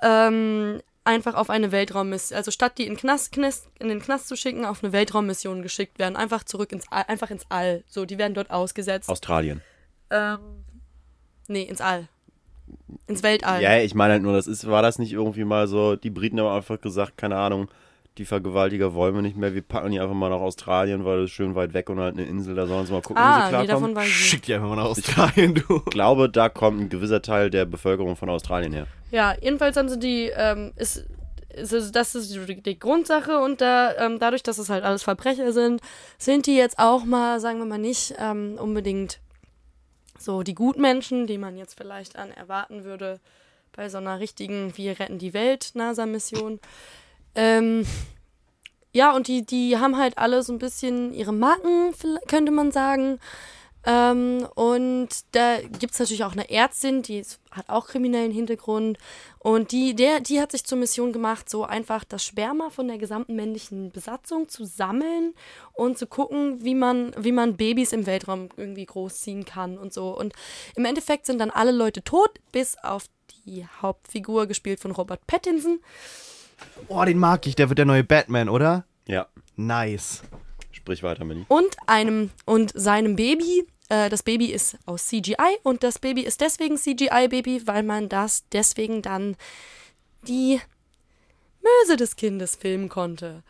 ähm, 0.01 0.81
einfach 1.03 1.35
auf 1.35 1.49
eine 1.49 1.71
Weltraummission, 1.71 2.35
also 2.37 2.51
statt 2.51 2.77
die 2.77 2.87
in, 2.87 2.97
Knast, 2.97 3.31
Knast, 3.31 3.69
in 3.79 3.89
den 3.89 4.01
Knast 4.01 4.27
zu 4.27 4.35
schicken, 4.35 4.65
auf 4.65 4.83
eine 4.83 4.91
Weltraummission 4.91 5.61
geschickt 5.61 5.99
werden, 5.99 6.15
einfach 6.15 6.43
zurück 6.43 6.71
ins 6.71 6.91
All, 6.91 7.05
einfach 7.07 7.29
ins 7.29 7.45
All. 7.49 7.83
So, 7.87 8.05
die 8.05 8.17
werden 8.17 8.33
dort 8.33 8.49
ausgesetzt. 8.51 9.09
Australien. 9.09 9.61
ähm, 10.09 10.39
nee, 11.47 11.63
ins 11.63 11.81
All. 11.81 12.07
Ins 13.07 13.21
Weltall. 13.21 13.61
Ja, 13.61 13.77
ich 13.77 13.93
meine 13.93 14.13
halt 14.13 14.23
nur, 14.23 14.33
das 14.33 14.47
ist, 14.47 14.67
war 14.67 14.81
das 14.81 14.97
nicht 14.97 15.13
irgendwie 15.13 15.43
mal 15.43 15.67
so, 15.67 15.95
die 15.95 16.09
Briten 16.09 16.39
haben 16.39 16.47
einfach 16.47 16.81
gesagt, 16.81 17.17
keine 17.17 17.37
Ahnung, 17.37 17.69
die 18.17 18.25
Vergewaltiger 18.25 18.93
wollen 18.93 19.13
wir 19.13 19.21
nicht 19.21 19.35
mehr, 19.35 19.53
wir 19.53 19.61
packen 19.61 19.91
die 19.91 19.99
einfach 19.99 20.15
mal 20.15 20.29
nach 20.29 20.39
Australien, 20.39 21.03
weil 21.03 21.21
das 21.21 21.31
ist 21.31 21.35
schön 21.35 21.53
weit 21.55 21.73
weg 21.73 21.89
und 21.89 21.99
halt 21.99 22.17
eine 22.17 22.25
Insel, 22.25 22.55
da 22.55 22.65
sollen 22.65 22.85
sie 22.85 22.93
mal 22.93 23.01
gucken, 23.01 23.21
wie 23.21 23.27
sie 23.27 23.55
ah, 23.55 23.61
nee, 23.61 23.65
klarkommen. 23.65 23.93
nicht. 23.93 24.09
Schick 24.09 24.43
die 24.43 24.53
einfach 24.53 24.69
mal 24.69 24.77
nach 24.77 24.85
Australien, 24.85 25.55
du. 25.55 25.81
Ich 25.85 25.85
glaube, 25.91 26.29
da 26.29 26.47
kommt 26.47 26.79
ein 26.79 26.89
gewisser 26.89 27.21
Teil 27.21 27.49
der 27.49 27.65
Bevölkerung 27.65 28.15
von 28.15 28.29
Australien 28.29 28.71
her. 28.71 28.87
Ja, 29.11 29.35
jedenfalls 29.41 29.75
haben 29.75 29.89
sie 29.89 29.99
die, 29.99 30.31
ähm, 30.33 30.71
ist, 30.77 31.05
ist, 31.49 31.73
ist, 31.73 31.91
das 31.93 32.15
ist 32.15 32.33
die, 32.33 32.61
die 32.61 32.79
Grundsache 32.79 33.39
und 33.39 33.59
da, 33.59 33.93
ähm, 33.97 34.17
dadurch, 34.19 34.43
dass 34.43 34.59
es 34.59 34.69
halt 34.69 34.85
alles 34.85 35.03
Verbrecher 35.03 35.51
sind, 35.51 35.81
sind 36.17 36.45
die 36.45 36.55
jetzt 36.55 36.79
auch 36.79 37.03
mal, 37.03 37.41
sagen 37.41 37.59
wir 37.59 37.65
mal 37.65 37.77
nicht 37.77 38.13
ähm, 38.17 38.57
unbedingt 38.57 39.19
so 40.17 40.43
die 40.43 40.55
Gutmenschen, 40.55 41.27
die 41.27 41.37
man 41.37 41.57
jetzt 41.57 41.77
vielleicht 41.77 42.15
an 42.15 42.31
erwarten 42.31 42.85
würde 42.85 43.19
bei 43.75 43.89
so 43.89 43.97
einer 43.97 44.19
richtigen 44.19 44.75
Wir 44.77 44.99
retten 44.99 45.19
die 45.19 45.33
Welt 45.33 45.71
NASA-Mission. 45.73 46.61
Ähm, 47.35 47.85
ja, 48.93 49.13
und 49.13 49.27
die, 49.27 49.45
die 49.45 49.77
haben 49.77 49.97
halt 49.97 50.17
alle 50.17 50.41
so 50.41 50.53
ein 50.53 50.59
bisschen 50.59 51.13
ihre 51.13 51.33
Macken, 51.33 51.93
könnte 52.27 52.51
man 52.51 52.71
sagen. 52.71 53.19
Ähm, 53.85 54.47
und 54.55 55.09
da 55.33 55.59
gibt 55.61 55.93
es 55.93 55.99
natürlich 55.99 56.23
auch 56.23 56.31
eine 56.31 56.49
Ärztin, 56.49 57.03
die 57.03 57.23
hat 57.51 57.69
auch 57.69 57.87
kriminellen 57.87 58.31
Hintergrund. 58.31 58.97
Und 59.39 59.71
die, 59.71 59.93
der, 59.95 60.21
die 60.21 60.41
hat 60.41 60.51
sich 60.51 60.63
zur 60.63 60.79
Mission 60.79 61.13
gemacht, 61.13 61.49
so 61.49 61.65
einfach 61.65 62.03
das 62.03 62.23
Sperma 62.23 62.71
von 62.71 62.87
der 62.87 62.97
gesamten 62.97 63.35
männlichen 63.35 63.91
Besatzung 63.91 64.49
zu 64.49 64.65
sammeln 64.65 65.35
und 65.73 65.99
zu 65.99 66.07
gucken, 66.07 66.63
wie 66.63 66.73
man, 66.73 67.13
wie 67.17 67.31
man 67.31 67.57
Babys 67.57 67.93
im 67.93 68.07
Weltraum 68.07 68.49
irgendwie 68.57 68.85
großziehen 68.85 69.45
kann 69.45 69.77
und 69.77 69.93
so. 69.93 70.17
Und 70.17 70.33
im 70.75 70.85
Endeffekt 70.85 71.27
sind 71.27 71.39
dann 71.39 71.51
alle 71.51 71.71
Leute 71.71 72.01
tot, 72.01 72.31
bis 72.51 72.77
auf 72.81 73.05
die 73.45 73.67
Hauptfigur, 73.81 74.47
gespielt 74.47 74.79
von 74.79 74.91
Robert 74.91 75.27
Pattinson. 75.27 75.79
Oh, 76.87 77.03
den 77.03 77.17
mag 77.17 77.45
ich. 77.47 77.55
Der 77.55 77.69
wird 77.69 77.77
der 77.79 77.85
neue 77.85 78.03
Batman, 78.03 78.49
oder? 78.49 78.85
Ja, 79.07 79.27
Nice. 79.55 80.21
sprich 80.71 81.01
weiter, 81.03 81.23
Millie. 81.25 81.45
und 81.47 81.75
einem 81.87 82.31
und 82.45 82.71
seinem 82.75 83.15
Baby. 83.15 83.65
Äh, 83.89 84.09
das 84.09 84.23
Baby 84.23 84.47
ist 84.47 84.77
aus 84.85 85.05
CGI 85.07 85.57
und 85.63 85.83
das 85.83 85.99
Baby 85.99 86.21
ist 86.21 86.41
deswegen 86.41 86.77
CGI-Baby, 86.77 87.67
weil 87.67 87.83
man 87.83 88.09
das 88.09 88.43
deswegen 88.51 89.01
dann 89.03 89.35
die 90.27 90.59
Möse 91.61 91.97
des 91.97 92.15
Kindes 92.15 92.55
filmen 92.55 92.89
konnte. 92.89 93.43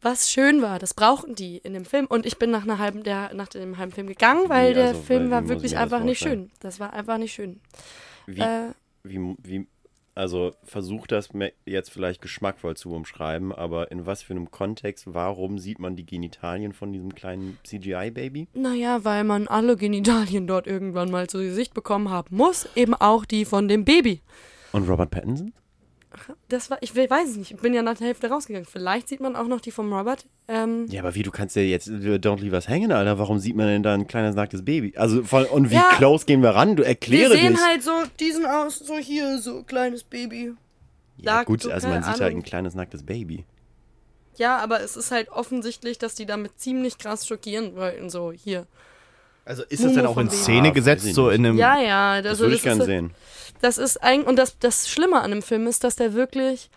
Was 0.00 0.30
schön 0.30 0.62
war, 0.62 0.78
das 0.78 0.94
brauchten 0.94 1.34
die 1.34 1.58
in 1.58 1.74
dem 1.74 1.84
Film. 1.84 2.06
Und 2.06 2.24
ich 2.24 2.38
bin 2.38 2.50
nach 2.50 2.62
einer 2.62 2.78
halben, 2.78 3.02
der, 3.02 3.34
nach 3.34 3.48
dem 3.48 3.78
halben 3.78 3.90
Film 3.92 4.06
gegangen, 4.06 4.48
weil 4.48 4.74
der 4.74 4.88
also, 4.88 5.02
Film 5.02 5.24
weil- 5.24 5.42
war 5.42 5.48
wirklich 5.48 5.76
einfach 5.76 6.02
nicht 6.04 6.20
schön. 6.20 6.50
Das 6.60 6.78
war 6.78 6.92
einfach 6.92 7.18
nicht 7.18 7.32
schön. 7.32 7.60
Wie, 8.26 8.40
Äh, 8.40 8.72
wie, 9.02 9.18
wie, 9.42 9.66
also 10.18 10.52
versuch 10.64 11.06
das 11.06 11.28
jetzt 11.64 11.90
vielleicht 11.90 12.20
geschmackvoll 12.20 12.76
zu 12.76 12.90
umschreiben, 12.90 13.52
aber 13.52 13.92
in 13.92 14.04
was 14.04 14.22
für 14.22 14.32
einem 14.32 14.50
Kontext, 14.50 15.04
warum 15.14 15.58
sieht 15.58 15.78
man 15.78 15.94
die 15.94 16.04
Genitalien 16.04 16.72
von 16.72 16.92
diesem 16.92 17.14
kleinen 17.14 17.56
CGI-Baby? 17.64 18.48
naja, 18.54 19.04
weil 19.04 19.22
man 19.22 19.46
alle 19.46 19.76
Genitalien 19.76 20.46
dort 20.46 20.66
irgendwann 20.66 21.10
mal 21.10 21.28
zu 21.28 21.38
Gesicht 21.38 21.72
bekommen 21.72 22.10
haben 22.10 22.36
muss. 22.36 22.68
Eben 22.74 22.94
auch 22.94 23.24
die 23.24 23.44
von 23.44 23.68
dem 23.68 23.84
Baby. 23.84 24.20
Und 24.72 24.88
Robert 24.88 25.10
Pattinson? 25.10 25.52
Das 26.48 26.70
war, 26.70 26.78
ich 26.80 26.96
weiß 26.96 27.28
es 27.30 27.36
nicht, 27.36 27.50
ich 27.50 27.56
bin 27.58 27.74
ja 27.74 27.82
nach 27.82 27.98
der 27.98 28.06
Hälfte 28.06 28.28
rausgegangen. 28.30 28.66
Vielleicht 28.70 29.08
sieht 29.08 29.20
man 29.20 29.36
auch 29.36 29.46
noch 29.46 29.60
die 29.60 29.70
vom 29.70 29.92
Robert. 29.92 30.24
Ähm, 30.48 30.86
Ja, 30.88 31.02
aber 31.02 31.14
wie, 31.14 31.22
du 31.22 31.30
kannst 31.30 31.54
ja 31.56 31.62
jetzt 31.62 31.88
äh, 31.88 32.16
Don't 32.16 32.40
Leave 32.40 32.54
Us 32.56 32.68
Hanging, 32.68 32.90
Alter. 32.92 33.18
Warum 33.18 33.38
sieht 33.38 33.54
man 33.56 33.66
denn 33.66 33.82
da 33.82 33.92
ein 33.92 34.06
kleines 34.06 34.34
nacktes 34.34 34.64
Baby? 34.64 34.94
Also, 34.96 35.22
und 35.52 35.70
wie 35.70 35.74
Ja. 35.74 35.90
close 35.96 36.24
gehen 36.24 36.42
wir 36.42 36.50
ran? 36.50 36.76
Du 36.76 36.82
wir 36.82 36.88
erkläre 36.88 37.32
sehen 37.36 37.52
dich. 37.54 37.62
halt 37.66 37.82
so 37.82 37.92
diesen 38.18 38.46
aus, 38.46 38.78
so 38.78 38.96
hier, 38.96 39.38
so 39.38 39.62
kleines 39.64 40.02
Baby. 40.04 40.54
ja, 41.18 41.32
Sagt 41.34 41.46
gut, 41.46 41.62
so, 41.62 41.70
also 41.70 41.88
man 41.88 42.02
sieht 42.02 42.12
halt 42.12 42.22
Ahnung. 42.22 42.38
ein 42.38 42.42
kleines 42.42 42.74
nacktes 42.74 43.02
Baby. 43.04 43.44
Ja, 44.36 44.56
aber 44.58 44.80
es 44.80 44.96
ist 44.96 45.10
halt 45.10 45.28
offensichtlich, 45.30 45.98
dass 45.98 46.14
die 46.14 46.24
damit 46.26 46.58
ziemlich 46.58 46.96
krass 46.96 47.26
schockieren 47.26 47.74
wollten, 47.76 48.08
so 48.08 48.32
hier. 48.32 48.66
Also 49.48 49.62
ist 49.64 49.80
Mumu 49.80 49.88
das 49.88 49.96
denn 49.96 50.06
auch 50.06 50.14
von 50.14 50.26
in. 50.26 50.30
Szene 50.32 50.68
Ah, 50.68 50.72
gesetzt, 50.72 51.14
so 51.14 51.30
in 51.30 51.44
einem. 51.46 51.56
Ja, 51.56 51.80
ja, 51.80 52.20
Das 52.22 52.32
also 52.32 52.44
würde 52.44 52.56
ich 52.56 52.62
das 52.62 52.70
gern 52.70 52.80
ist, 52.80 52.86
sehen. 52.86 53.10
das 53.62 53.78
ist 53.78 53.96
eigentlich, 54.02 54.28
und 54.28 54.36
das, 54.36 54.58
das 54.58 54.88
Schlimme 54.90 55.20
an 55.20 55.30
dem 55.30 55.42
Film 55.42 55.66
ist, 55.66 55.84
dass 55.84 55.96
der 55.96 56.12
wirklich 56.12 56.68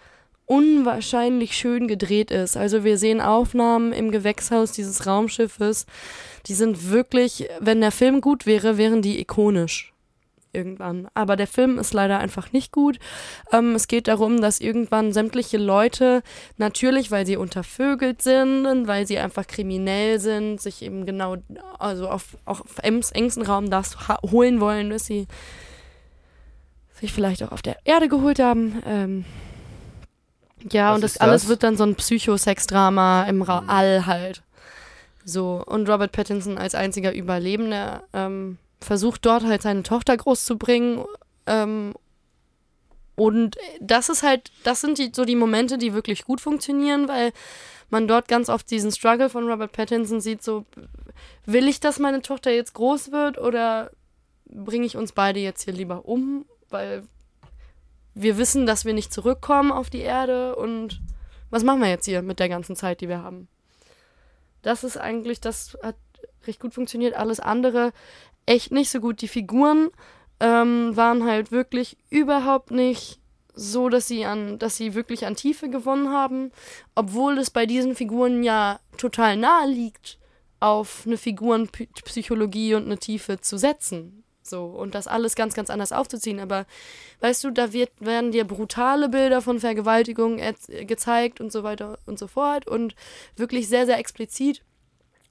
unwahrscheinlich 0.46 1.56
schön 1.56 1.88
gedreht 1.88 2.32
ist. 2.32 2.58
Also 2.58 2.84
wir 2.84 2.98
sehen 2.98 3.22
Aufnahmen 3.22 3.94
im 3.94 4.12
Gewächshaus 4.12 4.72
dieses 4.72 5.06
Raumschiffes, 5.08 5.86
die 6.48 6.54
sind 6.54 6.90
wirklich, 6.92 7.48
wenn 7.60 7.82
der 7.82 7.92
Film 7.92 8.22
gut 8.22 8.46
wäre, 8.46 8.78
wären 8.78 9.02
die 9.02 9.20
ikonisch. 9.20 9.91
Irgendwann. 10.54 11.08
Aber 11.14 11.38
der 11.38 11.48
Film 11.48 11.80
ist 11.80 11.94
leider 11.94 12.20
einfach 12.20 12.52
nicht 12.52 12.74
gut. 12.74 13.00
Ähm, 13.54 13.74
es 13.74 13.88
geht 13.88 14.10
darum, 14.10 14.42
dass 14.42 14.60
irgendwann 14.60 15.14
sämtliche 15.14 15.58
Leute, 15.58 16.24
natürlich, 16.58 17.10
weil 17.10 17.26
sie 17.26 17.38
untervögelt 17.38 18.22
sind 18.22 18.66
und 18.66 18.86
weil 18.86 19.08
sie 19.08 19.18
einfach 19.18 19.48
kriminell 19.48 20.20
sind, 20.20 20.60
sich 20.60 20.82
eben 20.82 21.06
genau, 21.06 21.38
also 21.80 22.10
auf, 22.10 22.36
auch 22.46 22.60
auf 22.60 22.84
ems- 22.84 23.14
engsten 23.14 23.44
Raum 23.46 23.70
das 23.70 23.96
holen 24.30 24.60
wollen, 24.60 24.92
was 24.92 25.06
sie 25.06 25.26
sich 27.00 27.14
vielleicht 27.14 27.44
auch 27.44 27.52
auf 27.54 27.62
der 27.62 27.78
Erde 27.86 28.10
geholt 28.10 28.40
haben. 28.40 28.84
Ähm, 28.86 29.26
ja, 30.70 30.90
Was 30.90 30.96
und 30.96 31.02
das 31.04 31.12
ist 31.14 31.22
alles 31.22 31.42
das? 31.44 31.50
wird 31.50 31.64
dann 31.64 31.78
so 31.78 31.84
ein 31.86 31.96
Psychosex-Drama 31.96 33.24
im 33.24 33.42
Ra 33.42 33.64
All 33.68 34.06
halt. 34.06 34.44
So, 35.24 35.64
und 35.66 35.88
Robert 35.90 36.12
Pattinson 36.12 36.58
als 36.58 36.76
einziger 36.76 37.14
Überlebender 37.14 38.04
ähm, 38.14 38.58
versucht 38.82 39.26
dort 39.26 39.44
halt 39.44 39.62
seine 39.62 39.84
Tochter 39.84 40.18
großzubringen. 40.18 41.06
Ähm, 41.46 41.94
und 43.16 43.58
das 43.80 44.10
ist 44.10 44.24
halt, 44.24 44.52
das 44.64 44.82
sind 44.82 44.98
die, 44.98 45.12
so 45.14 45.26
die 45.26 45.36
Momente, 45.36 45.78
die 45.78 45.94
wirklich 45.94 46.26
gut 46.26 46.42
funktionieren, 46.42 47.08
weil 47.08 47.32
man 47.90 48.08
dort 48.08 48.28
ganz 48.28 48.50
oft 48.50 48.72
diesen 48.72 48.92
Struggle 48.92 49.30
von 49.30 49.48
Robert 49.48 49.74
Pattinson 49.74 50.22
sieht, 50.22 50.42
so, 50.42 50.66
will 51.46 51.68
ich, 51.68 51.80
dass 51.80 52.00
meine 52.00 52.22
Tochter 52.22 52.52
jetzt 52.52 52.74
groß 52.74 53.12
wird 53.12 53.38
oder 53.38 53.92
bringe 54.46 54.86
ich 54.86 54.98
uns 54.98 55.12
beide 55.12 55.40
jetzt 55.40 55.64
hier 55.64 55.74
lieber 55.74 56.06
um, 56.06 56.46
weil 56.70 57.04
wir 58.14 58.38
wissen, 58.38 58.66
dass 58.66 58.86
wir 58.86 58.94
nicht 58.94 59.14
zurückkommen 59.14 59.72
auf 59.72 59.90
die 59.90 60.00
Erde 60.00 60.56
und 60.56 61.02
was 61.50 61.64
machen 61.64 61.82
wir 61.82 61.90
jetzt 61.90 62.06
hier 62.06 62.22
mit 62.22 62.40
der 62.40 62.50
ganzen 62.50 62.76
Zeit, 62.76 63.02
die 63.02 63.10
wir 63.10 63.22
haben? 63.22 63.48
Das 64.62 64.84
ist 64.84 64.98
eigentlich, 64.98 65.42
das 65.42 65.78
hat 65.84 65.96
recht 66.48 66.60
gut 66.60 66.74
funktioniert. 66.74 67.16
Alles 67.16 67.40
andere 67.40 67.92
echt 68.46 68.72
nicht 68.72 68.90
so 68.90 69.00
gut. 69.00 69.22
Die 69.22 69.28
Figuren 69.28 69.90
ähm, 70.40 70.96
waren 70.96 71.26
halt 71.26 71.52
wirklich 71.52 71.98
überhaupt 72.10 72.72
nicht 72.72 73.20
so, 73.54 73.90
dass 73.90 74.08
sie 74.08 74.26
an, 74.26 74.60
dass 74.60 74.78
sie 74.78 74.94
wirklich 74.96 75.26
an 75.26 75.36
Tiefe 75.36 75.70
gewonnen 75.70 76.10
haben, 76.10 76.52
obwohl 76.96 77.38
es 77.38 77.50
bei 77.50 77.66
diesen 77.66 77.96
Figuren 77.96 78.44
ja 78.44 78.80
total 78.98 79.38
nahe 79.38 79.68
liegt, 79.68 80.18
auf 80.60 81.04
eine 81.06 81.18
Figurenpsychologie 81.18 82.76
und 82.76 82.86
eine 82.86 82.98
Tiefe 82.98 83.42
zu 83.42 83.58
setzen. 83.58 84.24
So, 84.44 84.66
und 84.66 84.96
das 84.96 85.08
alles 85.08 85.36
ganz, 85.36 85.54
ganz 85.54 85.70
anders 85.70 85.92
aufzuziehen. 85.92 86.40
Aber 86.40 86.66
weißt 87.20 87.44
du, 87.44 87.52
da 87.52 87.74
wird, 87.74 87.92
werden 88.00 88.32
dir 88.32 88.46
brutale 88.46 89.10
Bilder 89.10 89.42
von 89.42 89.60
Vergewaltigung 89.60 90.40
erz- 90.40 90.86
gezeigt 90.86 91.40
und 91.40 91.52
so 91.52 91.64
weiter 91.64 92.00
und 92.06 92.18
so 92.18 92.28
fort 92.28 92.68
und 92.68 92.96
wirklich 93.36 93.68
sehr, 93.68 93.86
sehr 93.86 93.98
explizit. 93.98 94.64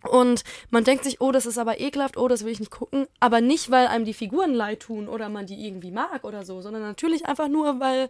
Und 0.09 0.45
man 0.71 0.85
denkt 0.85 1.05
sich, 1.05 1.21
oh, 1.21 1.31
das 1.31 1.45
ist 1.45 1.59
aber 1.59 1.79
ekelhaft, 1.79 2.17
oh, 2.17 2.27
das 2.27 2.45
will 2.45 2.53
ich 2.53 2.61
nicht 2.61 2.71
gucken. 2.71 3.07
Aber 3.21 3.41
nicht, 3.41 3.71
weil 3.71 3.87
einem 3.87 4.05
die 4.07 4.15
Figuren 4.15 4.55
leid 4.55 4.81
tun 4.81 5.09
oder 5.09 5.29
man 5.29 5.47
die 5.47 5.67
irgendwie 5.67 5.91
mag 5.91 6.25
oder 6.25 6.45
so, 6.45 6.63
sondern 6.63 6.83
natürlich 6.83 7.27
einfach 7.27 7.49
nur, 7.49 7.81
weil 7.81 8.09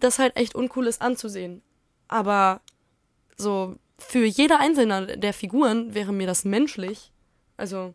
das 0.00 0.18
halt 0.18 0.36
echt 0.36 0.54
uncool 0.54 0.86
ist 0.86 1.02
anzusehen. 1.02 1.60
Aber 2.08 2.60
so 3.36 3.76
für 3.98 4.24
jede 4.24 4.58
einzelne 4.58 5.18
der 5.18 5.32
Figuren 5.34 5.94
wäre 5.94 6.12
mir 6.12 6.26
das 6.26 6.44
menschlich, 6.44 7.12
also 7.56 7.94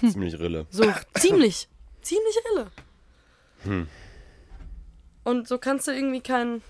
Ziemlich 0.00 0.38
Rille. 0.38 0.66
so 0.70 0.84
ziemlich, 1.14 1.68
ziemlich 2.02 2.36
irre. 2.52 3.86
Und 5.24 5.46
so 5.46 5.58
kannst 5.58 5.86
du 5.86 5.92
irgendwie 5.92 6.20
keinen 6.20 6.62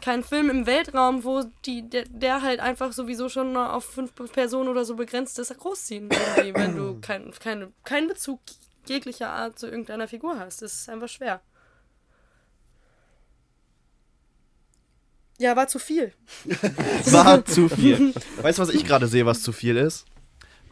kein 0.00 0.22
Film 0.22 0.50
im 0.50 0.66
Weltraum, 0.66 1.24
wo 1.24 1.44
die, 1.64 1.88
der, 1.88 2.04
der 2.08 2.42
halt 2.42 2.60
einfach 2.60 2.92
sowieso 2.92 3.28
schon 3.28 3.52
nur 3.52 3.72
auf 3.72 3.84
fünf 3.84 4.12
Personen 4.32 4.68
oder 4.68 4.84
so 4.84 4.96
begrenzt 4.96 5.38
ist, 5.38 5.56
großziehen. 5.56 6.10
Wenn 6.10 6.76
du 6.76 6.98
kein, 7.00 7.32
keine, 7.32 7.72
keinen 7.84 8.08
Bezug 8.08 8.40
jeglicher 8.86 9.30
Art 9.30 9.58
zu 9.58 9.66
irgendeiner 9.66 10.08
Figur 10.08 10.38
hast. 10.38 10.62
Das 10.62 10.72
ist 10.72 10.88
einfach 10.88 11.08
schwer. 11.08 11.40
Ja, 15.38 15.54
war 15.54 15.68
zu 15.68 15.78
viel. 15.78 16.12
War 17.10 17.44
zu 17.44 17.68
viel. 17.68 18.14
Weißt 18.42 18.58
du, 18.58 18.62
was 18.62 18.70
ich 18.70 18.86
gerade 18.86 19.06
sehe, 19.06 19.26
was 19.26 19.42
zu 19.42 19.52
viel 19.52 19.76
ist? 19.76 20.06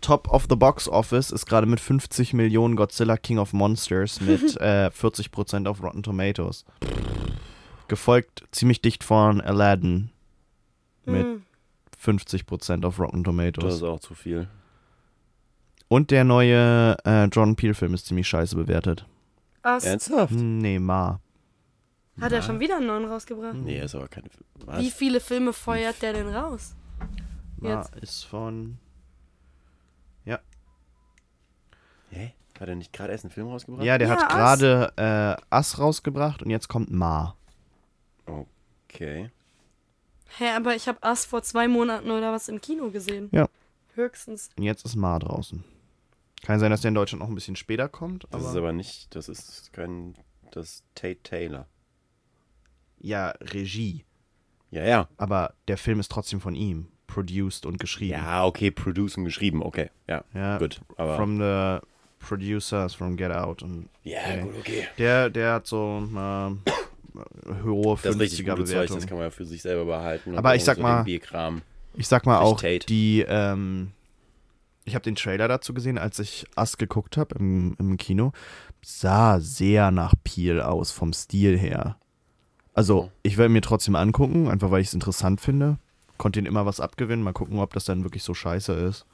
Top 0.00 0.28
of 0.28 0.46
the 0.48 0.56
Box 0.56 0.88
Office 0.88 1.30
ist 1.30 1.44
gerade 1.46 1.66
mit 1.66 1.80
50 1.80 2.32
Millionen 2.32 2.76
Godzilla 2.76 3.16
King 3.16 3.38
of 3.38 3.52
Monsters 3.52 4.20
mit 4.20 4.56
äh, 4.60 4.88
40% 4.88 5.68
auf 5.68 5.82
Rotten 5.82 6.02
Tomatoes. 6.02 6.64
Gefolgt 7.88 8.44
ziemlich 8.50 8.80
dicht 8.80 9.04
von 9.04 9.40
Aladdin 9.40 10.10
mit 11.04 11.24
Hm. 11.26 11.42
50% 12.02 12.84
auf 12.84 12.98
Rotten 12.98 13.22
Das 13.22 13.30
Tomatoes. 13.30 13.74
ist 13.76 13.82
auch 13.82 14.00
zu 14.00 14.14
viel. 14.14 14.48
Und 15.88 16.10
der 16.10 16.24
neue 16.24 16.96
äh, 17.04 17.24
John 17.26 17.56
Peel-Film 17.56 17.94
ist 17.94 18.06
ziemlich 18.06 18.26
scheiße 18.28 18.56
bewertet. 18.56 19.06
Aus. 19.62 19.84
Ernsthaft? 19.84 20.32
Hm, 20.32 20.58
Nee, 20.58 20.78
Ma. 20.78 21.20
Hat 22.20 22.32
er 22.32 22.42
schon 22.42 22.60
wieder 22.60 22.76
einen 22.76 22.86
neuen 22.86 23.06
rausgebracht? 23.06 23.54
Nee, 23.54 23.80
ist 23.80 23.94
aber 23.94 24.06
keine. 24.08 24.28
Was? 24.66 24.80
Wie 24.80 24.90
viele 24.90 25.18
Filme 25.20 25.52
feuert 25.52 26.00
der 26.00 26.12
denn 26.12 26.28
raus? 26.28 26.76
Ma 27.58 27.80
Jetzt. 27.80 27.96
ist 27.96 28.24
von. 28.24 28.78
Hä? 32.10 32.32
Hat 32.60 32.68
er 32.68 32.76
nicht 32.76 32.92
gerade 32.92 33.10
erst 33.12 33.24
einen 33.24 33.32
Film 33.32 33.48
rausgebracht? 33.48 33.82
Ja, 33.84 33.98
der 33.98 34.06
Ja, 34.08 34.14
hat 34.16 34.28
gerade 34.28 34.92
äh, 34.96 35.42
Ass 35.50 35.78
rausgebracht 35.80 36.42
und 36.44 36.50
jetzt 36.50 36.68
kommt 36.68 36.92
Ma. 36.92 37.34
Okay. 38.26 39.30
Hä, 40.38 40.50
aber 40.56 40.74
ich 40.74 40.88
habe 40.88 40.98
Us 41.06 41.24
vor 41.24 41.42
zwei 41.42 41.68
Monaten 41.68 42.10
oder 42.10 42.32
was 42.32 42.48
im 42.48 42.60
Kino 42.60 42.90
gesehen. 42.90 43.28
Ja. 43.32 43.48
Höchstens. 43.94 44.50
Und 44.56 44.64
jetzt 44.64 44.84
ist 44.84 44.96
Ma 44.96 45.18
draußen. 45.18 45.62
Kann 46.42 46.58
sein, 46.60 46.70
dass 46.70 46.80
der 46.82 46.88
in 46.90 46.94
Deutschland 46.94 47.20
noch 47.22 47.28
ein 47.28 47.34
bisschen 47.34 47.56
später 47.56 47.88
kommt. 47.88 48.24
Das 48.24 48.42
Aber 48.42 48.50
ist 48.50 48.56
aber 48.56 48.72
nicht. 48.72 49.14
Das 49.14 49.28
ist 49.28 49.72
kein. 49.72 50.14
Das 50.50 50.66
ist 50.66 50.84
Tate 50.94 51.22
Taylor. 51.22 51.66
ja, 52.98 53.30
Regie. 53.40 54.04
Ja, 54.70 54.84
ja. 54.84 55.08
Aber 55.16 55.54
der 55.68 55.78
Film 55.78 56.00
ist 56.00 56.10
trotzdem 56.10 56.40
von 56.40 56.54
ihm. 56.54 56.88
Produced 57.06 57.64
und 57.66 57.78
geschrieben. 57.78 58.14
Ja, 58.14 58.44
okay, 58.44 58.70
produced 58.70 59.18
und 59.18 59.24
geschrieben, 59.24 59.62
okay. 59.62 59.90
Ja, 60.08 60.24
Ja, 60.34 60.58
gut. 60.58 60.80
Aber. 60.96 61.16
From 61.16 61.38
the 61.38 61.78
producers 62.18 62.94
from 62.94 63.16
Get 63.16 63.30
Out. 63.30 63.62
Und 63.62 63.88
ja, 64.02 64.18
okay. 64.20 64.40
gut, 64.40 64.58
okay. 64.58 64.88
der, 64.98 65.30
der 65.30 65.52
hat 65.54 65.66
so 65.66 66.02
äh, 66.02 66.70
hohe 67.64 67.98
Das 68.02 68.18
richtig 68.18 68.40
50er 68.46 68.50
gute 68.56 68.64
Zeug, 68.64 68.74
das 68.82 68.88
Bewertung. 68.90 69.08
kann 69.08 69.18
man 69.18 69.26
ja 69.26 69.30
für 69.30 69.44
sich 69.46 69.62
selber 69.62 69.84
behalten. 69.84 70.36
Aber 70.36 70.54
ich 70.56 70.64
sag 70.64 70.76
so 70.76 70.82
mal- 70.82 70.98
den 71.02 71.04
B-Kram. 71.06 71.62
Ich 71.96 72.08
sag 72.08 72.26
mal 72.26 72.38
auch, 72.38 72.60
Tate. 72.60 72.86
die, 72.86 73.24
ähm, 73.28 73.92
ich 74.84 74.94
habe 74.94 75.04
den 75.04 75.14
Trailer 75.14 75.46
dazu 75.48 75.72
gesehen, 75.74 75.96
als 75.96 76.18
ich 76.18 76.46
Us 76.56 76.76
geguckt 76.76 77.16
habe 77.16 77.36
im, 77.38 77.76
im 77.78 77.96
Kino. 77.96 78.32
Sah 78.84 79.38
sehr 79.40 79.90
nach 79.92 80.14
Peel 80.24 80.60
aus, 80.60 80.90
vom 80.90 81.12
Stil 81.12 81.56
her. 81.58 81.96
Also, 82.74 83.10
ich 83.22 83.36
werde 83.38 83.50
mir 83.50 83.60
trotzdem 83.62 83.94
angucken, 83.94 84.48
einfach 84.48 84.70
weil 84.72 84.80
ich 84.80 84.88
es 84.88 84.94
interessant 84.94 85.40
finde. 85.40 85.78
Konnte 86.18 86.40
ihn 86.40 86.46
immer 86.46 86.66
was 86.66 86.80
abgewinnen, 86.80 87.24
mal 87.24 87.32
gucken, 87.32 87.60
ob 87.60 87.72
das 87.72 87.84
dann 87.84 88.02
wirklich 88.02 88.24
so 88.24 88.34
scheiße 88.34 88.72
ist. 88.72 89.06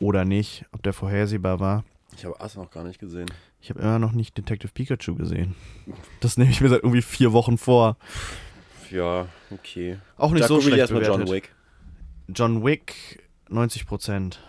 Oder 0.00 0.24
nicht, 0.24 0.64
ob 0.72 0.82
der 0.82 0.92
vorhersehbar 0.94 1.60
war. 1.60 1.84
Ich 2.16 2.24
habe 2.24 2.40
Ass 2.40 2.56
noch 2.56 2.70
gar 2.70 2.84
nicht 2.84 2.98
gesehen. 2.98 3.30
Ich 3.60 3.70
habe 3.70 3.80
immer 3.80 3.98
noch 3.98 4.12
nicht 4.12 4.36
Detective 4.36 4.72
Pikachu 4.72 5.14
gesehen. 5.16 5.54
Das 6.20 6.36
nehme 6.36 6.50
ich 6.50 6.60
mir 6.60 6.68
seit 6.68 6.82
irgendwie 6.82 7.02
vier 7.02 7.32
Wochen 7.32 7.58
vor. 7.58 7.96
Ja, 8.90 9.26
okay. 9.50 9.98
Auch 10.16 10.30
nicht 10.30 10.44
da 10.44 10.48
so 10.48 10.60
schlecht 10.60 10.78
erstmal 10.78 11.02
bewertet. 11.02 11.26
John 11.28 11.34
Wick. 11.34 11.54
John 12.28 12.64
Wick, 12.64 13.28
90 13.48 13.86
Prozent. 13.86 14.40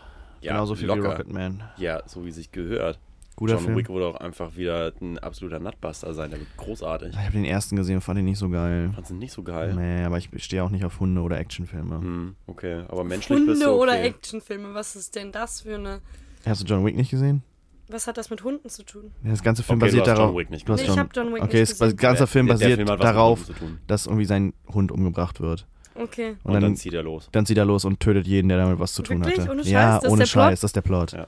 Ja, 0.42 0.54
Genauso 0.54 0.76
viel 0.76 0.88
locker. 0.88 1.04
wie 1.04 1.08
Rocketman. 1.08 1.64
Ja, 1.78 2.04
so 2.06 2.26
wie 2.26 2.32
sich 2.32 2.52
gehört. 2.52 3.00
Guter 3.36 3.54
John 3.54 3.64
Film. 3.64 3.78
Wick 3.78 3.90
wurde 3.90 4.06
auch 4.06 4.16
einfach 4.16 4.58
wieder 4.58 4.92
ein 5.02 5.18
absoluter 5.18 5.60
Nutbuster 5.60 6.14
sein. 6.14 6.30
Der 6.30 6.40
wird 6.40 6.58
großartig. 6.58 7.12
Ich 7.12 7.18
habe 7.18 7.32
den 7.32 7.46
ersten 7.46 7.78
gesehen 7.78 7.96
und 7.96 8.02
fand 8.02 8.20
ihn 8.20 8.26
nicht 8.26 8.38
so 8.38 8.50
geil. 8.50 8.92
Fandst 8.94 9.12
du 9.12 9.16
nicht 9.16 9.32
so 9.32 9.44
geil? 9.44 9.74
Nee, 9.76 10.04
aber 10.04 10.18
ich 10.18 10.30
stehe 10.44 10.64
auch 10.64 10.70
nicht 10.70 10.84
auf 10.84 11.00
Hunde 11.00 11.22
oder 11.22 11.38
Actionfilme. 11.38 12.00
Hm, 12.00 12.36
okay, 12.48 12.84
aber 12.90 13.04
menschlich 13.04 13.40
bist 13.40 13.50
Hunde 13.50 13.66
du 13.66 13.72
okay. 13.72 13.82
oder 13.82 14.04
Actionfilme, 14.04 14.74
was 14.74 14.96
ist 14.96 15.16
denn 15.16 15.32
das 15.32 15.62
für 15.62 15.76
eine. 15.76 16.02
Hast 16.46 16.62
du 16.62 16.66
John 16.66 16.86
Wick 16.86 16.96
nicht 16.96 17.12
gesehen? 17.12 17.44
Was 17.92 18.06
hat 18.08 18.18
das 18.18 18.30
mit 18.30 18.44
Hunden 18.44 18.70
zu 18.70 18.84
tun? 18.84 19.12
Ja, 19.24 19.32
Das 19.32 19.42
ganze 19.44 19.64
Film 19.64 19.80
Okay, 19.80 19.88
basiert 19.88 20.08
darauf. 20.08 20.30
John 20.30 20.38
Wick 20.38 20.50
nicht 20.52 20.68
du 20.70 20.74
hast 20.74 20.82
Nee, 20.82 20.88
ich 20.92 20.98
hab 20.98 21.16
John 21.16 21.34
Wick 21.34 21.42
okay, 21.44 21.62
nicht 21.62 21.82
das 21.82 21.96
ganze 21.98 22.28
Film 22.28 22.46
basiert 22.48 22.76
Film 22.76 22.88
darauf, 23.00 23.40
dass 23.88 24.06
irgendwie 24.06 24.26
sein 24.26 24.54
Hund 24.72 24.92
umgebracht 24.92 25.42
wird. 25.42 25.66
Okay. 25.96 26.30
Und, 26.30 26.38
Und 26.44 26.54
dann, 26.54 26.62
dann- 26.62 26.76
zieht 26.76 26.94
er 26.94 27.04
los. 27.04 27.28
Dann 27.32 27.46
zieht 27.46 27.58
er 27.58 27.66
los 27.66 27.84
und 27.86 28.00
tötet 28.00 28.26
jeden, 28.28 28.48
der 28.48 28.58
damit 28.60 28.80
was 28.80 28.94
zu 28.94 29.02
tun 29.02 29.20
Wirklich? 29.26 29.40
hatte. 29.42 29.52
Ohne 29.52 29.64
Scheiß? 29.64 29.72
ja, 29.72 29.98
ist 29.98 30.08
ohne 30.08 30.26
Scheiß, 30.28 30.32
Plot? 30.32 30.52
das 30.54 30.64
ist 30.64 30.76
der 30.76 30.82
Plot. 30.82 31.12
Ja. 31.14 31.28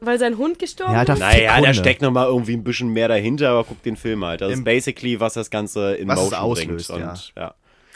Weil 0.00 0.18
sein 0.18 0.38
Hund 0.38 0.58
gestorben 0.58 0.92
Ja, 0.94 1.00
Alter, 1.00 1.12
ist? 1.12 1.20
Naja, 1.20 1.60
da 1.60 1.72
steckt 1.74 2.02
nochmal 2.02 2.26
irgendwie 2.26 2.54
ein 2.54 2.64
bisschen 2.64 2.88
mehr 2.92 3.06
dahinter, 3.06 3.50
aber 3.50 3.62
guck 3.64 3.80
den 3.84 3.94
Film 3.96 4.24
halt. 4.24 4.40
Das 4.40 4.50
ist 4.50 4.58
Im- 4.58 4.64
basically, 4.64 5.20
was 5.20 5.34
das 5.34 5.50
Ganze 5.50 5.94
in 5.94 6.08
Was 6.08 6.18
Motion 6.20 6.40
auslöst, 6.40 6.88
bringt. 6.88 7.00
ja. 7.02 7.10
Und, 7.10 7.32
ja. 7.36 7.54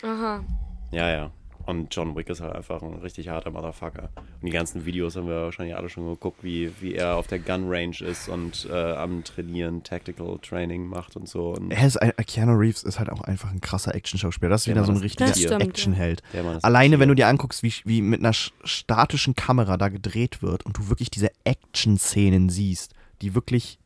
Aha. 0.09 0.45
Ja, 0.93 1.11
ja. 1.11 1.31
Und 1.67 1.95
John 1.95 2.15
Wick 2.17 2.29
ist 2.29 2.41
halt 2.41 2.55
einfach 2.55 2.81
ein 2.83 2.95
richtig 2.95 3.29
harter 3.29 3.51
Motherfucker. 3.51 4.11
Und 4.41 4.47
die 4.47 4.51
ganzen 4.53 4.87
Videos 4.87 5.17
haben 5.17 5.27
wir 5.27 5.43
wahrscheinlich 5.43 5.77
alle 5.77 5.89
schon 5.89 6.07
geguckt, 6.09 6.43
wie, 6.43 6.71
wie 6.81 6.95
er 6.95 7.17
auf 7.17 7.27
der 7.27 7.39
Gun 7.41 7.65
Range 7.69 7.97
ist 8.01 8.29
und 8.29 8.69
äh, 8.71 8.93
am 8.93 9.25
Trainieren 9.25 9.83
Tactical 9.83 10.39
Training 10.41 10.87
macht 10.87 11.17
und 11.17 11.29
so. 11.29 11.51
Und 11.55 11.73
Er 11.73 11.87
ist 11.87 11.97
ein, 11.97 12.13
Keanu 12.27 12.53
Reeves 12.55 12.85
ist 12.85 12.99
halt 12.99 13.11
auch 13.11 13.21
einfach 13.23 13.51
ein 13.51 13.61
krasser 13.61 13.95
Actionschauspieler. 13.95 14.49
Das 14.51 14.63
ist 14.63 14.67
Der 14.69 14.75
wieder 14.77 14.85
so 14.85 14.93
ein 14.93 14.99
richtiger. 14.99 15.27
Actionheld. 15.61 16.23
Alleine, 16.63 16.99
wenn 17.01 17.09
du 17.09 17.15
dir 17.15 17.27
anguckst, 17.29 17.63
wie, 17.63 17.73
wie 17.85 18.01
mit 18.03 18.21
einer 18.21 18.33
sch- 18.33 18.53
statischen 18.65 19.35
Kamera 19.35 19.77
da 19.77 19.89
gedreht 19.89 20.43
wird 20.43 20.65
und 20.65 20.79
du 20.79 20.89
wirklich 20.89 21.11
diese 21.11 21.31
Action-Szenen 21.45 22.49
siehst, 22.49 22.95
die 23.23 23.35
wirklich 23.35 23.79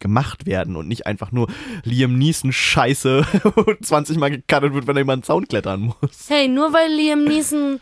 gemacht 0.00 0.46
werden 0.46 0.76
und 0.76 0.88
nicht 0.88 1.06
einfach 1.06 1.32
nur 1.32 1.48
Liam 1.84 2.16
Neeson 2.18 2.52
Scheiße 2.52 3.24
20 3.82 4.18
Mal 4.18 4.30
gecuttet 4.30 4.74
wird, 4.74 4.86
wenn 4.86 4.96
er 4.96 5.02
über 5.02 5.12
einen 5.12 5.22
Zaun 5.22 5.46
klettern 5.48 5.80
muss. 6.00 6.28
Hey, 6.28 6.48
nur 6.48 6.72
weil 6.72 6.92
Liam 6.92 7.24
Neeson 7.24 7.80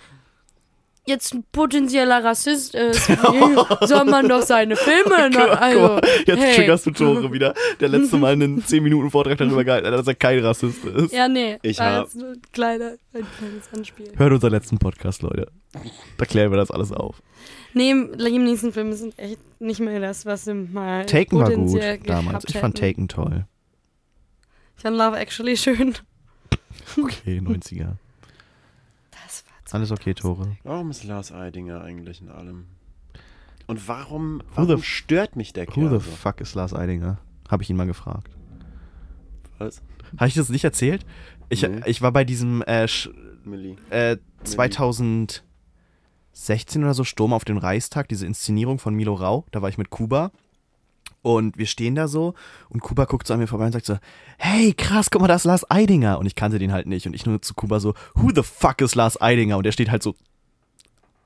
jetzt 1.05 1.35
ein 1.35 1.45
potenzieller 1.51 2.23
Rassist 2.23 2.77
ist, 2.77 3.07
soll 3.81 4.05
man 4.05 4.29
doch 4.29 4.43
seine 4.43 4.77
Filme 4.77 5.31
noch, 5.31 5.61
also, 5.61 6.01
Jetzt 6.27 6.39
hey. 6.41 6.55
triggerst 6.55 6.87
du 6.87 6.91
Tore 6.93 7.33
wieder. 7.33 7.55
Der 7.81 7.89
letzte 7.89 8.19
Mal 8.19 8.35
einen 8.35 8.63
10 8.65 8.85
Minuten 8.85 9.11
Vortrag 9.11 9.37
darüber 9.39 9.65
gehalten 9.65 9.89
hat, 9.89 9.95
dass 9.95 10.07
er 10.07 10.15
kein 10.15 10.39
Rassist 10.39 10.85
ist. 10.85 11.13
Ja, 11.13 11.27
nee, 11.27 11.59
Ich 11.63 11.79
war 11.81 11.93
hab- 11.93 12.05
jetzt 12.05 12.15
nur 12.17 12.29
ein, 12.29 12.43
kleiner, 12.53 12.93
ein 13.15 13.27
kleines 13.37 13.73
Anspiel. 13.77 14.13
Hört 14.17 14.33
unseren 14.33 14.53
letzten 14.53 14.79
Podcast, 14.79 15.23
Leute. 15.23 15.49
Da 16.19 16.25
klären 16.25 16.53
wir 16.53 16.57
das 16.59 16.71
alles 16.71 16.93
auf. 16.93 17.21
Nee, 17.75 17.93
Liam 17.93 18.45
Neeson-Filme 18.45 18.95
sind 18.95 19.19
echt 19.19 19.39
nicht 19.61 19.81
mehr 19.81 20.01
das, 20.01 20.27
was 20.27 20.45
sie 20.45 20.55
mal 20.55 21.07
Taken 21.07 21.39
war 21.39 21.51
gut 21.51 21.81
damals. 22.07 22.45
Ich 22.49 22.59
fand. 22.59 22.77
Taken 22.79 23.09
toll. 23.09 23.47
Ich 24.77 24.83
fand 24.83 24.97
Love 24.97 25.19
Actually 25.19 25.57
schön. 25.57 25.95
Okay, 27.01 27.39
90er. 27.43 27.97
Das 29.11 29.45
war 29.71 29.75
Alles 29.75 29.91
okay, 29.93 30.15
Tore. 30.15 30.57
Warum 30.65 30.91
ist 30.91 31.05
Lars 31.05 31.33
Eidinger 31.33 31.83
eigentlich 31.83 32.21
in 32.21 32.29
allem? 32.29 32.67
Und 33.67 33.87
warum, 33.89 34.41
Who 34.57 34.63
the 34.63 34.69
warum 34.69 34.81
f- 34.81 34.85
stört 34.85 35.37
mich 35.37 35.53
der 35.53 35.67
Who 35.69 35.73
Kerl 35.73 36.01
the 36.01 36.05
so? 36.05 36.11
fuck 36.17 36.41
ist 36.41 36.55
Lars 36.55 36.75
Eidinger? 36.75 37.19
Habe 37.49 37.63
ich 37.63 37.71
ihn 37.71 37.77
mal 37.77 37.87
gefragt. 37.87 38.29
Was? 39.59 39.81
Habe 40.19 40.29
ich 40.29 40.35
das 40.35 40.49
nicht 40.49 40.65
erzählt? 40.65 41.07
Ich, 41.49 41.63
Nee. 41.63 41.81
ich 41.87 42.03
war 42.03 42.13
bei 42.13 42.25
diesem 42.25 42.63
äh, 42.63 42.85
Sch- 42.85 43.11
Millie. 43.45 43.77
Äh, 46.33 46.37
2016 46.37 46.83
oder 46.83 46.95
so 46.95 47.05
Sturm 47.05 47.33
auf 47.33 47.45
den 47.45 47.59
Reichstag, 47.59 48.09
diese 48.09 48.27
Inszenierung 48.27 48.79
von 48.79 48.95
Milo 48.95 49.15
Rau. 49.15 49.45
Da 49.51 49.63
war 49.63 49.69
ich 49.69 49.79
mit 49.79 49.91
Kuba. 49.91 50.31
Und 51.23 51.57
wir 51.57 51.67
stehen 51.67 51.95
da 51.95 52.09
so 52.09 52.35
und 52.69 52.81
Kuba 52.81 53.05
guckt 53.05 53.29
so 53.29 53.35
an 53.35 53.39
mir 53.39 53.47
vorbei 53.47 53.67
und 53.67 53.73
sagt 53.73 53.87
so, 53.87 53.99
hey, 54.39 54.75
krass, 54.75 55.09
guck 55.09 55.21
mal, 55.21 55.29
da 55.29 55.37
ist 55.37 55.45
Lars 55.45 55.71
Eidinger. 55.71 56.19
Und 56.19 56.27
ich 56.27 56.35
kannte 56.35 56.59
den 56.59 56.73
halt 56.73 56.89
nicht. 56.89 57.07
Und 57.07 57.15
ich 57.15 57.27
nur 57.27 57.41
zu 57.41 57.55
Kuba 57.55 57.79
so, 57.79 57.95
who 58.15 58.31
the 58.35 58.43
fuck 58.43 58.81
is 58.81 58.97
Lars 58.97 59.21
Eidinger? 59.21 59.57
Und 59.57 59.65
der 59.65 59.71
steht 59.73 59.91
halt 59.91 60.03
so 60.03 60.17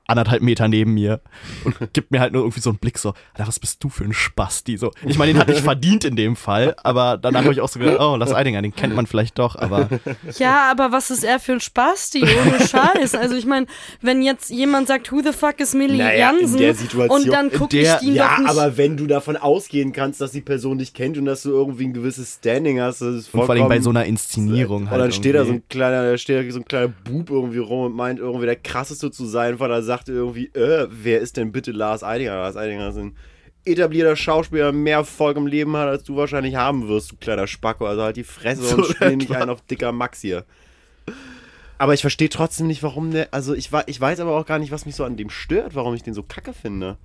anderthalb 0.07 0.41
Meter 0.41 0.67
neben 0.67 0.93
mir 0.93 1.21
und 1.63 1.75
gibt 1.93 2.11
mir 2.11 2.19
halt 2.19 2.33
nur 2.33 2.43
irgendwie 2.43 2.59
so 2.61 2.69
einen 2.69 2.79
Blick 2.79 2.97
so, 2.97 3.13
Alter, 3.33 3.47
was 3.47 3.59
bist 3.59 3.83
du 3.83 3.89
für 3.89 4.03
ein 4.03 4.13
Spasti? 4.13 4.77
So, 4.77 4.91
ich 5.05 5.17
meine, 5.17 5.33
den 5.33 5.39
hatte 5.39 5.51
ich 5.53 5.61
verdient 5.61 6.03
in 6.05 6.15
dem 6.15 6.35
Fall, 6.35 6.75
aber 6.83 7.17
danach 7.17 7.43
habe 7.43 7.53
ich 7.53 7.61
auch 7.61 7.69
so 7.69 7.79
gedacht, 7.79 7.97
oh, 7.99 8.15
Lars 8.15 8.33
Eidinger, 8.33 8.61
den 8.61 8.75
kennt 8.75 8.95
man 8.95 9.05
vielleicht 9.07 9.37
doch, 9.39 9.55
aber 9.55 9.89
Ja, 10.37 10.69
aber 10.71 10.91
was 10.91 11.09
ist 11.11 11.23
er 11.23 11.39
für 11.39 11.53
ein 11.53 11.59
Spasti? 11.59 12.23
Ohne 12.23 12.59
Scheiß. 12.67 13.15
Also 13.15 13.35
ich 13.35 13.45
meine, 13.45 13.67
wenn 14.01 14.21
jetzt 14.21 14.49
jemand 14.49 14.87
sagt, 14.87 15.11
who 15.11 15.21
the 15.23 15.31
fuck 15.33 15.59
is 15.59 15.73
Millie 15.73 15.97
Naja, 15.97 16.31
in 16.31 16.39
Jansen? 16.39 16.57
der 16.59 16.75
Situation- 16.75 17.21
und 17.21 17.27
dann 17.33 17.51
gucke 17.51 17.77
der- 17.77 17.97
ich 18.01 18.07
ihn 18.07 18.15
Ja, 18.15 18.39
aber 18.45 18.77
wenn 18.77 18.97
du 18.97 19.07
davon 19.07 19.35
ausgehen 19.37 19.91
kannst, 19.93 20.21
dass 20.21 20.31
die 20.31 20.41
Person 20.41 20.77
dich 20.77 20.93
kennt 20.93 21.17
und 21.17 21.25
dass 21.25 21.43
du 21.43 21.51
irgendwie 21.51 21.85
ein 21.85 21.93
gewisses 21.93 22.35
Standing 22.35 22.79
hast, 22.79 23.01
das 23.01 23.15
ist 23.15 23.33
und 23.33 23.41
vor 23.45 23.49
allem 23.49 23.63
bei 23.63 23.75
vollkommen- 23.75 23.83
so 23.83 23.89
einer 23.89 24.05
Inszenierung 24.05 24.83
Und 24.83 24.89
halt. 24.91 25.01
dann 25.01 25.11
steht 25.11 25.35
da 25.35 25.45
so 25.45 25.51
ein 25.53 25.63
kleiner, 25.69 26.11
da 26.11 26.17
steht 26.17 26.47
da 26.47 26.51
so 26.51 26.59
ein 26.59 26.65
kleiner 26.65 26.87
Bub 26.87 27.29
irgendwie 27.29 27.59
rum 27.59 27.85
und 27.85 27.95
meint 27.95 28.19
irgendwie 28.19 28.45
der 28.45 28.55
krasseste 28.55 29.11
zu 29.11 29.25
sein, 29.25 29.59
weil 29.59 29.71
er 29.71 29.81
sagt 29.97 30.09
irgendwie, 30.09 30.47
äh, 30.53 30.87
wer 30.89 31.19
ist 31.19 31.37
denn 31.37 31.51
bitte 31.51 31.71
Lars 31.71 32.03
Eidinger? 32.03 32.35
Lars 32.35 32.55
Eidinger 32.55 32.89
ist 32.89 32.97
ein 32.97 33.15
etablierter 33.65 34.15
Schauspieler, 34.15 34.65
der 34.65 34.71
mehr 34.71 34.97
Erfolg 34.97 35.37
im 35.37 35.47
Leben 35.47 35.75
hat, 35.75 35.87
als 35.89 36.03
du 36.03 36.15
wahrscheinlich 36.15 36.55
haben 36.55 36.87
wirst, 36.87 37.11
du 37.11 37.15
kleiner 37.17 37.47
Spacko. 37.47 37.85
Also 37.85 38.03
halt 38.03 38.15
die 38.15 38.23
Fresse 38.23 38.63
So 38.63 38.77
und 38.77 38.85
spiel 38.85 39.17
nicht 39.17 39.31
einen 39.31 39.49
auf 39.49 39.61
dicker 39.61 39.91
Max 39.91 40.21
hier. 40.21 40.45
Aber 41.79 41.93
ich 41.93 42.01
verstehe 42.01 42.29
trotzdem 42.29 42.65
nicht, 42.65 42.81
warum 42.81 43.11
der. 43.11 43.27
Also 43.31 43.53
ich, 43.53 43.69
ich 43.85 44.01
weiß 44.01 44.19
aber 44.19 44.35
auch 44.35 44.45
gar 44.47 44.57
nicht, 44.57 44.71
was 44.71 44.87
mich 44.87 44.95
so 44.95 45.03
an 45.03 45.15
dem 45.15 45.29
stört, 45.29 45.75
warum 45.75 45.93
ich 45.93 46.01
den 46.01 46.15
so 46.15 46.23
kacke 46.23 46.53
finde. 46.53 46.97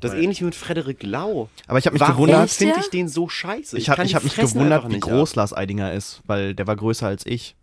Das 0.00 0.14
ist 0.14 0.18
ähnlich 0.18 0.40
wie 0.40 0.46
mit 0.46 0.54
Frederik 0.54 1.02
Lau. 1.02 1.50
Aber 1.66 1.78
ich 1.78 1.86
habe 1.86 1.94
mich 1.94 2.00
Warum 2.00 2.26
gewundert, 2.26 2.50
finde 2.50 2.76
ich 2.80 2.88
den 2.88 3.08
so 3.08 3.28
scheiße? 3.28 3.76
ich 3.76 3.90
habe 3.90 4.02
ich 4.04 4.10
die 4.10 4.16
hab 4.16 4.24
mich 4.24 4.36
gewundert, 4.36 4.90
wie 4.90 5.00
groß 5.00 5.32
ab. 5.32 5.36
Lars 5.36 5.52
Eidinger 5.52 5.92
ist, 5.92 6.22
weil 6.26 6.54
der 6.54 6.66
war 6.66 6.76
größer 6.76 7.06
als 7.06 7.26
ich. 7.26 7.56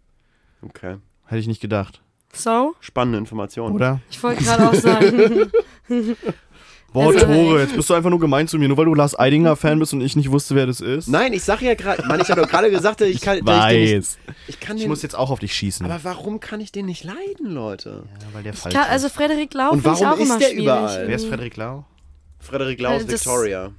Okay. 0.62 0.98
Hätte 1.26 1.40
ich 1.40 1.48
nicht 1.48 1.62
gedacht. 1.62 2.03
So, 2.36 2.74
Spannende 2.80 3.20
Information. 3.20 3.72
Oder? 3.74 4.02
ich 4.10 4.22
wollte 4.24 4.44
gerade 4.44 4.68
auch 4.70 4.74
sagen. 4.74 5.52
Boah, 6.92 7.08
Also- 7.08 7.26
Tore, 7.26 7.62
jetzt 7.62 7.76
bist 7.76 7.90
du 7.90 7.94
einfach 7.96 8.10
nur 8.12 8.20
gemein 8.20 8.48
zu 8.48 8.58
mir, 8.60 8.68
nur 8.68 8.78
weil 8.78 8.86
du 8.86 8.94
Lars 8.94 9.18
Eidinger-Fan 9.18 9.80
bist 9.80 9.94
und 9.94 10.02
ich 10.02 10.16
nicht 10.16 10.30
wusste, 10.32 10.54
wer 10.54 10.68
das 10.68 10.80
ist. 10.80 11.08
Nein, 11.08 11.34
ich 11.34 11.44
sag 11.44 11.62
ja 11.62 11.74
gerade, 11.74 12.06
Mann, 12.06 12.20
ich 12.22 12.30
habe 12.30 12.42
doch 12.42 12.48
gerade 12.50 12.70
gesagt, 12.70 13.02
ich 13.02 13.20
kann, 13.22 13.38
ich, 13.40 13.44
den 13.44 13.54
nicht, 13.56 13.94
weiß. 13.96 14.18
ich 14.48 14.60
kann 14.60 14.78
Ich 14.78 14.84
den, 14.84 14.90
muss 14.90 15.02
jetzt 15.02 15.16
auch 15.16 15.32
auf 15.32 15.40
dich 15.40 15.56
schießen. 15.56 15.86
aber 15.88 16.04
warum 16.04 16.40
kann 16.40 16.60
ich 16.60 16.72
den 16.72 16.86
nicht 16.86 17.04
leiden, 17.04 17.48
Leute? 17.52 18.04
ja, 18.22 18.28
weil 18.34 18.44
der 18.44 18.54
falsch 18.54 18.76
Klar, 18.76 18.90
also 18.90 19.08
ist. 19.08 19.16
Frederik 19.16 19.54
Lau 19.56 19.72
Und 19.72 19.82
finde 19.82 19.96
ich 19.98 20.04
warum 20.04 20.14
auch 20.14 20.22
ist 20.22 20.30
immer 20.30 20.38
der 20.40 20.46
schwierig. 20.50 20.64
überall? 20.64 21.08
Wer 21.08 21.16
ist. 21.16 21.26
Frederik 21.28 21.58
Lau? 21.58 21.86
Frederik 22.40 22.80
Laus 22.80 23.02
Äh, 23.02 23.06
das- 23.06 23.26
Victoria. 23.26 23.72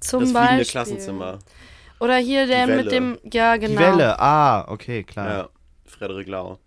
Zum 0.00 0.20
das 0.20 0.30
fliegende 0.30 0.48
Beispiel. 0.56 0.64
Klassenzimmer. 0.70 1.38
Oder 2.00 2.16
hier 2.16 2.46
der 2.46 2.66
mit 2.66 2.90
dem, 2.90 3.18
ja 3.30 3.56
genau. 3.56 3.72
Die 3.72 3.78
Welle, 3.78 4.18
ah, 4.18 4.64
okay, 4.68 5.04
klar. 5.04 5.28
Ja, 5.28 5.48
Frederik 5.84 6.28
Lau. 6.28 6.58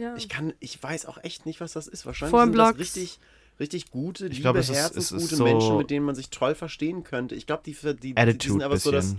Ja. 0.00 0.14
Ich 0.16 0.28
kann, 0.28 0.52
ich 0.60 0.82
weiß 0.82 1.06
auch 1.06 1.18
echt 1.22 1.44
nicht, 1.46 1.60
was 1.60 1.72
das 1.74 1.86
ist. 1.86 2.06
Wahrscheinlich 2.06 2.30
Vor 2.30 2.44
sind 2.44 2.52
das 2.56 2.68
Blocks. 2.68 2.78
richtig, 2.80 3.18
richtig 3.60 3.90
gute, 3.90 4.28
liebe, 4.28 4.40
glaub, 4.40 4.56
es 4.56 4.68
ist- 4.70 4.76
es 4.76 4.82
herzensgute 4.82 5.22
ist 5.24 5.30
so- 5.36 5.44
Menschen, 5.44 5.76
mit 5.76 5.90
denen 5.90 6.06
man 6.06 6.14
sich 6.14 6.30
toll 6.30 6.54
verstehen 6.54 7.04
könnte. 7.04 7.34
Ich 7.34 7.46
glaube, 7.46 7.62
die, 7.66 7.72
die, 7.74 8.14
die, 8.14 8.38
die 8.38 8.48
sind 8.48 8.62
aber 8.62 8.78
so 8.78 8.90
das, 8.90 9.14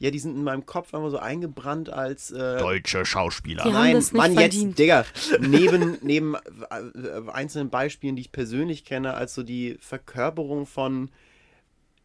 ja, 0.00 0.10
die 0.12 0.18
sind 0.18 0.36
in 0.36 0.44
meinem 0.44 0.64
Kopf 0.66 0.94
einfach 0.94 1.10
so 1.10 1.18
eingebrannt 1.18 1.88
als 1.90 2.30
äh, 2.30 2.58
Deutsche 2.58 3.04
Schauspieler. 3.04 3.64
Die 3.64 3.70
Nein, 3.72 3.94
das 3.94 4.12
Mann, 4.12 4.34
verdient. 4.34 4.78
jetzt, 4.78 4.78
Digga, 4.78 5.04
neben, 5.40 5.98
neben 6.02 6.34
äh, 6.34 7.30
einzelnen 7.32 7.70
Beispielen, 7.70 8.14
die 8.14 8.22
ich 8.22 8.30
persönlich 8.30 8.84
kenne, 8.84 9.14
als 9.14 9.34
so 9.34 9.42
die 9.42 9.76
Verkörperung 9.80 10.66
von, 10.66 11.10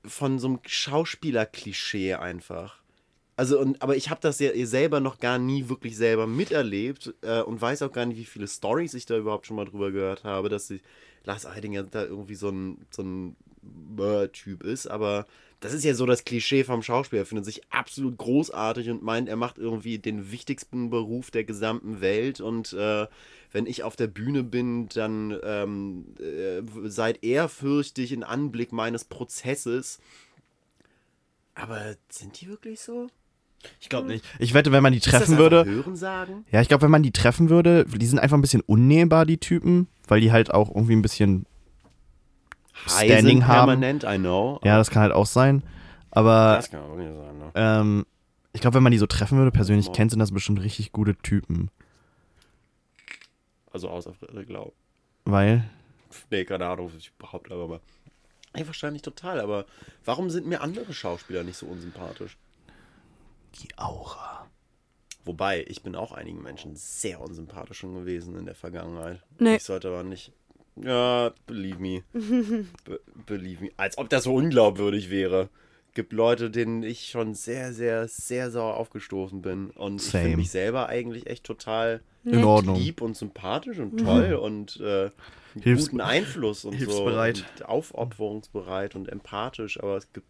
von 0.05 0.39
so 0.39 0.47
einem 0.47 0.59
Schauspieler-Klischee 0.65 2.15
einfach. 2.15 2.81
Also, 3.35 3.59
und, 3.59 3.81
aber 3.81 3.95
ich 3.95 4.09
habe 4.09 4.21
das 4.21 4.39
ja 4.39 4.51
selber 4.65 4.99
noch 4.99 5.19
gar 5.19 5.39
nie 5.39 5.67
wirklich 5.67 5.97
selber 5.97 6.27
miterlebt 6.27 7.13
äh, 7.21 7.41
und 7.41 7.59
weiß 7.61 7.81
auch 7.81 7.91
gar 7.91 8.05
nicht, 8.05 8.17
wie 8.17 8.25
viele 8.25 8.47
Stories 8.47 8.93
ich 8.93 9.05
da 9.05 9.17
überhaupt 9.17 9.47
schon 9.47 9.55
mal 9.55 9.65
drüber 9.65 9.91
gehört 9.91 10.23
habe, 10.23 10.49
dass 10.49 10.67
die, 10.67 10.81
Lars 11.25 11.45
Eidinger 11.45 11.83
da 11.83 12.03
irgendwie 12.03 12.35
so 12.35 12.49
ein, 12.49 12.85
so 12.91 13.03
ein 13.03 13.35
Typ 14.33 14.63
ist, 14.63 14.87
aber 14.87 15.25
das 15.61 15.73
ist 15.73 15.85
ja 15.85 15.93
so 15.93 16.05
das 16.05 16.25
Klischee 16.25 16.65
vom 16.65 16.83
Schauspieler. 16.83 17.21
Er 17.21 17.25
findet 17.25 17.45
sich 17.45 17.61
absolut 17.71 18.17
großartig 18.17 18.89
und 18.89 19.01
meint, 19.01 19.29
er 19.29 19.37
macht 19.37 19.57
irgendwie 19.57 19.97
den 19.97 20.31
wichtigsten 20.31 20.89
Beruf 20.89 21.31
der 21.31 21.45
gesamten 21.45 22.01
Welt 22.01 22.41
und 22.41 22.73
äh, 22.73 23.07
wenn 23.53 23.65
ich 23.65 23.83
auf 23.83 23.95
der 23.95 24.07
Bühne 24.07 24.43
bin, 24.43 24.89
dann 24.89 25.39
ähm, 25.43 26.15
äh, 26.19 26.61
seid 26.89 27.23
ehrfürchtig 27.23 28.11
in 28.11 28.23
Anblick 28.23 28.73
meines 28.73 29.05
Prozesses. 29.05 29.99
Aber 31.55 31.95
sind 32.09 32.41
die 32.41 32.49
wirklich 32.49 32.81
so? 32.81 33.07
Ich 33.79 33.89
glaube 33.89 34.07
nicht. 34.07 34.25
Ich 34.39 34.53
wette, 34.53 34.71
wenn 34.71 34.83
man 34.83 34.93
die 34.93 34.99
treffen 34.99 35.33
einfach 35.33 35.37
würde. 35.37 35.65
Hören 35.65 35.95
sagen? 35.95 36.45
Ja, 36.51 36.61
ich 36.61 36.67
glaube, 36.67 36.83
wenn 36.83 36.91
man 36.91 37.03
die 37.03 37.11
treffen 37.11 37.49
würde, 37.49 37.85
die 37.85 38.05
sind 38.05 38.19
einfach 38.19 38.37
ein 38.37 38.41
bisschen 38.41 38.61
unnehmbar, 38.61 39.25
die 39.25 39.37
Typen, 39.37 39.87
weil 40.07 40.21
die 40.21 40.31
halt 40.31 40.53
auch 40.53 40.69
irgendwie 40.69 40.95
ein 40.95 41.01
bisschen. 41.01 41.45
High 42.87 43.11
Standing 43.11 43.47
haben. 43.47 43.67
permanent, 43.67 44.03
I 44.03 44.17
know. 44.17 44.59
Ja, 44.63 44.77
das 44.77 44.89
kann 44.89 45.03
halt 45.03 45.13
auch 45.13 45.27
sein. 45.27 45.63
Aber 46.11 46.55
das 46.57 46.69
kann 46.69 46.81
man 46.81 46.97
wirklich 46.97 47.15
sagen. 47.15 47.39
Ne? 47.39 47.51
ähm, 47.55 48.05
ich 48.51 48.61
glaube, 48.61 48.75
wenn 48.75 48.83
man 48.83 48.91
die 48.91 48.97
so 48.97 49.07
treffen 49.07 49.37
würde, 49.37 49.51
persönlich 49.51 49.91
kennt, 49.91 50.11
sind 50.11 50.19
das 50.19 50.31
bestimmt 50.31 50.61
richtig 50.61 50.91
gute 50.91 51.15
Typen. 51.15 51.69
Also 53.71 53.89
außer 53.89 54.13
Frederik 54.13 54.49
Lau. 54.49 54.73
Weil. 55.25 55.63
Nee, 56.29 56.45
keine 56.45 56.67
Ahnung, 56.67 56.91
ich 56.97 57.11
behaupte, 57.13 57.55
aber. 57.55 57.81
Ey, 58.53 58.67
wahrscheinlich 58.67 59.01
total, 59.01 59.39
aber 59.39 59.65
warum 60.05 60.29
sind 60.29 60.45
mir 60.45 60.61
andere 60.61 60.93
Schauspieler 60.93 61.43
nicht 61.43 61.57
so 61.57 61.65
unsympathisch? 61.65 62.37
Die 63.61 63.69
Aura. 63.77 64.47
Wobei, 65.25 65.63
ich 65.67 65.83
bin 65.83 65.95
auch 65.95 66.11
einigen 66.11 66.41
Menschen 66.41 66.75
sehr 66.75 67.21
unsympathisch 67.21 67.77
schon 67.79 67.93
gewesen 67.95 68.35
in 68.37 68.45
der 68.45 68.55
Vergangenheit. 68.55 69.21
Nee. 69.39 69.55
Ich 69.55 69.63
sollte 69.63 69.87
aber 69.87 70.03
nicht. 70.03 70.31
Ja, 70.75 71.31
believe 71.45 71.79
me. 71.79 72.03
Be 72.85 72.99
believe 73.25 73.63
me. 73.63 73.69
Als 73.77 73.97
ob 73.97 74.09
das 74.09 74.23
so 74.25 74.33
unglaubwürdig 74.35 75.09
wäre. 75.09 75.49
Gibt 75.93 76.11
Leute, 76.11 76.49
denen 76.49 76.81
ich 76.81 77.09
schon 77.09 77.35
sehr, 77.35 77.71
sehr, 77.71 78.07
sehr 78.07 78.49
sauer 78.49 78.77
aufgestoßen 78.77 79.43
bin. 79.43 79.69
Und 79.69 80.01
ich 80.01 80.09
Same. 80.09 80.23
finde 80.23 80.37
mich 80.37 80.49
selber 80.49 80.89
eigentlich 80.89 81.27
echt 81.27 81.43
total 81.43 82.01
In 82.25 82.31
Nett. 82.37 82.45
Ordnung. 82.45 82.75
lieb 82.75 83.01
und 83.01 83.15
sympathisch 83.15 83.77
und 83.77 83.97
toll 83.99 84.33
und 84.33 84.79
äh, 84.81 85.11
Hilfs- 85.61 85.85
guten 85.91 86.01
Einfluss 86.01 86.65
und 86.65 86.73
hilfsbereit. 86.73 87.37
so. 87.37 87.43
Und 87.63 87.65
aufopferungsbereit 87.69 88.95
und 88.95 89.07
empathisch. 89.07 89.79
Aber 89.79 89.95
es 89.97 90.11
gibt, 90.11 90.25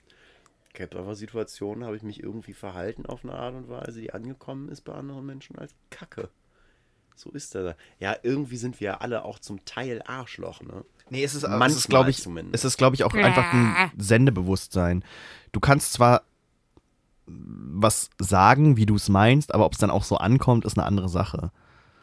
gibt 0.73 0.95
einfach 0.95 1.15
Situationen, 1.15 1.85
habe 1.85 1.95
ich 1.95 2.03
mich 2.03 2.21
irgendwie 2.21 2.53
verhalten 2.53 3.05
auf 3.05 3.23
eine 3.23 3.33
Art 3.33 3.55
und 3.55 3.69
Weise, 3.69 4.01
die 4.01 4.13
angekommen 4.13 4.69
ist 4.69 4.81
bei 4.81 4.93
anderen 4.93 5.25
Menschen 5.25 5.57
als 5.57 5.73
Kacke. 5.89 6.29
So 7.15 7.29
ist 7.29 7.53
das. 7.53 7.75
Ja, 7.99 8.15
irgendwie 8.23 8.57
sind 8.57 8.79
wir 8.79 8.85
ja 8.85 8.97
alle 8.97 9.23
auch 9.23 9.39
zum 9.39 9.63
Teil 9.65 10.01
Arschloch, 10.05 10.61
ne? 10.61 10.83
Nee, 11.09 11.23
es 11.23 11.35
ist, 11.35 11.43
Manchmal 11.43 11.69
es 11.69 11.75
ist 11.77 11.89
glaube 11.89 12.09
ich, 12.09 12.21
zumindest. 12.21 12.55
es 12.55 12.65
ist, 12.65 12.77
glaube 12.77 12.95
ich, 12.95 13.03
auch 13.03 13.13
einfach 13.13 13.53
ein 13.53 13.91
Sendebewusstsein. 13.97 15.03
Du 15.51 15.59
kannst 15.59 15.93
zwar 15.93 16.23
was 17.25 18.09
sagen, 18.19 18.77
wie 18.77 18.85
du 18.85 18.95
es 18.95 19.09
meinst, 19.09 19.53
aber 19.53 19.65
ob 19.65 19.73
es 19.73 19.79
dann 19.79 19.91
auch 19.91 20.03
so 20.03 20.17
ankommt, 20.17 20.65
ist 20.65 20.77
eine 20.77 20.87
andere 20.87 21.09
Sache. 21.09 21.51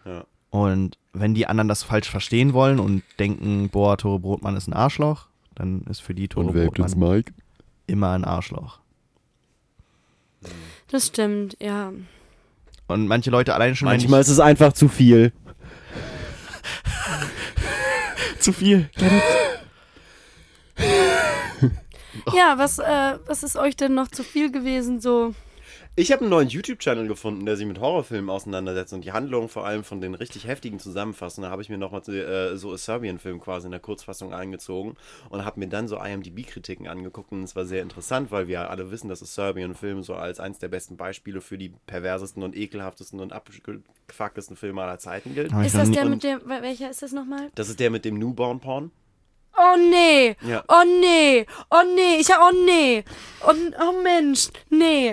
Ja. 0.05 0.25
Und 0.51 0.99
wenn 1.13 1.35
die 1.35 1.47
anderen 1.47 1.69
das 1.69 1.83
falsch 1.83 2.11
verstehen 2.11 2.53
wollen 2.53 2.79
und 2.79 3.03
denken, 3.19 3.69
boah, 3.69 3.97
Tore 3.97 4.21
Brotmann 4.21 4.57
ist 4.57 4.69
ein 4.69 4.73
Arschloch, 4.73 5.27
dann 5.55 5.83
ist 5.83 6.01
für 6.01 6.15
die 6.15 6.29
Tore 6.29 6.53
Brotmann 6.53 6.99
Mike? 6.99 7.33
Immer 7.91 8.13
ein 8.13 8.25
Arschloch. 8.25 8.79
Das 10.89 11.09
stimmt, 11.09 11.57
ja. 11.61 11.93
Und 12.87 13.07
manche 13.07 13.31
Leute 13.31 13.55
allein 13.55 13.77
schon, 13.77 13.87
Manchmal 13.87 14.21
ist 14.21 14.29
es 14.29 14.41
einfach 14.41 14.73
zu 14.73 14.89
viel. 14.89 15.33
zu 18.41 18.53
viel. 18.53 18.91
Ja, 22.33 22.55
was, 22.57 22.79
äh, 22.79 23.19
was 23.27 23.43
ist 23.43 23.57
euch 23.57 23.77
denn 23.77 23.95
noch 23.95 24.09
zu 24.09 24.23
viel 24.25 24.51
gewesen 24.51 25.01
so? 25.01 25.35
Ich 25.97 26.13
habe 26.13 26.23
einen 26.23 26.31
neuen 26.31 26.49
YouTube-Channel 26.49 27.09
gefunden, 27.09 27.45
der 27.45 27.57
sich 27.57 27.67
mit 27.67 27.81
Horrorfilmen 27.81 28.31
auseinandersetzt 28.31 28.93
und 28.93 29.05
die 29.05 29.13
Handlung 29.13 29.49
vor 29.49 29.67
allem 29.67 29.83
von 29.85 30.01
den 30.01 30.15
richtig 30.15 30.47
heftigen 30.47 30.79
zusammenfassen. 30.79 31.43
Da 31.43 31.51
habe 31.51 31.61
ich 31.63 31.69
mir 31.69 31.77
nochmal 31.79 32.01
äh, 32.09 32.57
so 32.57 32.73
a 32.73 32.79
Serbian-Film 32.79 33.41
quasi 33.41 33.67
in 33.67 33.73
der 33.73 33.81
Kurzfassung 33.81 34.33
eingezogen 34.33 34.95
und 35.31 35.45
habe 35.45 35.59
mir 35.61 35.67
dann 35.69 35.89
so 35.89 35.97
IMDb-Kritiken 35.99 36.87
angeguckt 36.89 37.33
und 37.33 37.43
es 37.43 37.57
war 37.57 37.67
sehr 37.67 37.83
interessant, 37.83 38.31
weil 38.31 38.47
wir 38.47 38.55
ja 38.55 38.67
alle 38.69 38.91
wissen, 38.91 39.09
dass 39.09 39.21
a 39.23 39.27
Serbian-Film 39.27 40.03
so 40.03 40.15
als 40.15 40.39
eins 40.41 40.59
der 40.59 40.69
besten 40.69 40.97
Beispiele 40.97 41.41
für 41.41 41.59
die 41.59 41.75
perversesten 41.87 42.43
und 42.45 42.57
ekelhaftesten 42.57 43.19
und 43.21 43.33
abgefucktesten 43.33 44.57
Filme 44.57 44.83
aller 44.83 45.01
Zeiten 45.01 45.35
gilt. 45.35 45.53
Ist 45.53 45.75
das 45.75 45.91
der 45.91 46.05
und- 46.05 46.11
mit 46.11 46.23
dem, 46.23 46.39
wel- 46.49 46.63
welcher 46.63 46.89
ist 46.89 47.03
das 47.03 47.13
nochmal? 47.13 47.51
Das 47.57 47.69
ist 47.69 47.81
der 47.81 47.91
mit 47.91 48.05
dem 48.05 48.17
Newborn-Porn. 48.19 48.91
Oh 49.59 49.77
nee, 49.77 50.37
Ja. 50.49 50.63
oh 50.69 50.85
nee, 51.01 51.45
oh 51.71 51.83
nee, 51.97 52.21
ich 52.21 52.31
hab, 52.31 52.41
oh 52.41 52.57
nee, 52.65 53.05
oh, 53.45 53.53
oh 53.83 54.03
Mensch, 54.03 54.49
nee, 54.71 55.13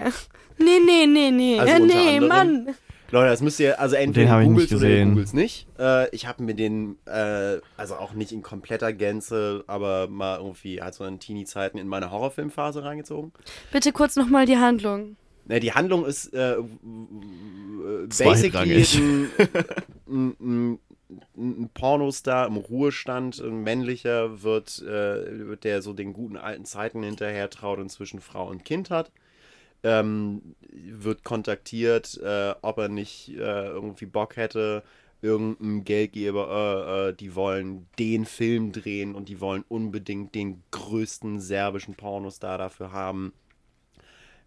nee, 0.60 0.80
nee, 0.86 1.06
nee, 1.06 1.32
nee, 1.32 1.60
Also 1.60 1.74
äh, 1.74 1.82
unter 1.82 1.96
nee, 1.96 2.18
anderem- 2.18 2.28
Mann. 2.28 2.76
Leute, 3.10 3.30
das 3.30 3.42
müsst 3.42 3.62
ihr, 3.62 3.80
also 3.80 3.96
entweder 3.96 4.42
ich 4.42 4.48
googelt 4.50 4.70
nicht 4.70 4.74
oder 4.80 4.90
ihr 4.90 4.96
gesehen. 4.96 5.10
googelt 5.12 5.34
nicht. 5.34 5.66
Äh, 5.80 6.10
ich 6.14 6.28
habe 6.28 6.44
mir 6.44 6.56
den, 6.56 6.98
äh, 7.06 7.58
also 7.78 7.96
auch 7.96 8.12
nicht 8.14 8.34
in 8.34 8.42
kompletter 8.42 8.92
Gänze, 8.92 9.64
aber 9.68 10.08
mal 10.10 10.40
irgendwie 10.40 10.82
halt 10.82 10.94
so 10.94 11.06
in 11.06 11.18
Teenie-Zeiten 11.18 11.78
in 11.78 11.88
meine 11.88 12.12
Horrorfilmphase 12.12 12.84
reingezogen. 12.84 13.32
Bitte 13.72 13.94
kurz 13.94 14.18
nochmal 14.18 14.46
die 14.46 14.58
Handlung. 14.58 15.16
Ne, 15.46 15.62
die 15.62 15.72
Handlung 15.72 16.06
ist 16.06 16.34
äh, 16.34 16.58
basically 18.20 18.84
ein, 18.98 19.30
ein, 20.10 20.36
ein, 20.42 20.80
ein 21.38 21.70
Pornostar 21.74 22.48
im 22.48 22.58
Ruhestand, 22.58 23.40
ein 23.40 23.64
männlicher, 23.64 24.44
wird, 24.44 24.82
äh, 24.82 25.48
wird 25.48 25.64
der 25.64 25.82
so 25.82 25.94
den 25.94 26.14
guten 26.14 26.38
alten 26.38 26.66
Zeiten 26.66 27.04
hinterher 27.04 27.50
traut 27.50 27.80
und 27.80 27.90
zwischen 27.90 28.20
Frau 28.20 28.50
und 28.50 28.66
Kind 28.66 28.90
hat. 28.90 29.12
Ähm, 29.84 30.56
wird 30.70 31.24
kontaktiert, 31.24 32.20
äh, 32.22 32.56
ob 32.62 32.78
er 32.80 32.90
nicht 32.90 33.30
äh, 33.30 33.68
irgendwie 33.68 34.06
Bock 34.06 34.36
hätte, 34.36 34.84
irgendein 35.22 35.84
Geldgeber, 35.84 36.50
äh, 36.50 37.10
äh, 37.10 37.14
die 37.14 37.36
wollen 37.36 37.88
den 37.98 38.26
Film 38.26 38.72
drehen 38.72 39.16
und 39.16 39.30
die 39.30 39.42
wollen 39.42 39.64
unbedingt 39.68 40.36
den 40.36 40.64
größten 40.72 41.40
serbischen 41.40 41.96
Pornostar 41.96 42.58
dafür 42.58 42.92
haben. 42.92 43.34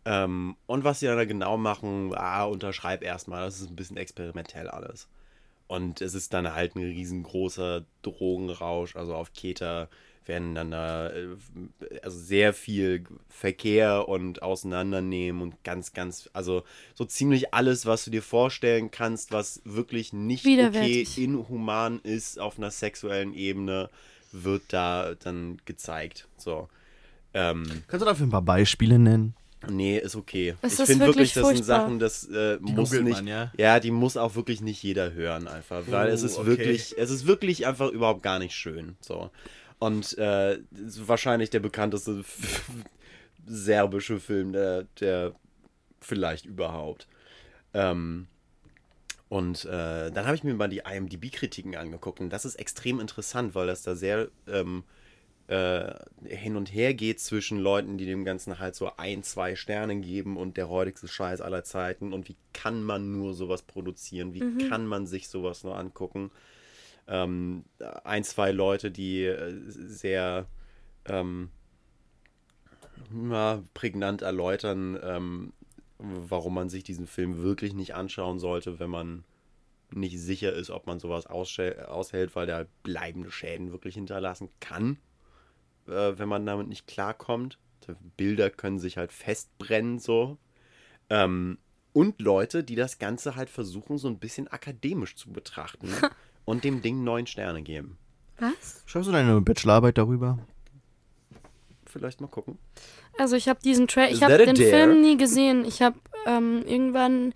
Ähm, 0.04 0.56
und 0.66 0.84
was 0.84 1.00
sie 1.00 1.06
dann 1.06 1.18
da 1.18 1.24
genau 1.24 1.56
machen, 1.56 2.12
ah, 2.14 2.44
unterschreib 2.44 3.02
erstmal, 3.02 3.44
das 3.44 3.60
ist 3.60 3.70
ein 3.70 3.76
bisschen 3.76 3.96
experimentell 3.96 4.68
alles. 4.68 5.08
Und 5.66 6.00
es 6.00 6.14
ist 6.14 6.32
dann 6.32 6.54
halt 6.54 6.74
ein 6.74 6.82
riesengroßer 6.82 7.84
Drogenrausch, 8.02 8.96
also 8.96 9.14
auf 9.14 9.32
Keter 9.32 9.88
werden 10.30 10.54
dann 10.54 10.70
da 10.70 11.10
äh, 11.10 11.26
also 12.02 12.16
sehr 12.16 12.54
viel 12.54 13.04
Verkehr 13.28 14.08
und 14.08 14.42
Auseinandernehmen 14.42 15.42
und 15.42 15.64
ganz, 15.64 15.92
ganz, 15.92 16.30
also 16.32 16.62
so 16.94 17.04
ziemlich 17.04 17.52
alles, 17.52 17.84
was 17.84 18.04
du 18.04 18.12
dir 18.12 18.22
vorstellen 18.22 18.92
kannst, 18.92 19.32
was 19.32 19.60
wirklich 19.64 20.12
nicht 20.12 20.46
okay, 20.46 21.04
inhuman 21.16 21.98
ist 22.04 22.38
auf 22.38 22.58
einer 22.58 22.70
sexuellen 22.70 23.34
Ebene, 23.34 23.90
wird 24.30 24.62
da 24.68 25.16
dann 25.16 25.60
gezeigt. 25.64 26.28
So. 26.36 26.68
Ähm, 27.34 27.64
Kannst 27.88 28.02
du 28.02 28.08
dafür 28.08 28.26
ein 28.28 28.30
paar 28.30 28.42
Beispiele 28.42 29.00
nennen? 29.00 29.34
Nee, 29.68 29.98
ist 29.98 30.16
okay. 30.16 30.54
Es 30.62 30.78
ich 30.78 30.86
finde 30.86 31.06
wirklich, 31.06 31.34
das 31.34 31.46
sind 31.46 31.56
furchtbar. 31.56 31.80
Sachen, 31.80 31.98
das 31.98 32.24
äh, 32.32 32.56
muss 32.60 32.92
nicht. 32.92 33.10
man, 33.10 33.26
ja? 33.26 33.52
ja, 33.58 33.78
die 33.78 33.90
muss 33.90 34.16
auch 34.16 34.34
wirklich 34.34 34.62
nicht 34.62 34.82
jeder 34.82 35.12
hören, 35.12 35.48
einfach. 35.48 35.82
Weil 35.88 36.08
es 36.08 36.22
Oh, 36.22 36.26
ist 36.26 36.38
okay. 36.38 36.46
wirklich, 36.46 36.94
es 36.96 37.10
ist 37.10 37.26
wirklich 37.26 37.66
einfach 37.66 37.90
überhaupt 37.90 38.22
gar 38.22 38.38
nicht 38.38 38.54
schön. 38.54 38.96
So. 39.00 39.30
Und 39.80 40.16
äh, 40.18 40.58
wahrscheinlich 40.70 41.50
der 41.50 41.60
bekannteste 41.60 42.22
serbische 43.46 44.20
Film, 44.20 44.52
der, 44.52 44.84
der 45.00 45.34
vielleicht 46.00 46.46
überhaupt. 46.46 47.08
Ähm, 47.74 48.28
und 49.30 49.64
äh, 49.64 50.10
dann 50.10 50.26
habe 50.26 50.34
ich 50.36 50.44
mir 50.44 50.54
mal 50.54 50.68
die 50.68 50.82
IMDb-Kritiken 50.84 51.76
angeguckt 51.76 52.20
und 52.20 52.30
das 52.30 52.44
ist 52.44 52.56
extrem 52.56 53.00
interessant, 53.00 53.54
weil 53.54 53.68
das 53.68 53.82
da 53.82 53.94
sehr 53.94 54.28
ähm, 54.48 54.84
äh, 55.46 55.94
hin 56.24 56.56
und 56.56 56.74
her 56.74 56.94
geht 56.94 57.20
zwischen 57.20 57.58
Leuten, 57.58 57.96
die 57.96 58.06
dem 58.06 58.24
Ganzen 58.24 58.58
halt 58.58 58.74
so 58.74 58.90
ein, 58.98 59.22
zwei 59.22 59.56
Sterne 59.56 59.96
geben 60.00 60.36
und 60.36 60.56
der 60.56 60.66
räudigste 60.66 61.08
Scheiß 61.08 61.40
aller 61.40 61.64
Zeiten 61.64 62.12
und 62.12 62.28
wie 62.28 62.36
kann 62.52 62.82
man 62.82 63.12
nur 63.12 63.32
sowas 63.34 63.62
produzieren, 63.62 64.34
wie 64.34 64.68
kann 64.68 64.86
man 64.86 65.06
sich 65.06 65.28
sowas 65.28 65.64
nur 65.64 65.76
angucken. 65.76 66.30
Ähm, 67.10 67.64
ein, 68.04 68.22
zwei 68.22 68.52
Leute, 68.52 68.92
die 68.92 69.24
äh, 69.24 69.52
sehr 69.66 70.46
ähm, 71.06 71.50
ja, 73.30 73.62
prägnant 73.74 74.22
erläutern, 74.22 74.98
ähm, 75.02 75.52
warum 75.98 76.54
man 76.54 76.68
sich 76.68 76.84
diesen 76.84 77.08
Film 77.08 77.42
wirklich 77.42 77.74
nicht 77.74 77.94
anschauen 77.94 78.38
sollte, 78.38 78.78
wenn 78.78 78.90
man 78.90 79.24
nicht 79.92 80.20
sicher 80.20 80.52
ist, 80.52 80.70
ob 80.70 80.86
man 80.86 81.00
sowas 81.00 81.26
aushält, 81.26 82.36
weil 82.36 82.46
der 82.46 82.68
bleibende 82.84 83.32
Schäden 83.32 83.72
wirklich 83.72 83.94
hinterlassen 83.94 84.48
kann, 84.60 84.98
äh, 85.88 86.12
wenn 86.16 86.28
man 86.28 86.46
damit 86.46 86.68
nicht 86.68 86.86
klarkommt. 86.86 87.58
Die 87.88 87.94
Bilder 88.16 88.50
können 88.50 88.78
sich 88.78 88.96
halt 88.96 89.12
festbrennen, 89.12 89.98
so. 89.98 90.38
Ähm, 91.08 91.58
und 91.92 92.20
Leute, 92.20 92.62
die 92.62 92.76
das 92.76 92.98
Ganze 92.98 93.34
halt 93.34 93.50
versuchen, 93.50 93.98
so 93.98 94.06
ein 94.06 94.20
bisschen 94.20 94.46
akademisch 94.46 95.16
zu 95.16 95.32
betrachten 95.32 95.88
und 96.50 96.64
dem 96.64 96.82
Ding 96.82 97.04
neun 97.04 97.26
Sterne 97.26 97.62
geben. 97.62 97.96
Was? 98.38 98.82
Schreibst 98.86 99.08
du 99.08 99.12
deine 99.12 99.40
Bachelorarbeit 99.40 99.98
darüber? 99.98 100.38
Vielleicht 101.86 102.20
mal 102.20 102.28
gucken. 102.28 102.58
Also 103.18 103.36
ich 103.36 103.48
habe 103.48 103.60
diesen 103.62 103.88
Trailer, 103.88 104.12
ich 104.12 104.22
habe 104.22 104.38
den 104.38 104.54
dare? 104.54 104.68
Film 104.70 105.00
nie 105.00 105.16
gesehen. 105.16 105.64
Ich 105.64 105.82
habe 105.82 105.98
ähm, 106.26 106.62
irgendwann 106.66 107.34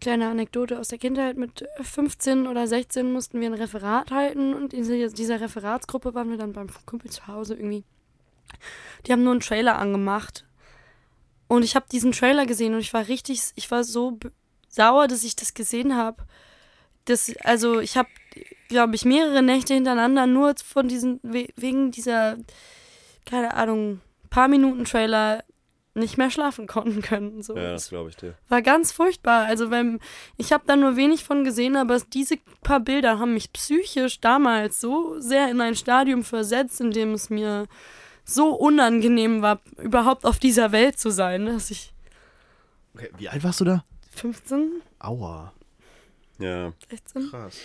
kleine 0.00 0.28
Anekdote 0.28 0.78
aus 0.78 0.88
der 0.88 0.98
Kindheit 0.98 1.38
mit 1.38 1.64
15 1.80 2.46
oder 2.46 2.66
16 2.66 3.10
mussten 3.10 3.40
wir 3.40 3.48
ein 3.48 3.54
Referat 3.54 4.10
halten 4.10 4.52
und 4.52 4.74
in 4.74 4.84
dieser- 5.14 5.40
Referatsgruppe 5.40 6.14
waren 6.14 6.30
wir 6.30 6.36
dann 6.36 6.52
beim 6.52 6.68
Kumpel 6.84 7.10
zu 7.10 7.26
Hause 7.26 7.54
irgendwie. 7.54 7.84
Die 9.06 9.12
haben 9.12 9.22
nur 9.24 9.32
einen 9.32 9.40
Trailer 9.40 9.78
angemacht 9.78 10.44
und 11.48 11.62
ich 11.62 11.74
habe 11.74 11.86
diesen 11.90 12.12
Trailer 12.12 12.44
gesehen 12.44 12.74
und 12.74 12.80
ich 12.80 12.92
war 12.92 13.08
richtig, 13.08 13.40
ich 13.54 13.70
war 13.70 13.84
so 13.84 14.18
sauer, 14.68 15.08
dass 15.08 15.24
ich 15.24 15.34
das 15.34 15.54
gesehen 15.54 15.96
habe. 15.96 16.24
Das, 17.06 17.32
also 17.42 17.80
ich 17.80 17.96
habe, 17.96 18.08
glaube 18.68 18.94
ich, 18.94 19.04
mehrere 19.04 19.42
Nächte 19.42 19.74
hintereinander 19.74 20.26
nur 20.26 20.54
von 20.64 20.88
diesen 20.88 21.20
we- 21.22 21.48
wegen 21.56 21.90
dieser 21.90 22.36
keine 23.24 23.54
Ahnung, 23.54 24.00
paar 24.30 24.46
Minuten 24.48 24.84
Trailer 24.84 25.42
nicht 25.94 26.16
mehr 26.18 26.30
schlafen 26.30 26.66
konnten 26.74 27.00
können. 27.02 27.42
So. 27.42 27.56
Ja, 27.56 27.72
das 27.72 27.88
glaube 27.88 28.10
ich 28.10 28.16
dir. 28.16 28.34
War 28.48 28.62
ganz 28.62 28.92
furchtbar. 28.92 29.46
Also 29.46 29.70
wenn, 29.70 29.98
ich 30.36 30.52
habe 30.52 30.64
da 30.66 30.76
nur 30.76 30.96
wenig 30.96 31.24
von 31.24 31.42
gesehen, 31.42 31.76
aber 31.76 31.98
diese 32.12 32.36
paar 32.62 32.80
Bilder 32.80 33.18
haben 33.18 33.34
mich 33.34 33.52
psychisch 33.52 34.20
damals 34.20 34.80
so 34.80 35.18
sehr 35.20 35.50
in 35.50 35.60
ein 35.60 35.74
Stadium 35.74 36.22
versetzt, 36.22 36.80
in 36.80 36.90
dem 36.92 37.14
es 37.14 37.30
mir 37.30 37.66
so 38.24 38.50
unangenehm 38.54 39.40
war, 39.42 39.60
überhaupt 39.78 40.24
auf 40.24 40.38
dieser 40.38 40.70
Welt 40.72 40.98
zu 40.98 41.10
sein, 41.10 41.46
dass 41.46 41.70
ich 41.70 41.92
Okay, 42.94 43.10
wie 43.18 43.28
alt 43.28 43.42
warst 43.44 43.60
du 43.60 43.64
da? 43.64 43.84
15, 44.14 44.80
Aua. 45.00 45.52
Ja. 46.38 46.72
16. 46.90 47.28
Krass. 47.30 47.58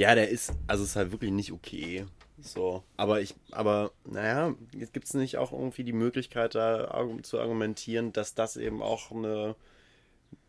Ja, 0.00 0.14
der 0.14 0.30
ist, 0.30 0.54
also 0.66 0.82
ist 0.82 0.96
halt 0.96 1.12
wirklich 1.12 1.30
nicht 1.30 1.52
okay. 1.52 2.06
So. 2.40 2.82
Aber 2.96 3.20
ich, 3.20 3.34
aber, 3.50 3.90
naja, 4.06 4.54
gibt 4.94 5.04
es 5.04 5.12
nicht 5.12 5.36
auch 5.36 5.52
irgendwie 5.52 5.84
die 5.84 5.92
Möglichkeit, 5.92 6.54
da 6.54 7.06
zu 7.20 7.38
argumentieren, 7.38 8.10
dass 8.14 8.34
das 8.34 8.56
eben 8.56 8.80
auch 8.80 9.10
eine 9.10 9.56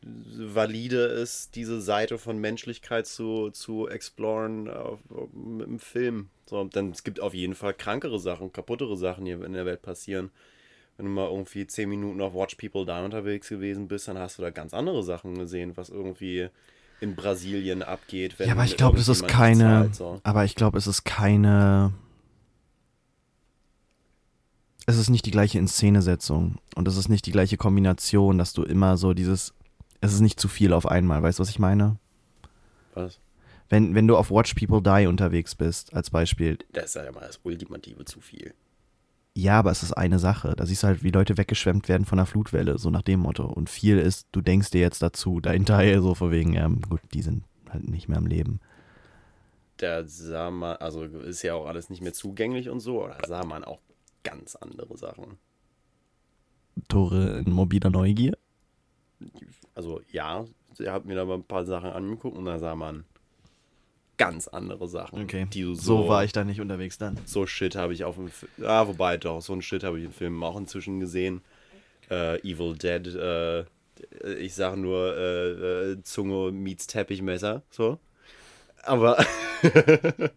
valide 0.02 0.99
ist, 0.99 1.58
diese 1.58 1.82
Seite 1.82 2.18
von 2.18 2.38
Menschlichkeit 2.38 3.08
zu, 3.08 3.49
zu 3.49 3.89
exploren 3.89 4.70
auf, 4.70 4.99
im 5.36 5.80
Film. 5.80 6.30
So, 6.45 6.64
denn 6.64 6.91
es 6.91 7.04
gibt 7.04 7.20
auf 7.20 7.34
jeden 7.34 7.56
Fall 7.56 7.74
krankere 7.74 8.22
Sachen, 8.22 8.54
kaputtere 8.54 8.95
Sachen, 8.95 9.26
die 9.26 9.32
in 9.32 9.52
der 9.52 9.66
Welt 9.66 9.82
passieren. 9.82 10.32
Wenn 10.95 11.08
du 11.08 11.12
mal 11.12 11.30
irgendwie 11.30 11.68
zehn 11.68 11.89
Minuten 11.89 12.22
auf 12.22 12.34
Watch 12.34 12.56
People 12.56 12.86
Die 12.86 13.04
unterwegs 13.04 13.49
gewesen 13.49 13.89
bist, 13.89 14.08
dann 14.08 14.18
hast 14.18 14.38
du 14.38 14.43
da 14.43 14.49
ganz 14.49 14.74
andere 14.74 15.04
Sachen 15.04 15.38
gesehen, 15.38 15.76
was 15.76 15.89
irgendwie 15.89 16.47
in 17.02 17.16
Brasilien 17.16 17.84
abgeht. 17.84 18.39
Wenn 18.39 18.47
Ja, 18.47 18.54
aber 18.54 18.64
ich 18.64 18.78
glaube, 18.78 18.97
es 18.99 19.10
ist 19.10 19.28
keine. 19.28 19.64
zahlt, 19.64 19.95
so. 19.95 20.20
Aber 20.24 20.45
ich 20.45 20.56
glaube, 20.56 20.78
es 20.78 20.88
ist 20.88 21.04
keine. 21.04 21.91
Es 24.86 24.97
ist 24.97 25.10
nicht 25.10 25.26
die 25.26 25.32
gleiche 25.32 25.58
Inszenesetzung 25.58 26.58
und 26.76 26.88
es 26.88 26.97
ist 26.97 27.10
nicht 27.10 27.26
die 27.26 27.32
gleiche 27.32 27.58
Kombination, 27.58 28.38
dass 28.38 28.54
du 28.54 28.64
immer 28.64 28.97
so 28.97 29.14
dieses. 29.14 29.54
Es 29.99 30.14
ist 30.14 30.22
nicht 30.22 30.39
zu 30.39 30.47
viel 30.47 30.74
auf 30.74 30.86
einmal, 30.88 31.22
weißt 31.22 31.39
du, 31.39 31.41
was 31.41 31.49
ich 31.49 31.60
meine? 31.60 31.97
Was? 32.93 33.20
Wenn, 33.70 33.95
wenn 33.95 34.08
du 34.08 34.18
auf 34.18 34.32
Watch 34.32 34.54
People 34.56 34.82
Die 34.82 35.08
unterwegs 35.08 35.56
bist, 35.56 35.93
als 35.93 36.10
Beispiel, 36.10 36.58
Das 36.74 36.88
ist 36.88 36.95
ja 36.95 37.12
mal 37.12 37.22
das 37.22 37.39
Ultimative 37.43 38.04
zu 38.06 38.20
viel. 38.20 38.54
Ja, 39.34 39.60
aber 39.60 39.72
es 39.72 39.82
ist 39.82 39.94
eine 39.94 40.20
Sache. 40.20 40.54
Da 40.58 40.66
siehst 40.66 40.84
du 40.84 40.88
halt, 40.88 41.04
wie 41.04 41.12
Leute 41.12 41.38
weggeschwemmt 41.38 41.88
werden 41.88 42.06
von 42.06 42.20
einer 42.20 42.26
Flutwelle, 42.26 42.78
so 42.78 42.90
nach 42.90 43.02
dem 43.02 43.22
Motto. 43.22 43.46
Und 43.46 43.70
viel 43.70 43.98
ist, 43.98 44.28
du 44.32 44.42
denkst 44.42 44.72
dir 44.72 44.82
jetzt 44.82 45.02
dazu, 45.02 45.40
dahinter 45.40 45.80
so 46.02 46.16
von 46.16 46.32
wegen, 46.32 46.54
ja, 46.54 46.68
gut, 46.68 47.02
die 47.14 47.22
sind 47.22 47.44
halt 47.70 47.88
nicht 47.88 48.10
mehr 48.10 48.18
am 48.18 48.28
Leben. 48.28 48.60
Da 49.78 50.04
sah 50.06 50.52
man, 50.52 50.76
also 50.78 51.06
ist 51.06 51.42
ja 51.42 51.56
auch 51.56 51.66
alles 51.66 51.90
nicht 51.90 52.02
mehr 52.02 52.14
zugänglich 52.14 52.70
und 52.70 52.82
so, 52.82 53.04
oder 53.04 53.18
sah 53.26 53.44
man 53.46 53.64
auch 53.64 53.80
ganz 54.24 54.56
andere 54.56 54.98
Sachen. 54.98 55.38
Tore 56.88 57.40
in 57.40 57.52
mobiler 57.52 57.90
Neugier. 57.90 58.38
Also 59.74 60.02
ja, 60.12 60.46
ich 60.78 60.88
habe 60.88 61.08
mir 61.08 61.16
da 61.16 61.26
mal 61.26 61.36
ein 61.36 61.44
paar 61.44 61.66
Sachen 61.66 61.90
angeguckt 61.90 62.38
und 62.38 62.46
da 62.46 62.60
sah 62.60 62.76
man 62.76 63.06
ganz 64.22 64.47
andere 64.47 64.88
Sachen. 64.88 65.24
Okay. 65.24 65.47
So 65.51 65.74
so, 65.74 66.07
war 66.07 66.24
ich 66.24 66.32
da 66.32 66.43
nicht 66.43 66.61
unterwegs 66.61 66.99
dann. 66.99 67.17
So 67.26 67.47
Shit 67.47 67.76
habe 67.76 67.93
ich 67.93 68.03
auf 68.03 68.15
dem 68.15 68.30
Film. 68.30 68.51
Ah, 68.63 68.88
wobei 68.88 69.17
doch, 69.17 69.41
so 69.41 69.53
ein 69.53 69.63
Shit 69.63 69.84
habe 69.84 69.97
ich 69.99 70.05
im 70.05 70.13
Film 70.13 70.43
auch 70.43 70.55
inzwischen 70.57 70.99
gesehen. 70.99 71.41
Äh, 72.09 72.39
Evil 72.41 72.78
Dead, 72.78 73.07
äh, 73.15 73.65
ich 74.38 74.53
sage 74.53 74.80
nur 74.80 75.17
äh, 75.17 75.91
äh, 75.91 76.03
Zunge 76.03 76.51
meets 76.51 76.86
Teppichmesser, 76.86 77.63
so. 77.72 77.97
Aber 78.84 79.26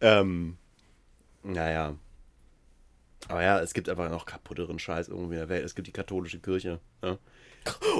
ähm, 0.00 0.56
naja. 1.42 1.96
Aber 3.28 3.42
ja, 3.42 3.60
es 3.60 3.74
gibt 3.74 3.90
einfach 3.90 4.08
noch 4.08 4.24
kaputteren 4.24 4.78
Scheiß 4.78 5.08
irgendwie 5.08 5.34
in 5.34 5.40
der 5.40 5.48
Welt. 5.50 5.64
Es 5.64 5.74
gibt 5.74 5.88
die 5.88 5.92
katholische 5.92 6.40
Kirche. 6.40 6.80
Ne? 7.02 7.18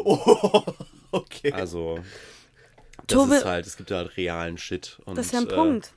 Oh, 0.04 0.62
okay. 1.10 1.50
Also, 1.50 1.98
das 3.06 3.18
Tobi- 3.18 3.36
ist 3.36 3.44
halt, 3.44 3.66
es 3.66 3.76
gibt 3.76 3.90
halt 3.90 4.16
realen 4.16 4.58
Shit. 4.58 4.98
Und, 5.04 5.16
Das 5.18 5.26
ist 5.26 5.32
ja 5.32 5.40
ein 5.40 5.48
äh, 5.48 5.54
Punkt. 5.54 5.92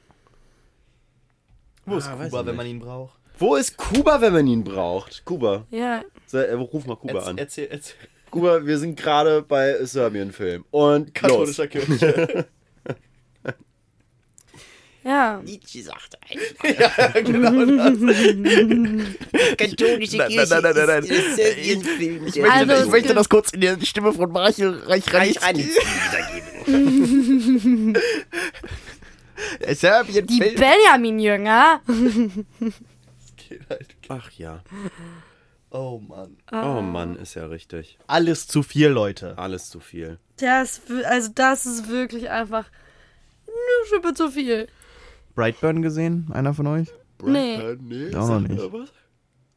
Wo 1.86 1.97
ist 1.97 2.07
Ah, 2.07 2.16
Kuba, 2.16 2.45
wenn 2.45 2.55
man 2.55 2.68
ihn 2.68 2.80
braucht? 2.80 3.18
Wo 3.38 3.55
ist 3.55 3.78
Kuba, 3.78 4.22
wenn 4.22 4.34
man 4.34 4.45
ihn 4.47 4.64
braucht? 4.64 5.24
Kuba. 5.26 5.66
Ja, 5.72 6.03
So, 6.28 6.38
äh, 6.38 6.53
ruf 6.53 6.86
mal 6.86 6.95
Kuba 6.97 7.20
an. 7.24 7.38
Erzähl, 7.38 7.68
erzähl. 7.72 7.95
Kuba, 8.30 8.64
wir 8.66 8.78
sind 8.78 8.99
gerade 8.99 9.41
bei 9.41 9.84
Serbien-Film. 9.84 10.66
Und 10.72 11.16
Katholischer. 11.16 11.68
Kirche. 11.68 12.45
ja. 15.10 15.41
Nietzsche 15.43 15.82
sagt 15.82 16.18
ja, 16.64 17.22
genau 17.22 17.66
das. 17.66 17.97
katholische 19.57 20.18
Nein, 20.18 20.32
nein, 20.36 20.47
nein, 20.49 20.62
nein, 20.62 20.74
nein, 20.76 20.88
nein. 20.88 21.03
Serbien-Film. 21.36 22.28
Ich 22.28 22.36
möchte, 22.36 22.51
Also, 22.51 22.74
ich 22.86 22.91
möchte 22.91 23.14
das 23.16 23.28
kurz 23.28 23.51
in 23.51 23.62
der 23.62 23.80
Stimme 23.84 24.14
von 24.14 24.32
Marchel 24.32 24.82
Reich 24.86 25.12
Reich 25.14 25.36
wiedergeben. 25.36 25.70
Der 29.62 29.74
Serbien 29.74 30.28
Die 30.28 30.39
Benjamin-Jünger. 30.39 31.82
Ach 34.10 34.32
ja. 34.32 34.62
Oh 35.72 35.99
Mann. 35.99 36.38
Oh 36.51 36.82
Mann, 36.82 37.16
ist 37.16 37.36
ja 37.36 37.45
richtig. 37.45 37.97
Alles 38.05 38.47
zu 38.47 38.64
viel, 38.64 38.89
Leute. 38.89 39.38
Alles 39.38 39.70
zu 39.70 39.80
viel. 39.80 40.20
Das, 40.38 40.82
also 41.05 41.30
das 41.34 41.66
ist 41.66 41.88
wirklich 41.89 42.30
einfach 42.30 42.66
eine 43.47 43.88
Schippe 43.89 44.14
zu 44.14 44.30
viel. 44.30 44.68
Brightburn 45.40 45.82
gesehen? 45.82 46.28
Einer 46.34 46.54
von 46.54 46.68
euch? 46.68 46.90
Nee. 47.24 47.56
Äh, 47.56 47.78
nee, 47.80 48.14
Auch 48.16 48.28
sag 48.28 48.42
noch 48.42 48.48
nicht. 48.50 48.62
mir 48.62 48.74
was? 48.74 48.92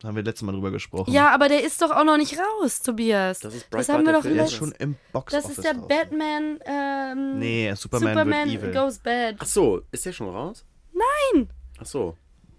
Haben 0.05 0.17
wir 0.17 0.23
letztes 0.23 0.43
Mal 0.45 0.53
drüber 0.53 0.71
gesprochen. 0.73 1.13
Ja, 1.13 1.31
aber 1.35 1.49
der 1.49 1.63
ist 1.65 1.81
doch 1.83 1.91
auch 1.91 2.05
noch 2.05 2.17
nicht 2.17 2.37
raus, 2.39 2.83
Tobias. 2.83 3.39
Das 3.41 3.55
ist 3.55 3.67
das 3.71 3.89
haben 3.89 4.05
wir 4.05 4.13
der 4.13 4.21
doch. 4.23 4.29
Der 4.29 4.45
ist 4.45 4.53
schon 4.55 4.73
im 4.79 4.97
Box 5.13 5.33
Das 5.33 5.49
ist 5.49 5.63
der 5.65 5.75
Batman. 5.75 6.59
Ähm, 6.65 7.39
Nee, 7.39 7.73
Superman, 7.75 8.15
Superman 8.15 8.51
wird 8.51 8.63
evil. 8.63 8.73
Goes 8.73 8.99
Bad. 8.99 9.37
Ach 9.39 9.47
so, 9.47 9.83
ist 9.93 10.05
der 10.07 10.13
schon 10.13 10.29
raus? 10.29 10.65
Nein. 10.93 11.49
Ach 11.79 11.87
so. 11.87 12.17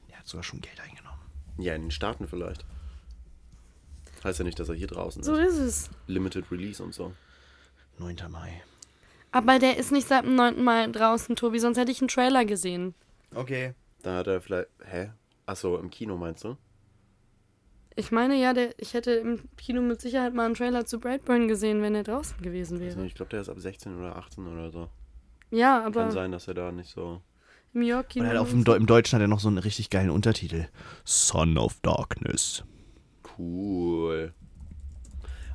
Der 0.09 0.19
hat 0.19 0.27
sogar 0.27 0.43
schon 0.43 0.61
Geld 0.61 0.79
eingenommen. 0.81 1.19
Ja, 1.57 1.75
in 1.75 1.83
den 1.83 1.91
Staaten 1.91 2.27
vielleicht. 2.27 2.65
Heißt 4.23 4.39
ja 4.39 4.45
nicht, 4.45 4.57
dass 4.59 4.69
er 4.69 4.75
hier 4.75 4.87
draußen 4.87 5.21
So 5.23 5.35
ist. 5.35 5.55
ist 5.55 5.59
es. 5.59 5.89
Limited 6.07 6.49
Release 6.49 6.81
und 6.81 6.93
so. 6.93 7.11
9. 7.99 8.15
Mai. 8.29 8.61
Aber 9.31 9.59
der 9.59 9.77
ist 9.77 9.91
nicht 9.91 10.07
seit 10.07 10.23
dem 10.23 10.35
9. 10.35 10.63
Mai 10.63 10.87
draußen, 10.87 11.35
Tobi, 11.35 11.59
sonst 11.59 11.77
hätte 11.77 11.91
ich 11.91 11.99
einen 12.01 12.07
Trailer 12.07 12.45
gesehen. 12.45 12.93
Okay. 13.35 13.73
Da 14.01 14.17
hat 14.17 14.27
er 14.27 14.41
vielleicht. 14.41 14.67
Hä? 14.85 15.11
Achso, 15.45 15.77
im 15.77 15.89
Kino 15.89 16.17
meinst 16.17 16.43
du? 16.43 16.57
Ich 17.95 18.11
meine 18.11 18.35
ja, 18.35 18.53
der, 18.53 18.73
ich 18.79 18.93
hätte 18.95 19.11
im 19.11 19.41
Kino 19.55 19.81
mit 19.81 20.01
Sicherheit 20.01 20.33
mal 20.33 20.45
einen 20.45 20.55
Trailer 20.55 20.85
zu 20.85 20.99
Brightburn 20.99 21.47
gesehen, 21.47 21.81
wenn 21.81 21.93
er 21.93 22.03
draußen 22.03 22.41
gewesen 22.41 22.79
wäre. 22.79 22.95
nicht, 22.97 23.07
Ich 23.11 23.15
glaube, 23.15 23.29
der 23.29 23.41
ist 23.41 23.49
ab 23.49 23.59
16 23.59 23.97
oder 23.99 24.15
18 24.15 24.47
oder 24.47 24.71
so. 24.71 24.89
Ja, 25.51 25.79
Kann 25.81 25.87
aber 25.95 26.11
sein, 26.11 26.31
dass 26.31 26.47
er 26.47 26.55
da 26.55 26.71
nicht 26.71 26.89
so. 26.89 27.21
im 27.73 27.83
York-Kino. 27.83 28.25
dem 28.45 28.63
Deu- 28.63 28.75
im 28.77 28.87
Deutschen 28.87 29.17
hat 29.17 29.21
er 29.21 29.27
noch 29.27 29.39
so 29.39 29.47
einen 29.47 29.59
richtig 29.59 29.91
geilen 29.91 30.09
Untertitel. 30.09 30.65
Son 31.05 31.57
of 31.57 31.79
Darkness. 31.81 32.63
Cool. 33.37 34.33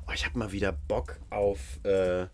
Oh, 0.06 0.12
ich 0.14 0.24
habe 0.24 0.38
mal 0.38 0.52
wieder 0.52 0.72
Bock 0.72 1.18
auf. 1.30 1.80
Äh, 1.84 2.28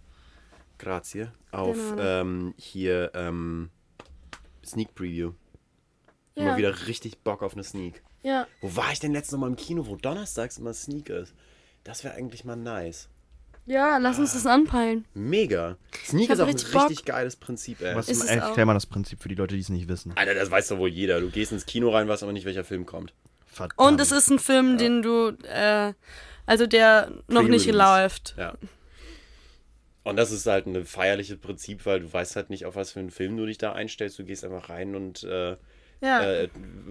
grazie. 0.78 1.28
Auf 1.50 1.76
Genau. 1.76 2.02
ähm, 2.02 2.54
hier 2.58 3.10
ähm, 3.14 3.70
Sneak 4.64 4.94
Preview. 4.94 5.32
ja, 6.34 6.44
Mal 6.44 6.56
wieder 6.56 6.86
richtig 6.86 7.18
Bock 7.18 7.42
auf 7.42 7.54
eine 7.54 7.64
Sneak. 7.64 8.02
ja, 8.22 8.46
Wo 8.60 8.74
war 8.76 8.92
ich 8.92 9.00
denn 9.00 9.12
letztes 9.12 9.38
Mal 9.38 9.46
im 9.48 9.56
Kino, 9.56 9.86
wo 9.86 9.96
donnerstags 9.96 10.58
immer 10.58 10.74
Sneak 10.74 11.08
ist? 11.10 11.34
Das 11.84 12.02
wäre 12.04 12.14
eigentlich 12.14 12.44
mal 12.44 12.56
nice. 12.56 13.08
ja, 13.66 13.98
lass 13.98 14.18
uns 14.18 14.32
das 14.32 14.46
anpeilen. 14.46 15.04
Mega. 15.14 15.76
Sneak 16.04 16.30
ist 16.30 16.40
auch 16.40 16.46
ein 16.46 16.54
richtig 16.54 16.72
Bock. 16.72 16.88
richtig 16.90 17.04
geiles 17.04 17.36
Prinzip, 17.36 17.80
ey. 17.82 17.94
Was, 17.94 18.08
Ist 18.08 18.22
es 18.24 18.30
erklär 18.30 18.64
mal 18.66 18.74
das 18.74 18.86
Prinzip 18.86 19.22
für 19.22 19.28
die 19.28 19.34
Leute, 19.34 19.54
die 19.54 19.60
es 19.60 19.68
nicht 19.68 19.88
wissen. 19.88 20.12
Alter, 20.16 20.34
das 20.34 20.50
weiß 20.50 20.68
doch 20.68 20.78
wohl 20.78 20.88
jeder. 20.88 21.20
Du 21.20 21.30
gehst 21.30 21.52
ins 21.52 21.66
Kino 21.66 21.90
rein, 21.90 22.08
weißt 22.08 22.22
aber 22.22 22.32
nicht, 22.32 22.46
welcher 22.46 22.64
Film 22.64 22.86
kommt. 22.86 23.12
Verdammt. 23.46 23.78
Und 23.78 24.00
es 24.00 24.10
ist 24.12 24.30
ein 24.30 24.38
Film, 24.38 24.78
den 24.78 25.02
du, 25.02 25.36
äh, 25.44 25.92
also 26.46 26.66
der 26.66 27.12
noch 27.28 27.42
nicht 27.42 27.66
läuft. 27.70 28.34
Ja. 28.36 28.54
Und 30.04 30.16
das 30.16 30.30
ist 30.32 30.46
halt 30.46 30.66
ein 30.66 30.84
feierliches 30.84 31.38
Prinzip, 31.38 31.86
weil 31.86 32.00
du 32.00 32.12
weißt 32.12 32.36
halt 32.36 32.50
nicht, 32.50 32.66
auf 32.66 32.76
was 32.76 32.92
für 32.92 33.00
einen 33.00 33.10
Film 33.10 33.36
du 33.36 33.46
dich 33.46 33.58
da 33.58 33.72
einstellst. 33.72 34.18
Du 34.18 34.24
gehst 34.24 34.44
einfach 34.44 34.68
rein 34.68 34.94
und 34.94 35.24
äh, 35.24 35.56
Ja, 36.00 36.22
äh, 36.22 36.48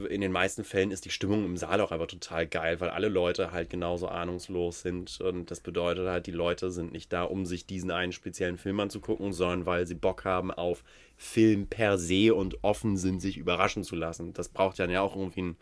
in 0.09 0.21
den 0.21 0.31
meisten 0.31 0.63
Fällen 0.63 0.91
ist 0.91 1.05
die 1.05 1.11
Stimmung 1.11 1.45
im 1.45 1.57
Saal 1.57 1.81
auch 1.81 1.91
einfach 1.91 2.07
total 2.07 2.47
geil, 2.47 2.79
weil 2.81 2.89
alle 2.89 3.09
Leute 3.09 3.51
halt 3.51 3.69
genauso 3.69 4.07
ahnungslos 4.07 4.81
sind. 4.81 5.21
Und 5.21 5.51
das 5.51 5.61
bedeutet 5.61 6.07
halt, 6.07 6.25
die 6.27 6.31
Leute 6.31 6.71
sind 6.71 6.91
nicht 6.91 7.13
da, 7.13 7.23
um 7.23 7.45
sich 7.45 7.67
diesen 7.67 7.91
einen 7.91 8.11
speziellen 8.13 8.57
Film 8.57 8.79
anzugucken, 8.79 9.31
sondern 9.33 9.65
weil 9.67 9.85
sie 9.87 9.95
Bock 9.95 10.25
haben 10.25 10.51
auf 10.51 10.83
Film 11.17 11.67
per 11.67 11.99
se 11.99 12.33
und 12.33 12.63
offen 12.63 12.97
sind, 12.97 13.21
sich 13.21 13.37
überraschen 13.37 13.83
zu 13.83 13.95
lassen. 13.95 14.33
Das 14.33 14.49
braucht 14.49 14.79
dann 14.79 14.89
ja 14.89 15.01
auch 15.01 15.15
irgendwie 15.15 15.41
einen, 15.41 15.57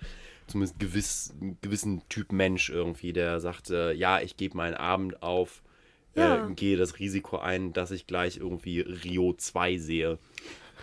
zumindest 0.48 0.80
gewiss, 0.80 1.34
einen 1.42 1.58
gewissen 1.62 2.08
Typ 2.10 2.32
Mensch 2.32 2.70
irgendwie, 2.70 3.14
der 3.14 3.40
sagt, 3.42 3.70
äh, 3.70 3.92
ja, 3.94 4.22
ich 4.22 4.38
gebe 4.38 4.58
meinen 4.58 4.76
Abend 4.76 5.22
auf, 5.22 5.62
Ja. 6.16 6.48
äh, 6.50 6.54
gehe 6.54 6.78
das 6.78 7.00
Risiko 7.00 7.38
ein, 7.38 7.74
dass 7.74 7.92
ich 7.92 8.08
gleich 8.08 8.38
irgendwie 8.38 8.82
Rio 8.82 9.34
2 9.34 9.78
sehe. 9.78 10.18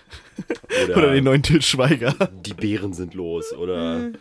Oder 0.96 1.12
den 1.12 1.24
neuen 1.24 1.42
Til 1.42 1.60
Schweiger. 1.62 2.14
die 2.44 2.54
Bären 2.54 2.92
sind 2.94 3.14
los 3.14 3.52
oder 3.52 3.98
Mhm. 3.98 4.14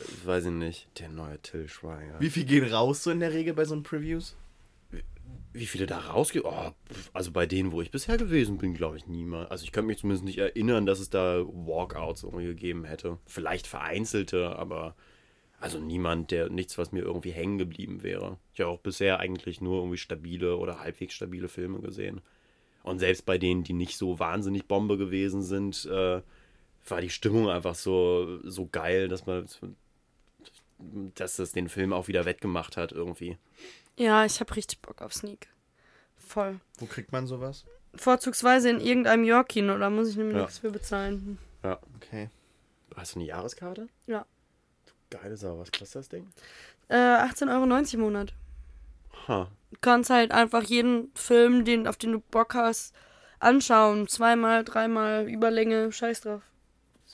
ich 0.00 0.26
weiß 0.26 0.46
ich 0.46 0.50
nicht, 0.52 0.88
der 0.98 1.08
neue 1.10 1.38
Till 1.40 1.68
Schweiger. 1.68 2.16
Wie, 2.18 2.30
viel 2.30 2.44
gehen 2.44 2.64
raus 2.72 3.04
so 3.04 3.10
in 3.10 3.20
der 3.20 3.32
Regel 3.32 3.54
bei 3.54 3.64
so 3.64 3.74
einen 3.74 3.82
Previews? 3.82 4.36
wie 5.52 5.66
viele 5.66 5.86
da 5.86 5.98
rausgehen? 5.98 6.44
Oh, 6.44 6.70
also 7.12 7.32
bei 7.32 7.44
denen, 7.44 7.72
wo 7.72 7.82
ich 7.82 7.90
bisher 7.90 8.16
gewesen 8.16 8.56
bin, 8.58 8.72
glaube 8.72 8.96
ich 8.98 9.08
niemand. 9.08 9.50
Also 9.50 9.64
ich 9.64 9.72
kann 9.72 9.84
mich 9.84 9.98
zumindest 9.98 10.24
nicht 10.24 10.38
erinnern, 10.38 10.86
dass 10.86 11.00
es 11.00 11.10
da 11.10 11.42
Walkouts 11.44 12.22
irgendwie 12.22 12.46
gegeben 12.46 12.84
hätte. 12.84 13.18
Vielleicht 13.26 13.66
vereinzelte, 13.66 14.54
aber 14.56 14.94
also 15.60 15.78
niemand, 15.78 16.30
der 16.30 16.48
nichts, 16.48 16.76
was 16.78 16.90
mir 16.92 17.02
irgendwie 17.02 17.30
hängen 17.32 17.58
geblieben 17.58 18.02
wäre. 18.02 18.38
Ich 18.54 18.60
habe 18.60 18.70
auch 18.70 18.80
bisher 18.80 19.20
eigentlich 19.20 19.60
nur 19.60 19.78
irgendwie 19.78 19.98
stabile 19.98 20.56
oder 20.56 20.80
halbwegs 20.80 21.14
stabile 21.14 21.48
Filme 21.48 21.80
gesehen. 21.80 22.20
Und 22.82 22.98
selbst 22.98 23.26
bei 23.26 23.36
denen, 23.38 23.62
die 23.62 23.74
nicht 23.74 23.96
so 23.98 24.18
wahnsinnig 24.18 24.66
Bombe 24.66 24.96
gewesen 24.96 25.42
sind, 25.42 25.84
äh, 25.84 26.22
war 26.88 27.00
die 27.02 27.10
Stimmung 27.10 27.50
einfach 27.50 27.74
so, 27.74 28.40
so 28.48 28.66
geil, 28.72 29.08
dass 29.08 29.26
man 29.26 29.46
dass 31.14 31.36
das 31.36 31.52
den 31.52 31.68
Film 31.68 31.92
auch 31.92 32.08
wieder 32.08 32.24
wettgemacht 32.24 32.76
hat 32.78 32.92
irgendwie. 32.92 33.36
ja, 33.98 34.24
ich 34.24 34.40
habe 34.40 34.56
richtig 34.56 34.80
Bock 34.80 35.02
auf 35.02 35.12
Sneak. 35.12 35.48
Voll. 36.16 36.58
Wo 36.78 36.86
kriegt 36.86 37.12
man 37.12 37.26
sowas? 37.26 37.66
Vorzugsweise 37.94 38.70
in 38.70 38.80
irgendeinem 38.80 39.24
York-Kino, 39.24 39.76
da 39.76 39.90
muss 39.90 40.08
ich 40.08 40.16
nämlich 40.16 40.36
Ja. 40.36 40.42
nichts 40.42 40.58
für 40.58 40.70
bezahlen. 40.70 41.36
Ja. 41.62 41.78
Okay. 41.96 42.30
Hast 42.96 43.14
du 43.14 43.18
eine 43.18 43.28
Jahreskarte? 43.28 43.88
Ja. 44.06 44.24
Geile 45.10 45.36
Sau, 45.36 45.58
was 45.58 45.70
kostet 45.72 45.96
das 45.96 46.08
Ding? 46.08 46.28
Äh, 46.88 46.94
18,90 46.96 47.48
Euro 47.52 47.94
im 47.94 48.00
Monat. 48.00 48.32
Ha. 49.28 49.48
Du 49.70 49.76
kannst 49.80 50.10
halt 50.10 50.32
einfach 50.32 50.62
jeden 50.62 51.10
Film, 51.14 51.64
den, 51.64 51.86
auf 51.86 51.96
den 51.96 52.12
du 52.12 52.20
Bock 52.20 52.54
hast, 52.54 52.94
anschauen. 53.38 54.08
Zweimal, 54.08 54.64
dreimal, 54.64 55.28
Überlänge, 55.28 55.92
scheiß 55.92 56.22
drauf. 56.22 56.42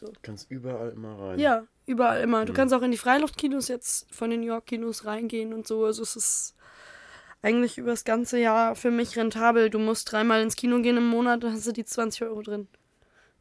Du 0.00 0.12
kannst 0.22 0.50
überall 0.50 0.90
immer 0.90 1.18
rein. 1.18 1.38
Ja, 1.38 1.64
überall 1.86 2.20
immer. 2.20 2.44
Du 2.44 2.52
Mhm. 2.52 2.56
kannst 2.56 2.74
auch 2.74 2.82
in 2.82 2.90
die 2.90 2.98
Freiluftkinos 2.98 3.68
jetzt 3.68 4.12
von 4.14 4.28
den 4.30 4.42
York-Kinos 4.42 5.06
reingehen 5.06 5.54
und 5.54 5.66
so. 5.66 5.84
Also 5.86 6.02
es 6.02 6.16
ist 6.16 6.54
eigentlich 7.40 7.78
über 7.78 7.90
das 7.92 8.04
ganze 8.04 8.38
Jahr 8.38 8.74
für 8.74 8.90
mich 8.90 9.16
rentabel. 9.16 9.70
Du 9.70 9.78
musst 9.78 10.12
dreimal 10.12 10.42
ins 10.42 10.56
Kino 10.56 10.80
gehen 10.82 10.98
im 10.98 11.06
Monat, 11.06 11.42
dann 11.44 11.52
hast 11.54 11.66
du 11.66 11.72
die 11.72 11.84
20 11.84 12.22
Euro 12.22 12.42
drin. 12.42 12.68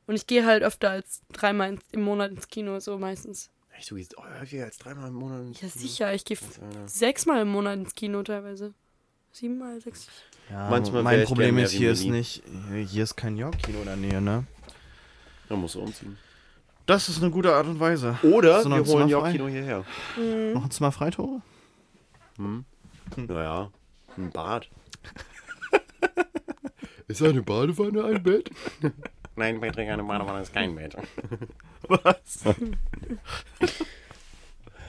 Und 0.08 0.16
ich 0.16 0.28
gehe 0.28 0.46
halt 0.46 0.64
öfter 0.64 0.92
als 0.92 1.24
dreimal 1.34 1.78
im 1.92 2.02
Monat 2.02 2.32
ins 2.32 2.48
Kino, 2.48 2.80
so 2.80 2.98
meistens. 2.98 3.50
Echt, 3.78 3.92
du 3.92 3.96
gehst 3.96 4.18
oh, 4.18 4.24
häufiger 4.40 4.66
als 4.66 4.78
dreimal 4.78 5.10
im 5.10 5.16
Monat 5.16 5.42
ins 5.42 5.62
Ja, 5.62 5.68
Kino? 5.68 5.82
sicher. 5.82 6.14
Ich 6.14 6.26
gehe 6.26 6.38
sechsmal 6.86 7.42
im 7.42 7.50
Monat 7.50 7.78
ins 7.78 7.94
Kino 7.94 8.24
teilweise. 8.24 8.74
Siebenmal, 9.32 9.82
sechs. 9.82 10.08
Ja, 10.50 10.70
Manchmal 10.70 11.04
mein 11.04 11.26
Problem 11.26 11.58
ist, 11.58 11.72
hier 11.72 11.92
ist 11.92 12.06
nicht, 12.06 12.44
hier 12.88 13.04
ist 13.04 13.16
kein 13.16 13.36
York-Kino 13.36 13.80
in 13.80 13.86
der 13.86 13.96
Nähe, 13.96 14.22
ne? 14.22 14.46
Da 15.50 15.56
musst 15.56 15.76
du 15.76 15.82
umziehen. 15.82 16.18
Das 16.86 17.10
ist 17.10 17.22
eine 17.22 17.32
gute 17.32 17.54
Art 17.54 17.66
und 17.66 17.80
Weise. 17.80 18.18
Oder 18.22 18.64
wir 18.64 18.86
holen? 18.86 19.10
York-Kino 19.10 19.48
hierher. 19.48 19.84
Noch 20.54 20.64
ein 20.64 20.72
Zimmer 20.72 20.92
frei, 20.92 21.10
Tore? 21.10 21.42
Naja, 23.18 23.72
ein 24.18 24.30
Bad. 24.32 24.70
ist 27.08 27.22
eine 27.24 27.42
Badewanne 27.42 28.04
ein 28.06 28.24
Bett? 28.24 28.52
Nein, 29.36 29.60
Patrick, 29.60 29.90
eine 29.90 30.04
Badewanne 30.04 30.42
ist 30.42 30.54
kein 30.54 30.76
Bett. 30.76 30.96
Was? 31.88 32.44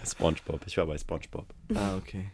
Spongebob, 0.09 0.61
ich 0.67 0.77
war 0.77 0.87
bei 0.87 0.99
Spongebob. 0.99 1.47
ah, 1.75 1.97
okay. 1.97 2.31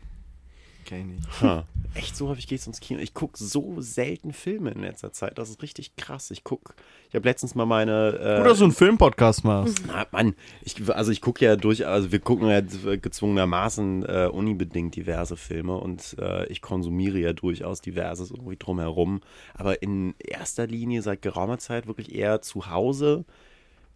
Kenn 0.84 1.18
ich. 1.18 1.40
Ha. 1.40 1.66
Echt 1.94 2.16
so 2.16 2.28
häufig 2.28 2.46
gehst 2.46 2.66
du 2.66 2.70
ins 2.70 2.80
Kino. 2.80 3.00
Ich 3.00 3.12
gucke 3.12 3.36
so 3.36 3.80
selten 3.80 4.32
Filme 4.32 4.70
in 4.70 4.80
letzter 4.80 5.12
Zeit. 5.12 5.36
Das 5.36 5.50
ist 5.50 5.62
richtig 5.62 5.94
krass. 5.96 6.30
Ich 6.30 6.42
guck, 6.42 6.74
ich 7.10 7.14
habe 7.14 7.28
letztens 7.28 7.54
mal 7.54 7.66
meine. 7.66 8.18
Äh, 8.18 8.40
Oder 8.40 8.54
so 8.54 8.64
einen 8.64 8.72
Filmpodcast 8.72 9.44
machst. 9.44 9.82
Na, 9.86 10.06
Mann, 10.10 10.34
ich, 10.62 10.76
also 10.90 11.12
ich 11.12 11.20
gucke 11.20 11.44
ja 11.44 11.56
durch, 11.56 11.86
also 11.86 12.10
wir 12.10 12.20
gucken 12.20 12.48
ja 12.48 12.60
gezwungenermaßen 12.60 14.06
äh, 14.06 14.28
unibedingt 14.32 14.96
diverse 14.96 15.36
Filme 15.36 15.76
und 15.76 16.16
äh, 16.18 16.46
ich 16.46 16.62
konsumiere 16.62 17.18
ja 17.18 17.34
durchaus 17.34 17.82
diverses 17.82 18.30
irgendwie 18.30 18.56
drumherum. 18.56 19.20
Aber 19.52 19.82
in 19.82 20.14
erster 20.18 20.66
Linie 20.66 21.02
seit 21.02 21.20
geraumer 21.20 21.58
Zeit 21.58 21.86
wirklich 21.86 22.14
eher 22.14 22.40
zu 22.40 22.70
Hause 22.70 23.26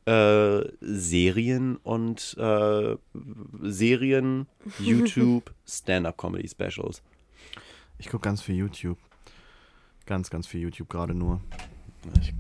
äh, 0.07 0.63
Serien 0.81 1.77
und 1.77 2.37
äh, 2.39 2.97
Serien, 3.63 4.47
YouTube, 4.79 5.53
Stand-up-Comedy-Specials. 5.67 7.03
Ich 7.99 8.09
gucke 8.09 8.23
ganz 8.25 8.43
viel 8.43 8.55
YouTube. 8.57 8.99
Ganz, 10.07 10.31
ganz 10.31 10.47
viel 10.47 10.61
YouTube 10.61 10.89
gerade 10.89 11.15
nur. 11.15 11.41
Ich, 12.21 12.35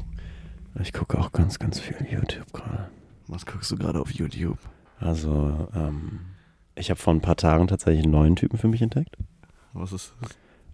ich 0.81 0.93
gucke 0.93 1.19
auch 1.19 1.33
ganz, 1.33 1.59
ganz 1.59 1.81
viel 1.81 1.97
YouTube 2.11 2.53
gerade. 2.53 2.89
Was 3.27 3.45
guckst 3.45 3.71
du 3.73 3.77
gerade 3.77 4.01
auf 4.01 4.11
YouTube? 4.13 4.59
Also, 5.01 5.69
ähm, 5.75 6.21
ich 6.77 6.91
habe 6.91 7.01
vor 7.01 7.13
ein 7.13 7.21
paar 7.21 7.37
Tagen 7.37 7.67
tatsächlich 7.67 8.05
einen 8.05 8.13
neuen 8.13 8.37
Typen 8.37 8.59
für 8.59 8.69
mich 8.69 8.83
entdeckt. 8.83 9.17
Was 9.73 9.93
ist 9.93 10.15
das? 10.21 10.31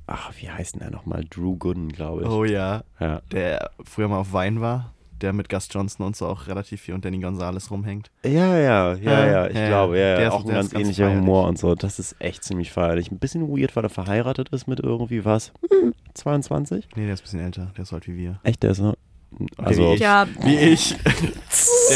Ach, 0.06 0.32
wie 0.38 0.50
heißt 0.50 0.74
denn 0.74 0.80
der 0.80 0.90
nochmal? 0.90 1.24
Drew 1.30 1.56
Gooden, 1.56 1.88
glaube 1.88 2.22
ich. 2.22 2.28
Oh 2.28 2.44
ja, 2.44 2.84
Ja. 3.00 3.22
der 3.30 3.70
früher 3.84 4.08
mal 4.08 4.18
auf 4.18 4.32
Wein 4.32 4.60
war, 4.60 4.92
der 5.22 5.32
mit 5.32 5.48
Gus 5.48 5.68
Johnson 5.70 6.04
und 6.06 6.16
so 6.16 6.26
auch 6.26 6.46
relativ 6.48 6.80
viel 6.82 6.94
und 6.94 7.04
Danny 7.04 7.18
Gonzalez 7.20 7.70
rumhängt. 7.70 8.10
ja, 8.24 8.30
ja, 8.58 8.94
ja, 8.94 9.26
ja, 9.26 9.46
ich 9.48 9.54
Ja, 9.56 9.68
glaube, 9.68 9.98
ja, 9.98 10.16
der 10.16 10.20
ja. 10.22 10.28
ist- 10.28 10.32
auch 10.34 10.44
ein 10.44 10.50
ganz 10.50 10.72
ähnlicher 10.72 11.04
feierlich. 11.06 11.20
Humor 11.22 11.46
und 11.48 11.58
so. 11.58 11.74
Das 11.74 11.98
ist 11.98 12.16
echt 12.18 12.44
ziemlich 12.44 12.70
feierlich. 12.72 13.10
Ein 13.10 13.18
bisschen 13.18 13.48
weird, 13.48 13.74
weil 13.76 13.84
er 13.84 13.90
verheiratet 13.90 14.48
ist 14.50 14.66
mit 14.66 14.80
irgendwie 14.80 15.24
was? 15.24 15.52
Hm, 15.70 15.94
22? 16.14 16.88
Nee, 16.96 17.04
der 17.06 17.14
ist 17.14 17.20
ein 17.20 17.22
bisschen 17.24 17.40
älter, 17.40 17.70
der 17.76 17.82
ist 17.84 17.88
so 17.88 17.96
alt 17.96 18.06
wie 18.08 18.16
wir. 18.16 18.40
Echt, 18.42 18.62
der 18.62 18.72
ist 18.72 18.78
so. 18.78 18.94
Also, 19.56 19.82
wie 19.90 19.94
ich. 19.94 20.00
Ja, 20.00 20.26
Wie 20.42 20.56
ich. 20.56 20.94
der 21.04 21.12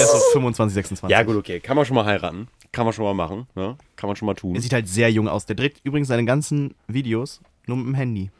ist 0.03 0.11
so 0.13 0.19
25, 0.33 0.75
26. 0.75 1.11
ja, 1.15 1.23
gut, 1.23 1.37
okay. 1.37 1.61
Kann 1.61 1.77
man 1.77 1.85
schon 1.85 1.95
mal 1.95 2.07
heiraten. 2.07 2.49
Kann 2.73 2.85
man 2.87 2.95
schon 2.95 3.05
mal 3.05 3.13
machen. 3.15 3.47
Ne? 3.55 3.77
Kann 3.97 4.09
man 4.09 4.17
schon 4.17 4.27
mal 4.27 4.35
tun. 4.35 4.55
Er 4.55 4.61
sieht 4.63 4.73
halt 4.73 4.89
sehr 4.89 5.11
jung 5.11 5.29
aus. 5.29 5.45
Der 5.47 5.55
dreht 5.57 5.81
übrigens 5.85 6.09
seine 6.09 6.25
ganzen 6.25 6.75
Videos 6.89 7.41
nur 7.67 7.77
mit 7.77 7.87
dem 7.87 7.95
Handy. 7.95 8.31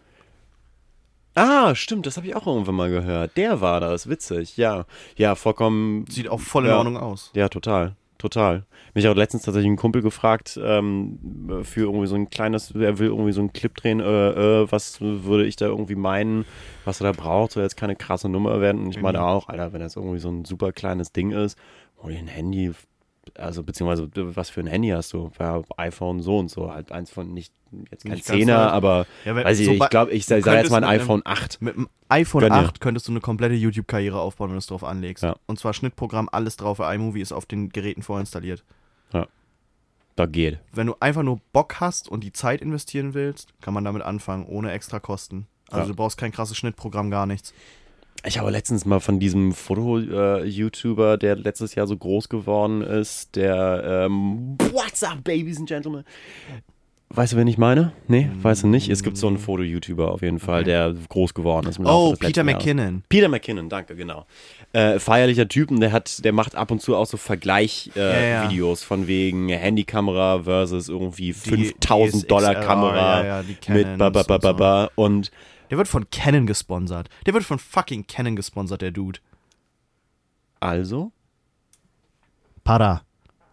Ah, 1.37 1.75
stimmt, 1.75 2.07
das 2.07 2.17
habe 2.17 2.27
ich 2.27 2.35
auch 2.35 2.47
irgendwann 2.47 2.75
mal 2.75 2.91
gehört. 2.91 3.37
Der 3.37 3.61
war 3.61 3.79
das, 3.79 4.09
witzig, 4.09 4.57
ja. 4.57 4.87
Ja, 5.17 5.35
vollkommen. 5.35 6.07
Sieht 6.09 6.29
auch 6.29 6.41
voll 6.41 6.65
in 6.65 6.71
Ja. 6.71 6.79
Ordnung 6.79 6.97
aus. 6.97 7.31
Ja, 7.35 7.49
total. 7.49 7.95
total. 8.19 8.65
Mich 8.95 9.05
hat 9.07 9.15
letztens 9.19 9.43
tatsächlich 9.43 9.71
ein 9.71 9.77
Kumpel 9.77 10.01
gefragt, 10.01 10.59
ähm, 10.63 11.19
für 11.65 11.83
irgendwie 11.83 12.07
so 12.07 12.15
ein 12.15 12.31
kleines, 12.31 12.71
er 12.71 12.99
will 12.99 13.09
irgendwie 13.09 13.33
so 13.33 13.41
einen 13.41 13.53
Clip 13.53 13.75
drehen, 13.77 14.01
äh, 14.01 14.63
äh, 14.63 14.73
was 14.73 15.03
würde 15.03 15.45
ich 15.45 15.57
da 15.57 15.67
irgendwie 15.67 15.97
meinen, 15.97 16.47
was 16.87 17.03
er 17.03 17.13
da 17.13 17.21
braucht, 17.21 17.53
soll 17.53 17.63
jetzt 17.63 17.77
keine 17.77 17.95
krasse 17.95 18.31
Nummer 18.31 18.63
werden. 18.63 18.85
Und 18.85 18.91
ich 18.97 19.03
meine 19.03 19.23
auch, 19.23 19.51
Alter, 19.51 19.75
wenn 19.75 19.81
das 19.81 19.97
irgendwie 19.97 20.19
so 20.19 20.31
ein 20.31 20.47
super 20.47 20.73
kleines 20.73 21.13
Ding 21.13 21.31
ist, 21.33 21.59
hol 22.03 22.11
dir 22.13 22.19
ein 22.19 22.27
Handy, 22.29 22.73
also 23.35 23.63
beziehungsweise 23.63 24.09
was 24.37 24.51
für 24.51 24.61
ein 24.61 24.67
Handy 24.67 24.89
hast 24.89 25.13
du? 25.13 25.31
Ja, 25.39 25.63
iPhone 25.77 26.21
so 26.21 26.39
und 26.39 26.51
so, 26.51 26.71
halt 26.73 26.93
eins 26.93 27.11
von 27.11 27.33
nicht, 27.35 27.53
jetzt 27.91 28.05
kein 28.05 28.23
Zehner, 28.23 28.73
aber 28.73 29.07
Ja, 29.25 29.35
wenn- 29.37 29.45
weiß 29.45 29.59
ich, 29.61 29.67
so 29.67 29.73
ich 29.73 29.79
bei- 29.79 29.89
glaube, 29.89 30.13
ich 30.13 30.25
sage 30.27 30.41
jetzt 30.51 30.71
mal 30.71 30.77
ein 30.77 30.83
mit 30.83 30.89
einem- 30.91 31.01
iPhone 31.01 31.23
8. 31.25 31.61
Mit 31.63 31.77
dem 31.77 31.89
iPhone 32.09 32.41
Gönn 32.43 32.53
dir. 32.53 32.59
8 32.59 32.81
könntest 32.81 33.09
du 33.09 33.13
eine 33.13 33.21
komplette 33.21 33.55
YouTube-Karriere 33.55 34.19
aufbauen, 34.21 34.49
wenn 34.51 34.55
du 34.55 34.59
es 34.59 34.67
drauf 34.67 34.85
anlegst. 34.85 35.23
Ja. 35.25 35.37
Und 35.47 35.59
zwar 35.59 35.75
Schnittprogramm, 35.75 36.29
alles 36.31 36.57
drauf, 36.57 36.79
iMovie 36.79 37.21
ist 37.21 37.33
auf 37.33 37.47
den 37.47 37.69
Geräten 37.71 38.03
vorinstalliert. 38.03 38.65
Da 40.19 40.25
geht. 40.25 40.61
Wenn 40.73 40.87
du 40.87 40.95
einfach 40.99 41.23
nur 41.23 41.41
Bock 41.53 41.79
hast 41.79 42.09
und 42.09 42.25
die 42.25 42.33
Zeit 42.33 42.63
investieren 42.63 43.13
willst, 43.13 43.53
kann 43.61 43.75
man 43.75 43.85
damit 43.85 44.01
anfangen, 44.01 44.47
ohne 44.47 44.73
extra 44.73 44.99
Kosten. 44.99 45.47
Also 45.69 45.83
Ja. 45.83 45.87
du 45.89 45.95
brauchst 45.95 46.17
kein 46.17 46.33
krasses 46.33 46.57
Schnittprogramm, 46.57 47.11
gar 47.11 47.27
nichts. 47.27 47.53
Ich 48.25 48.39
habe 48.39 48.51
letztens 48.51 48.85
mal 48.85 49.01
von 49.01 49.21
diesem 49.21 49.53
Foto-YouTuber, 49.53 51.17
der 51.17 51.37
letztes 51.37 51.75
Jahr 51.75 51.87
so 51.87 51.97
groß 51.97 52.29
geworden 52.29 52.83
ist, 52.83 53.37
der 53.37 54.07
ähm, 54.07 54.57
What's 54.73 55.03
up, 55.03 55.23
Babies 55.23 55.59
and 55.59 55.69
Gentlemen? 55.69 56.05
Weißt 57.09 57.33
du, 57.33 57.37
wen 57.37 57.47
ich 57.47 57.57
meine? 57.57 57.93
Nee, 58.09 58.29
weißt 58.43 58.65
du 58.65 58.67
nicht? 58.67 58.89
Es 58.89 59.05
gibt 59.05 59.17
so 59.17 59.29
einen 59.29 59.39
Foto-YouTuber 59.39 60.11
auf 60.11 60.23
jeden 60.23 60.41
Fall, 60.41 60.65
der 60.65 60.93
groß 61.09 61.35
geworden 61.35 61.69
ist. 61.69 61.79
Oh, 61.79 62.17
Peter. 62.19 62.43
McKinnon. 62.43 63.05
Peter 63.09 63.29
McKinnon, 63.29 63.69
danke, 63.69 63.95
genau. 63.95 64.27
Äh, 64.73 64.99
feierlicher 64.99 65.47
Typen, 65.47 65.79
der 65.79 65.93
hat, 65.93 66.25
der 66.25 66.33
macht 66.33 66.57
ab 66.57 66.73
und 66.73 66.83
zu 66.83 66.97
auch 66.97 67.07
so 67.07 67.17
Vergleich-Videos 67.17 67.97
äh, 67.97 68.31
Ja, 68.31 68.51
ja. 68.51 68.75
Von 68.75 69.07
wegen 69.07 69.49
Handykamera 69.49 70.43
versus 70.43 70.89
irgendwie 70.89 71.29
Die 71.29 71.33
5000 71.33 72.29
Dollar 72.29 72.55
DSLR, 72.55 72.67
Kamera 72.67 73.25
ja, 73.25 73.45
mit 73.69 73.99
ba, 73.99 74.11
ba, 74.11 74.25
ba, 74.25 74.39
ba, 74.39 74.53
ba. 74.53 74.91
und 74.97 75.31
Der 75.71 75.79
wird 75.79 75.89
von 75.89 76.09
Canon 76.11 76.47
gesponsert. 76.47 77.09
Der 77.27 77.35
wird 77.35 77.45
von 77.45 77.59
fucking 77.59 78.07
Canon 78.07 78.37
gesponsert, 78.37 78.83
der 78.83 78.91
Dude. 78.93 79.21
also? 80.61 81.13
Para. 82.65 83.03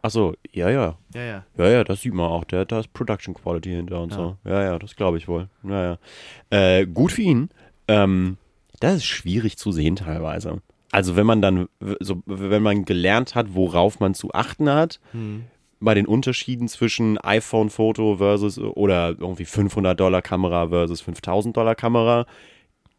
Achso, 0.01 0.34
ja, 0.51 0.70
ja. 0.70 0.97
Ja, 1.14 1.22
ja. 1.22 1.45
Ja, 1.57 1.68
ja, 1.70 1.84
das 1.84 2.01
sieht 2.01 2.14
man 2.14 2.26
auch. 2.30 2.43
Der, 2.45 2.66
da 2.66 2.80
ist 2.80 2.91
Production 2.93 3.34
Quality 3.36 3.70
hinter 3.70 4.01
und 4.01 4.11
Ja. 4.11 4.16
so. 4.18 4.38
Ja, 4.43 4.64
ja, 4.64 4.80
das 4.80 4.95
glaube 4.95 5.18
ich 5.18 5.28
wohl. 5.28 5.49
Ja, 5.64 5.84
ja. 5.84 5.97
Äh, 6.80 6.86
gut 6.88 7.11
für 7.14 7.22
ihn. 7.22 7.49
Ähm, 7.88 8.38
das 8.80 8.95
ist 8.95 9.05
schwierig 9.05 9.57
zu 9.57 9.72
sehen 9.72 9.95
teilweise. 9.95 10.61
Also 10.91 11.16
wenn 11.16 11.26
man 11.26 11.41
dann, 11.41 11.70
so, 12.01 12.22
wenn 12.26 12.61
man 12.61 12.86
gelernt 12.86 13.34
hat, 13.36 13.53
worauf 13.55 13.99
man 13.99 14.14
zu 14.14 14.34
achten 14.34 14.70
hat, 14.70 14.99
Hm. 15.11 15.45
Bei 15.84 15.94
den 15.94 16.06
Unterschieden 16.06 16.68
zwischen 16.68 17.18
iPhone-Foto 17.18 18.18
versus 18.18 18.58
oder 18.58 19.16
irgendwie 19.20 19.46
500 19.46 20.00
Dollar 20.00 20.22
Kamera 20.22 20.68
versus 20.70 21.02
5000 21.02 21.56
Dollar 21.56 21.76
Kamera, 21.76 22.26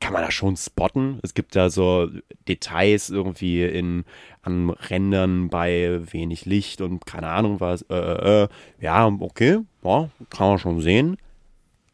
kann 0.01 0.13
man 0.13 0.23
da 0.23 0.31
schon 0.31 0.57
spotten. 0.57 1.19
Es 1.23 1.35
gibt 1.35 1.57
da 1.57 1.71
so 1.71 2.11
Details 2.47 3.11
irgendwie 3.11 3.65
in 3.65 4.05
an 4.43 4.71
Rändern 4.71 5.49
bei 5.49 6.01
wenig 6.13 6.45
Licht 6.45 6.81
und 6.81 7.07
keine 7.07 7.29
Ahnung 7.29 7.61
was. 7.61 7.83
Äh, 7.83 7.95
äh, 7.95 8.43
äh. 8.45 8.49
Ja, 8.81 9.07
okay, 9.21 9.61
ja, 9.83 10.11
kann 10.31 10.49
man 10.49 10.59
schon 10.59 10.81
sehen. 10.81 11.17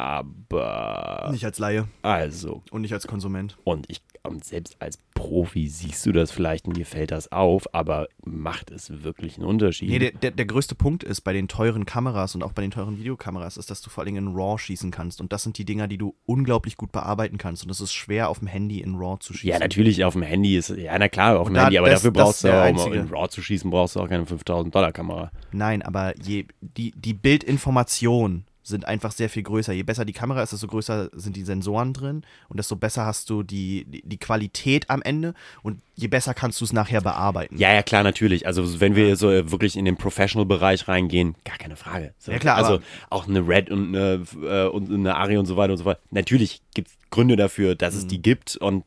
Aber 0.00 1.28
Nicht 1.30 1.44
als 1.44 1.58
Laie 1.58 1.86
also 2.02 2.62
und 2.70 2.80
nicht 2.82 2.92
als 2.94 3.06
Konsument. 3.06 3.56
und 3.64 3.86
ich 3.90 4.00
und 4.22 4.44
selbst 4.44 4.76
als 4.80 4.98
Profi 5.14 5.66
siehst 5.68 6.04
du 6.04 6.12
das 6.12 6.30
vielleicht 6.30 6.66
und 6.68 6.76
dir 6.76 6.84
fällt 6.84 7.10
das 7.10 7.32
auf, 7.32 7.74
aber 7.74 8.06
macht 8.22 8.70
es 8.70 9.02
wirklich 9.02 9.36
einen 9.38 9.46
Unterschied? 9.46 9.88
Nee, 9.88 9.98
der, 9.98 10.10
der, 10.12 10.30
der 10.30 10.44
größte 10.44 10.74
Punkt 10.74 11.02
ist 11.04 11.22
bei 11.22 11.32
den 11.32 11.48
teuren 11.48 11.86
Kameras 11.86 12.34
und 12.34 12.42
auch 12.42 12.52
bei 12.52 12.60
den 12.60 12.70
teuren 12.70 12.98
Videokameras, 12.98 13.56
ist, 13.56 13.70
dass 13.70 13.80
du 13.80 13.88
vor 13.88 14.04
allem 14.04 14.16
in 14.16 14.28
RAW 14.28 14.58
schießen 14.58 14.90
kannst. 14.90 15.22
Und 15.22 15.32
das 15.32 15.42
sind 15.42 15.56
die 15.56 15.64
Dinger, 15.64 15.88
die 15.88 15.96
du 15.96 16.14
unglaublich 16.26 16.76
gut 16.76 16.92
bearbeiten 16.92 17.38
kannst. 17.38 17.64
Und 17.64 17.70
es 17.70 17.80
ist 17.80 17.94
schwer, 17.94 18.28
auf 18.28 18.40
dem 18.40 18.48
Handy 18.48 18.80
in 18.80 18.94
RAW 18.96 19.18
zu 19.20 19.32
schießen. 19.32 19.48
Ja, 19.48 19.58
natürlich 19.58 20.04
auf 20.04 20.12
dem 20.12 20.22
Handy 20.22 20.54
ist, 20.56 20.68
ja, 20.68 20.98
na 20.98 21.08
klar, 21.08 21.40
auf 21.40 21.46
dem 21.48 21.54
da- 21.54 21.62
Handy, 21.64 21.78
aber 21.78 21.88
das- 21.88 22.00
dafür 22.02 22.10
brauchst 22.12 22.44
du 22.44 22.48
auch, 22.52 22.86
um 22.86 22.92
in 22.92 23.08
RAW 23.08 23.28
zu 23.30 23.40
schießen, 23.40 23.70
brauchst 23.70 23.96
du 23.96 24.00
auch 24.00 24.08
keine 24.08 24.26
5000 24.26 24.74
Dollar 24.74 24.92
Kamera. 24.92 25.30
Nein, 25.52 25.80
aber 25.80 26.14
je, 26.22 26.44
die, 26.60 26.92
die 26.94 27.14
Bildinformationen 27.14 28.44
sind 28.70 28.86
einfach 28.86 29.12
sehr 29.12 29.28
viel 29.28 29.42
größer. 29.42 29.72
Je 29.74 29.82
besser 29.82 30.04
die 30.06 30.14
Kamera 30.14 30.42
ist, 30.42 30.52
desto 30.54 30.66
größer 30.66 31.10
sind 31.12 31.36
die 31.36 31.42
Sensoren 31.44 31.92
drin 31.92 32.22
und 32.48 32.56
desto 32.56 32.76
besser 32.76 33.04
hast 33.04 33.28
du 33.28 33.42
die, 33.42 33.84
die, 33.84 34.02
die 34.02 34.16
Qualität 34.18 34.88
am 34.88 35.02
Ende 35.02 35.34
und 35.62 35.82
je 35.96 36.08
besser 36.08 36.32
kannst 36.32 36.60
du 36.60 36.64
es 36.64 36.72
nachher 36.72 37.02
bearbeiten. 37.02 37.58
Ja, 37.58 37.72
ja, 37.74 37.82
klar, 37.82 38.02
natürlich. 38.02 38.46
Also 38.46 38.80
wenn 38.80 38.96
wir 38.96 39.16
so 39.16 39.30
äh, 39.30 39.50
wirklich 39.50 39.76
in 39.76 39.84
den 39.84 39.96
Professional-Bereich 39.98 40.88
reingehen, 40.88 41.34
gar 41.44 41.58
keine 41.58 41.76
Frage. 41.76 42.14
So, 42.18 42.32
Ja, 42.32 42.38
klar, 42.38 42.56
Also 42.56 42.80
auch 43.10 43.28
eine 43.28 43.46
Red 43.46 43.70
und 43.70 43.94
eine, 43.94 44.24
äh, 44.42 44.66
und 44.68 44.90
eine 44.90 45.16
Ari 45.16 45.36
und 45.36 45.44
so 45.46 45.56
weiter 45.58 45.72
und 45.72 45.78
so 45.78 45.84
fort. 45.84 45.98
Natürlich 46.10 46.62
gibt 46.74 46.88
es 46.88 46.94
Gründe 47.10 47.36
dafür, 47.36 47.74
dass 47.74 47.94
Mhm. 47.94 48.00
es 48.00 48.06
die 48.06 48.22
gibt 48.22 48.56
und 48.56 48.84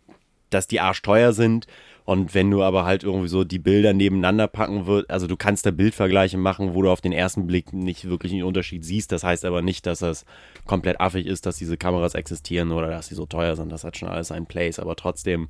dass 0.50 0.68
die 0.68 0.80
arschteuer 0.80 1.34
sind. 1.34 1.68
Und 2.06 2.34
wenn 2.34 2.52
du 2.52 2.64
aber 2.64 2.84
halt 2.84 3.04
irgendwie 3.04 3.30
so 3.30 3.46
die 3.46 3.60
Bilder 3.60 3.94
nebeneinander 3.94 4.48
packen 4.48 4.88
wird, 4.88 5.10
also 5.10 5.26
du 5.26 5.38
kannst 5.38 5.66
da 5.66 5.72
Bildvergleiche 5.72 6.38
machen, 6.38 6.74
wo 6.74 6.82
du 6.82 6.90
auf 6.90 7.00
den 7.00 7.14
ersten 7.14 7.48
Blick 7.48 7.72
nicht 7.72 8.10
wirklich 8.10 8.34
einen 8.34 8.44
Unterschied 8.44 8.84
siehst. 8.84 9.12
Das 9.14 9.24
heißt 9.24 9.46
aber 9.46 9.62
nicht, 9.62 9.86
dass 9.86 10.00
das 10.00 10.26
komplett 10.66 11.00
affig 11.00 11.26
ist, 11.26 11.46
dass 11.46 11.58
diese 11.58 11.78
Kameras 11.78 12.14
existieren 12.14 12.72
oder 12.72 12.90
dass 12.90 13.08
sie 13.08 13.16
so 13.16 13.26
teuer 13.26 13.56
sind. 13.56 13.72
Das 13.72 13.86
hat 13.86 13.96
schon 13.96 14.10
alles 14.10 14.28
seinen 14.28 14.48
Place. 14.48 14.80
Aber 14.80 14.98
trotzdem, 14.98 15.48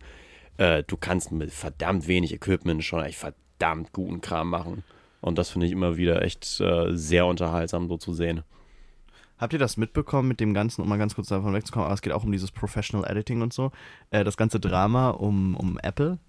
äh, 0.57 0.83
du 0.83 0.95
kannst 0.95 1.31
mit 1.31 1.51
verdammt 1.51 2.07
wenig 2.07 2.31
Equipment 2.31 2.83
schon 2.83 3.03
echt 3.03 3.17
verdammt 3.17 3.91
guten 3.91 4.21
Kram 4.21 4.49
machen. 4.49 4.83
Und 5.21 5.39
das 5.39 5.49
finde 5.49 5.65
ich 5.65 5.71
immer 5.71 5.97
wieder 5.97 6.21
echt 6.21 6.59
äh, 6.59 6.95
sehr 6.95 7.25
unterhaltsam 7.25 7.87
so 7.87 7.97
zu 7.97 8.13
sehen. 8.13 8.43
Habt 9.39 9.53
ihr 9.53 9.59
das 9.59 9.77
mitbekommen 9.77 10.27
mit 10.27 10.39
dem 10.39 10.53
Ganzen, 10.53 10.83
um 10.83 10.89
mal 10.89 10.99
ganz 10.99 11.15
kurz 11.15 11.29
davon 11.29 11.53
wegzukommen, 11.53 11.85
aber 11.85 11.95
es 11.95 12.03
geht 12.03 12.13
auch 12.13 12.23
um 12.23 12.31
dieses 12.31 12.51
Professional 12.51 13.09
Editing 13.09 13.41
und 13.41 13.51
so, 13.53 13.71
äh, 14.11 14.23
das 14.23 14.37
ganze 14.37 14.59
Drama 14.59 15.09
um, 15.09 15.55
um 15.55 15.79
Apple 15.79 16.19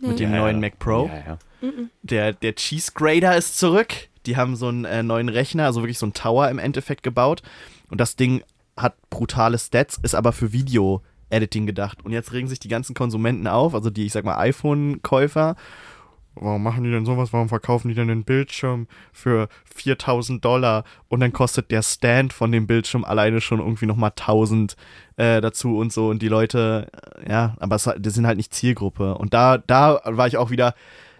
mit 0.00 0.18
dem 0.18 0.32
Ja, 0.32 0.38
neuen 0.38 0.56
ja. 0.56 0.60
Mac 0.60 0.78
Pro. 0.78 1.06
Ja, 1.06 1.38
ja. 1.62 1.72
Der, 2.02 2.32
der 2.32 2.54
Cheese 2.54 2.92
Grader 2.94 3.36
ist 3.36 3.58
zurück. 3.58 3.94
Die 4.26 4.36
haben 4.36 4.56
so 4.56 4.68
einen 4.68 4.84
äh, 4.84 5.02
neuen 5.02 5.28
Rechner, 5.28 5.64
also 5.66 5.82
wirklich 5.82 5.98
so 5.98 6.06
einen 6.06 6.14
Tower 6.14 6.48
im 6.48 6.58
Endeffekt 6.58 7.02
gebaut. 7.02 7.42
Und 7.90 8.00
das 8.00 8.16
Ding 8.16 8.42
hat 8.76 8.94
brutale 9.10 9.58
Stats, 9.58 9.98
ist 10.02 10.14
aber 10.14 10.32
für 10.32 10.52
Video-Editing 10.52 11.66
gedacht. 11.66 12.04
Und 12.04 12.12
jetzt 12.12 12.32
regen 12.32 12.48
sich 12.48 12.60
die 12.60 12.68
ganzen 12.68 12.94
Konsumenten 12.94 13.46
auf, 13.46 13.74
also 13.74 13.90
die, 13.90 14.06
ich 14.06 14.12
sag 14.12 14.24
mal, 14.24 14.38
iPhone-Käufer. 14.38 15.56
Warum 16.34 16.62
machen 16.62 16.84
die 16.84 16.90
denn 16.90 17.04
sowas? 17.04 17.32
Warum 17.32 17.48
verkaufen 17.48 17.88
die 17.88 17.94
denn 17.94 18.08
den 18.08 18.24
Bildschirm 18.24 18.86
für 19.12 19.48
4000 19.74 20.42
Dollar? 20.44 20.84
Und 21.08 21.20
dann 21.20 21.32
kostet 21.32 21.70
der 21.70 21.82
Stand 21.82 22.32
von 22.32 22.52
dem 22.52 22.66
Bildschirm 22.66 23.04
alleine 23.04 23.40
schon 23.40 23.58
irgendwie 23.58 23.86
nochmal 23.86 24.10
1000 24.10 24.76
äh, 25.20 25.40
dazu 25.42 25.76
und 25.76 25.92
so. 25.92 26.08
Und 26.08 26.22
die 26.22 26.28
Leute, 26.28 26.86
äh, 27.22 27.30
ja, 27.30 27.54
aber 27.60 27.76
es, 27.76 27.88
das 27.98 28.14
sind 28.14 28.26
halt 28.26 28.38
nicht 28.38 28.54
Zielgruppe. 28.54 29.16
Und 29.16 29.34
da, 29.34 29.58
da 29.58 30.00
war 30.04 30.26
ich 30.26 30.38
auch 30.38 30.50
wieder, 30.50 30.74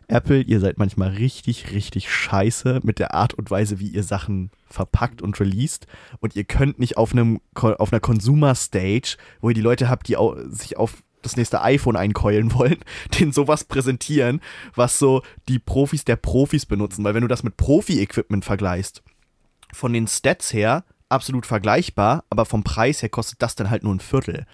Apple, 0.08 0.40
ihr 0.40 0.58
seid 0.58 0.78
manchmal 0.78 1.10
richtig, 1.10 1.72
richtig 1.72 2.10
scheiße 2.10 2.80
mit 2.82 2.98
der 2.98 3.14
Art 3.14 3.34
und 3.34 3.50
Weise, 3.50 3.78
wie 3.78 3.88
ihr 3.88 4.02
Sachen 4.02 4.50
verpackt 4.66 5.20
und 5.20 5.38
released. 5.38 5.86
Und 6.20 6.34
ihr 6.34 6.44
könnt 6.44 6.78
nicht 6.78 6.96
auf 6.96 7.12
einem 7.12 7.40
auf 7.54 7.92
einer 7.92 8.00
Consumer-Stage, 8.00 9.16
wo 9.40 9.50
ihr 9.50 9.54
die 9.54 9.60
Leute 9.60 9.88
habt, 9.88 10.08
die 10.08 10.16
au 10.16 10.34
sich 10.48 10.78
auf 10.78 11.02
das 11.22 11.36
nächste 11.36 11.60
iPhone 11.60 11.96
einkeulen 11.96 12.54
wollen, 12.54 12.78
den 13.18 13.32
sowas 13.32 13.64
präsentieren, 13.64 14.40
was 14.74 14.98
so 14.98 15.22
die 15.48 15.58
Profis 15.58 16.06
der 16.06 16.16
Profis 16.16 16.64
benutzen. 16.64 17.04
Weil 17.04 17.14
wenn 17.14 17.22
du 17.22 17.28
das 17.28 17.42
mit 17.42 17.58
Profi-Equipment 17.58 18.46
vergleichst, 18.46 19.02
von 19.72 19.92
den 19.92 20.08
Stats 20.08 20.52
her 20.54 20.84
absolut 21.10 21.46
vergleichbar, 21.46 22.24
aber 22.30 22.44
vom 22.44 22.64
Preis 22.64 23.02
her 23.02 23.08
kostet 23.08 23.42
das 23.42 23.54
dann 23.54 23.70
halt 23.70 23.82
nur 23.82 23.94
ein 23.94 24.00
Viertel. 24.00 24.46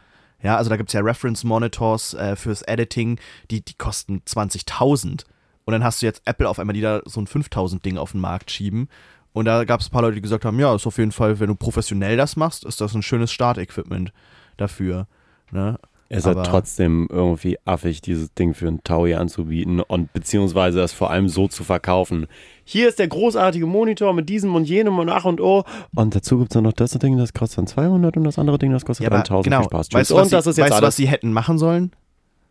Ja, 0.42 0.56
also 0.56 0.70
da 0.70 0.76
gibt 0.76 0.90
es 0.90 0.92
ja 0.92 1.00
Reference 1.00 1.44
Monitors 1.44 2.14
äh, 2.14 2.36
fürs 2.36 2.62
Editing, 2.62 3.18
die, 3.50 3.64
die 3.64 3.74
kosten 3.74 4.22
20.000. 4.26 5.24
Und 5.64 5.72
dann 5.72 5.82
hast 5.82 6.02
du 6.02 6.06
jetzt 6.06 6.22
Apple 6.24 6.48
auf 6.48 6.58
einmal, 6.58 6.74
die 6.74 6.80
da 6.80 7.00
so 7.04 7.20
ein 7.20 7.26
5000 7.26 7.84
Ding 7.84 7.98
auf 7.98 8.12
den 8.12 8.20
Markt 8.20 8.50
schieben. 8.50 8.88
Und 9.32 9.46
da 9.46 9.64
gab 9.64 9.80
es 9.80 9.88
ein 9.88 9.90
paar 9.90 10.02
Leute, 10.02 10.14
die 10.14 10.22
gesagt 10.22 10.44
haben, 10.44 10.58
ja, 10.58 10.74
ist 10.74 10.86
auf 10.86 10.98
jeden 10.98 11.12
Fall, 11.12 11.40
wenn 11.40 11.48
du 11.48 11.54
professionell 11.54 12.16
das 12.16 12.36
machst, 12.36 12.64
ist 12.64 12.80
das 12.80 12.94
ein 12.94 13.02
schönes 13.02 13.32
Startequipment 13.32 14.12
dafür. 14.56 15.08
Ne? 15.50 15.78
Es 16.08 16.18
ist 16.18 16.26
Aber- 16.26 16.40
halt 16.42 16.48
trotzdem 16.50 17.08
irgendwie 17.10 17.58
affig, 17.64 18.00
dieses 18.00 18.32
Ding 18.34 18.54
für 18.54 18.68
einen 18.68 18.84
Taui 18.84 19.14
anzubieten 19.14 19.80
und 19.80 20.12
beziehungsweise 20.12 20.78
das 20.78 20.92
vor 20.92 21.10
allem 21.10 21.28
so 21.28 21.48
zu 21.48 21.64
verkaufen. 21.64 22.26
Hier 22.64 22.88
ist 22.88 22.98
der 23.00 23.08
großartige 23.08 23.66
Monitor 23.66 24.12
mit 24.12 24.28
diesem 24.28 24.54
und 24.54 24.64
jenem 24.68 24.98
und 25.00 25.08
ach 25.08 25.24
und 25.24 25.40
oh. 25.40 25.64
Und 25.94 26.14
dazu 26.14 26.38
gibt 26.38 26.50
es 26.50 26.54
dann 26.54 26.62
noch 26.64 26.72
das 26.74 26.92
Ding, 26.92 27.18
das 27.18 27.32
kostet 27.32 27.58
dann 27.58 27.66
200 27.66 28.16
und 28.16 28.24
das 28.24 28.38
andere 28.38 28.58
Ding, 28.58 28.70
das 28.72 28.84
kostet 28.84 29.04
Ja, 29.04 29.10
aber 29.10 29.18
1000. 29.24 29.44
genau. 29.44 29.58
Viel 29.62 29.64
Spaß. 29.66 29.88
Weißt 29.92 30.10
du, 30.10 30.14
was, 30.14 30.22
und 30.24 30.32
das 30.32 30.44
sie, 30.44 30.50
ist 30.50 30.56
jetzt 30.58 30.64
weißt, 30.66 30.72
alles. 30.74 30.86
was 30.86 30.96
sie 30.96 31.08
hätten 31.08 31.32
machen 31.32 31.58
sollen? 31.58 31.90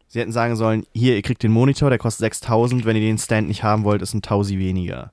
Sie 0.08 0.20
hätten 0.20 0.32
sagen 0.34 0.56
sollen, 0.58 0.86
hier, 0.94 1.16
ihr 1.16 1.22
kriegt 1.22 1.42
den 1.42 1.52
Monitor, 1.52 1.90
der 1.90 1.98
kostet 2.00 2.20
6000, 2.20 2.86
wenn 2.86 2.96
ihr 2.96 3.02
den 3.04 3.18
Stand 3.18 3.48
nicht 3.48 3.64
haben 3.64 3.84
wollt, 3.86 4.02
ist 4.02 4.14
ein 4.14 4.22
Tausi 4.22 4.60
weniger. 4.60 5.12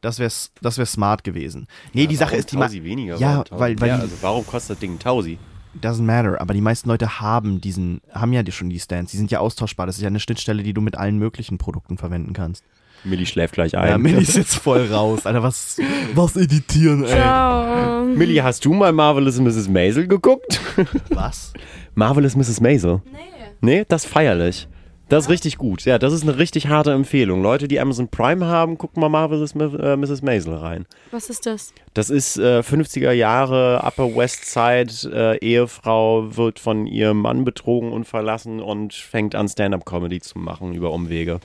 Das 0.00 0.18
wäre 0.18 0.30
das 0.62 0.78
wär 0.78 0.86
smart 0.86 1.24
gewesen. 1.24 1.66
Nee, 1.92 2.06
die 2.06 2.16
Sache 2.16 2.34
ist, 2.36 2.50
die 2.52 2.56
Tausi 2.56 2.82
weniger. 2.84 3.16
Ja, 3.16 3.44
weil- 3.50 3.78
weil 3.80 3.88
die- 3.88 3.90
also 4.02 4.14
warum 4.22 4.46
kostet 4.46 4.70
das 4.76 4.78
Ding 4.78 4.94
ein 4.94 4.98
Tausi? 4.98 5.38
Doesn't 5.80 6.02
matter. 6.02 6.40
Aber 6.40 6.54
die 6.54 6.60
meisten 6.60 6.88
Leute 6.88 7.20
haben 7.20 7.60
diesen, 7.60 8.00
haben 8.12 8.32
ja 8.32 8.42
schon 8.50 8.70
die 8.70 8.80
Stands. 8.80 9.12
Die 9.12 9.16
sind 9.16 9.30
ja 9.30 9.40
austauschbar. 9.40 9.86
Das 9.86 9.96
ist 9.96 10.02
ja 10.02 10.08
eine 10.08 10.20
Schnittstelle, 10.20 10.62
die 10.62 10.72
du 10.72 10.80
mit 10.80 10.96
allen 10.96 11.18
möglichen 11.18 11.58
Produkten 11.58 11.98
verwenden 11.98 12.32
kannst. 12.32 12.64
Millie 13.04 13.26
schläft 13.26 13.54
gleich 13.54 13.76
ein. 13.76 13.88
Ja, 13.88 13.98
Millie 13.98 14.20
ist 14.20 14.36
jetzt 14.36 14.56
voll 14.56 14.86
raus. 14.86 15.26
Alter, 15.26 15.42
was, 15.42 15.78
was 16.14 16.36
editieren, 16.36 17.04
ey. 17.04 17.10
Ciao. 17.10 18.04
Millie, 18.04 18.42
hast 18.42 18.64
du 18.64 18.72
mal 18.74 18.92
Marvelous 18.92 19.38
Mrs. 19.38 19.68
Maisel 19.68 20.06
geguckt? 20.06 20.60
Was? 21.10 21.52
Marvelous 21.94 22.36
Mrs. 22.36 22.60
Maisel? 22.60 23.00
Nee. 23.12 23.18
Nee, 23.62 23.84
das 23.86 24.04
ist 24.04 24.10
feierlich. 24.10 24.68
Das 25.10 25.24
ist 25.24 25.30
richtig 25.30 25.58
gut. 25.58 25.84
Ja, 25.84 25.98
das 25.98 26.12
ist 26.12 26.22
eine 26.22 26.38
richtig 26.38 26.68
harte 26.68 26.92
Empfehlung. 26.92 27.42
Leute, 27.42 27.66
die 27.66 27.80
Amazon 27.80 28.06
Prime 28.06 28.46
haben, 28.46 28.78
gucken 28.78 29.00
mal 29.00 29.08
Marvelous 29.08 29.56
äh, 29.56 29.96
Mrs. 29.96 30.22
Maisel 30.22 30.54
rein. 30.54 30.86
Was 31.10 31.28
ist 31.28 31.46
das? 31.46 31.74
Das 31.94 32.10
ist 32.10 32.38
äh, 32.38 32.60
50er 32.60 33.10
Jahre, 33.10 33.82
Upper 33.84 34.14
West 34.14 34.46
Side, 34.46 35.12
äh, 35.12 35.36
Ehefrau 35.38 36.36
wird 36.36 36.60
von 36.60 36.86
ihrem 36.86 37.22
Mann 37.22 37.44
betrogen 37.44 37.90
und 37.90 38.04
verlassen 38.04 38.60
und 38.60 38.94
fängt 38.94 39.34
an 39.34 39.48
Stand-Up-Comedy 39.48 40.20
zu 40.20 40.38
machen 40.38 40.74
über 40.74 40.92
Umwege. 40.92 41.40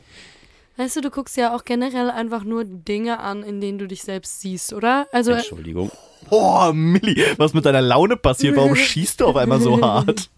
Weißt 0.78 0.98
du, 0.98 1.02
du 1.02 1.10
guckst 1.10 1.36
ja 1.36 1.56
auch 1.56 1.64
generell 1.64 2.12
einfach 2.12 2.44
nur 2.44 2.66
Dinge 2.66 3.20
an, 3.20 3.42
in 3.42 3.62
denen 3.62 3.80
du 3.80 3.88
dich 3.88 4.04
selbst 4.04 4.42
siehst, 4.42 4.74
oder? 4.74 5.08
Also, 5.12 5.32
Entschuldigung. 5.32 5.90
Oh, 6.30 6.72
Millie, 6.72 7.26
was 7.38 7.56
mit 7.56 7.66
deiner 7.66 7.82
Laune 7.82 8.16
passiert? 8.16 8.58
Warum 8.58 8.76
schießt 8.76 9.22
du 9.22 9.26
auf 9.26 9.38
einmal 9.38 9.60
so 9.60 9.82
hart? 9.82 10.30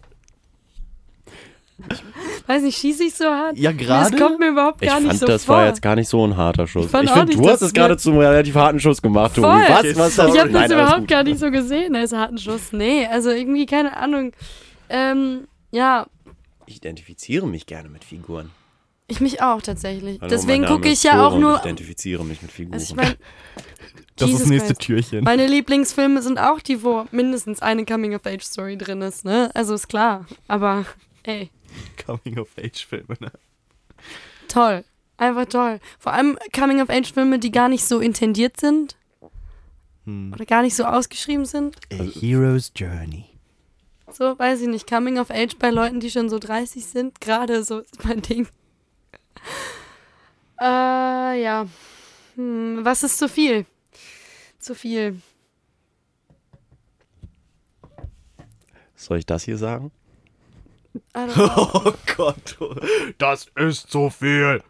Weiß 2.46 2.62
nicht, 2.62 2.76
schieße 2.78 3.04
ich 3.04 3.14
so 3.14 3.24
hart? 3.26 3.56
Ja, 3.58 3.72
Das 3.72 3.80
gerade. 3.80 4.16
kommt 4.16 4.38
mir 4.40 4.48
überhaupt 4.48 4.82
Ich 4.82 4.88
gar 4.88 4.98
nicht 5.00 5.08
fand, 5.08 5.20
so 5.20 5.26
das 5.26 5.44
vor. 5.44 5.56
war 5.56 5.66
jetzt 5.66 5.82
gar 5.82 5.94
nicht 5.96 6.08
so 6.08 6.24
ein 6.26 6.36
harter 6.36 6.66
Schuss. 6.66 6.86
Ich 6.86 6.92
Ich 7.02 7.10
finde, 7.10 7.34
du 7.36 7.48
hast 7.48 7.62
es 7.62 7.72
gerade 7.72 7.96
zum 7.96 8.18
relativ 8.18 8.54
harten 8.54 8.80
Schuss 8.80 9.00
gemacht, 9.02 9.34
Tobi. 9.36 9.46
Voll. 9.46 9.94
Was? 9.96 10.16
Was 10.18 10.34
Ich 10.34 10.40
habe 10.40 10.50
Nein, 10.50 10.52
das 10.52 10.62
alles 10.62 10.72
überhaupt 10.72 11.08
gar 11.08 11.22
nicht 11.22 11.38
so 11.38 11.50
gesehen 11.50 11.94
als 11.94 12.12
harten 12.12 12.38
Schuss. 12.38 12.72
Nee, 12.72 13.06
also 13.06 13.30
irgendwie, 13.30 13.66
keine 13.66 13.96
Ahnung. 13.96 14.32
Ähm, 14.88 15.46
ja, 15.70 16.06
Ich 16.66 16.76
identifiziere 16.76 17.46
mich 17.46 17.66
gerne 17.66 17.88
mit 17.88 18.04
Figuren. 18.04 18.50
ich 19.06 19.20
mich 19.20 19.40
auch 19.42 19.62
tatsächlich. 19.62 20.18
Hallo, 20.20 20.30
Deswegen 20.30 20.64
gucke 20.66 20.88
ich 20.88 20.94
ist 20.94 21.04
ja 21.04 21.26
auch 21.26 21.38
nur. 21.38 21.56
Ich 21.56 21.60
identifiziere 21.62 22.24
mich 22.24 22.42
mit 22.42 22.50
Figuren. 22.50 22.74
Also 22.74 22.86
ich 22.90 22.96
mein, 22.96 23.14
Das 24.16 24.26
ist 24.28 24.32
Jesus 24.32 24.40
das 24.40 24.48
nächste 24.50 24.74
Christ. 24.74 24.80
Türchen. 25.10 25.24
Meine 25.24 25.46
Lieblingsfilme 25.46 26.22
sind 26.22 26.38
auch 26.38 26.60
die, 26.60 26.82
wo 26.82 27.04
mindestens 27.12 27.62
eine 27.62 27.84
Coming-of-Age-Story 27.84 28.76
drin 28.76 29.00
ist, 29.02 29.24
ne? 29.24 29.50
Also 29.54 29.74
ist 29.74 29.88
klar. 29.88 30.26
Aber, 30.48 30.84
ey, 31.22 31.50
Coming-of-Age-Filme, 32.06 33.16
ne? 33.20 33.32
toll. 34.48 34.84
Einfach 35.16 35.46
toll. 35.46 35.80
Vor 35.98 36.12
allem 36.12 36.38
Coming-of-Age-Filme, 36.54 37.38
die 37.38 37.50
gar 37.50 37.68
nicht 37.68 37.84
so 37.84 37.98
intendiert 37.98 38.60
sind. 38.60 38.96
Hm. 40.04 40.32
Oder 40.32 40.46
gar 40.46 40.62
nicht 40.62 40.76
so 40.76 40.84
ausgeschrieben 40.84 41.44
sind. 41.44 41.76
A 41.92 42.02
Hero's 42.02 42.72
Journey. 42.74 43.26
So, 44.10 44.38
weiß 44.38 44.62
ich 44.62 44.68
nicht. 44.68 44.88
Coming 44.88 45.18
of 45.18 45.30
Age 45.30 45.56
bei 45.58 45.70
Leuten, 45.70 46.00
die 46.00 46.10
schon 46.10 46.30
so 46.30 46.38
30 46.38 46.84
sind, 46.86 47.20
gerade 47.20 47.62
so 47.62 47.80
ist 47.80 48.04
mein 48.04 48.22
Ding. 48.22 48.48
Äh, 50.60 51.40
ja. 51.40 51.68
Hm, 52.34 52.80
was 52.82 53.04
ist 53.04 53.16
zu 53.16 53.28
viel? 53.28 53.64
Zu 54.58 54.74
viel. 54.74 55.20
Soll 58.96 59.18
ich 59.18 59.26
das 59.26 59.44
hier 59.44 59.56
sagen? 59.56 59.92
Oh 61.36 61.92
Gott, 62.16 62.58
das 63.18 63.46
ist 63.56 63.90
so 63.90 64.10
viel. 64.10 64.62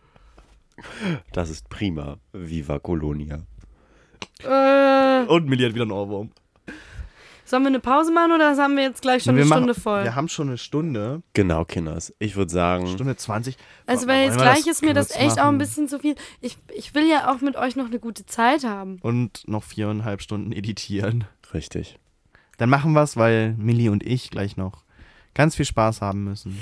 Das 1.32 1.50
ist 1.50 1.68
prima. 1.68 2.18
Viva 2.32 2.78
Colonia. 2.78 3.40
äh, 4.44 5.24
Und 5.26 5.46
Millie 5.46 5.66
hat 5.66 5.74
wieder 5.74 5.82
einen 5.82 5.92
Ohrwurm. 5.92 6.30
sollen 7.44 7.62
wir 7.64 7.68
eine 7.68 7.80
Pause 7.80 8.12
machen 8.12 8.32
oder 8.32 8.56
haben 8.56 8.76
wir 8.76 8.84
jetzt 8.84 9.02
gleich 9.02 9.24
schon 9.24 9.34
wir 9.34 9.42
eine 9.42 9.48
machen- 9.48 9.64
Stunde 9.64 9.74
voll? 9.80 10.04
Wir 10.04 10.14
haben 10.14 10.28
schon 10.28 10.48
eine 10.48 10.58
Stunde. 10.58 11.22
Genau, 11.32 11.64
Kinders. 11.64 12.14
Ich 12.18 12.36
würde 12.36 12.52
sagen, 12.52 12.86
Stunde 12.88 13.16
20. 13.16 13.56
also, 13.86 14.06
weil 14.06 14.24
jetzt 14.26 14.34
das 14.36 14.42
gleich 14.42 14.66
ist 14.66 14.82
mir 14.82 14.94
das 14.94 15.10
echt 15.10 15.32
auch 15.32 15.46
ein 15.46 15.56
machen? 15.56 15.58
bisschen 15.58 15.88
zu 15.88 15.98
viel. 15.98 16.14
Ich, 16.40 16.58
ich 16.74 16.94
will 16.94 17.08
ja 17.08 17.32
auch 17.32 17.40
mit 17.40 17.56
euch 17.56 17.74
noch 17.74 17.86
eine 17.86 17.98
gute 17.98 18.26
Zeit 18.26 18.64
haben. 18.64 18.98
Und 19.00 19.48
noch 19.48 19.64
viereinhalb 19.64 20.22
Stunden 20.22 20.52
editieren. 20.52 21.24
richtig. 21.52 21.98
Dann 22.58 22.70
machen 22.70 22.92
wir 22.92 23.02
es, 23.02 23.16
weil 23.16 23.54
Millie 23.56 23.90
und 23.90 24.04
ich 24.04 24.30
gleich 24.30 24.56
noch 24.56 24.84
ganz 25.38 25.54
viel 25.56 25.64
Spaß 25.64 26.02
haben 26.02 26.24
müssen. 26.24 26.58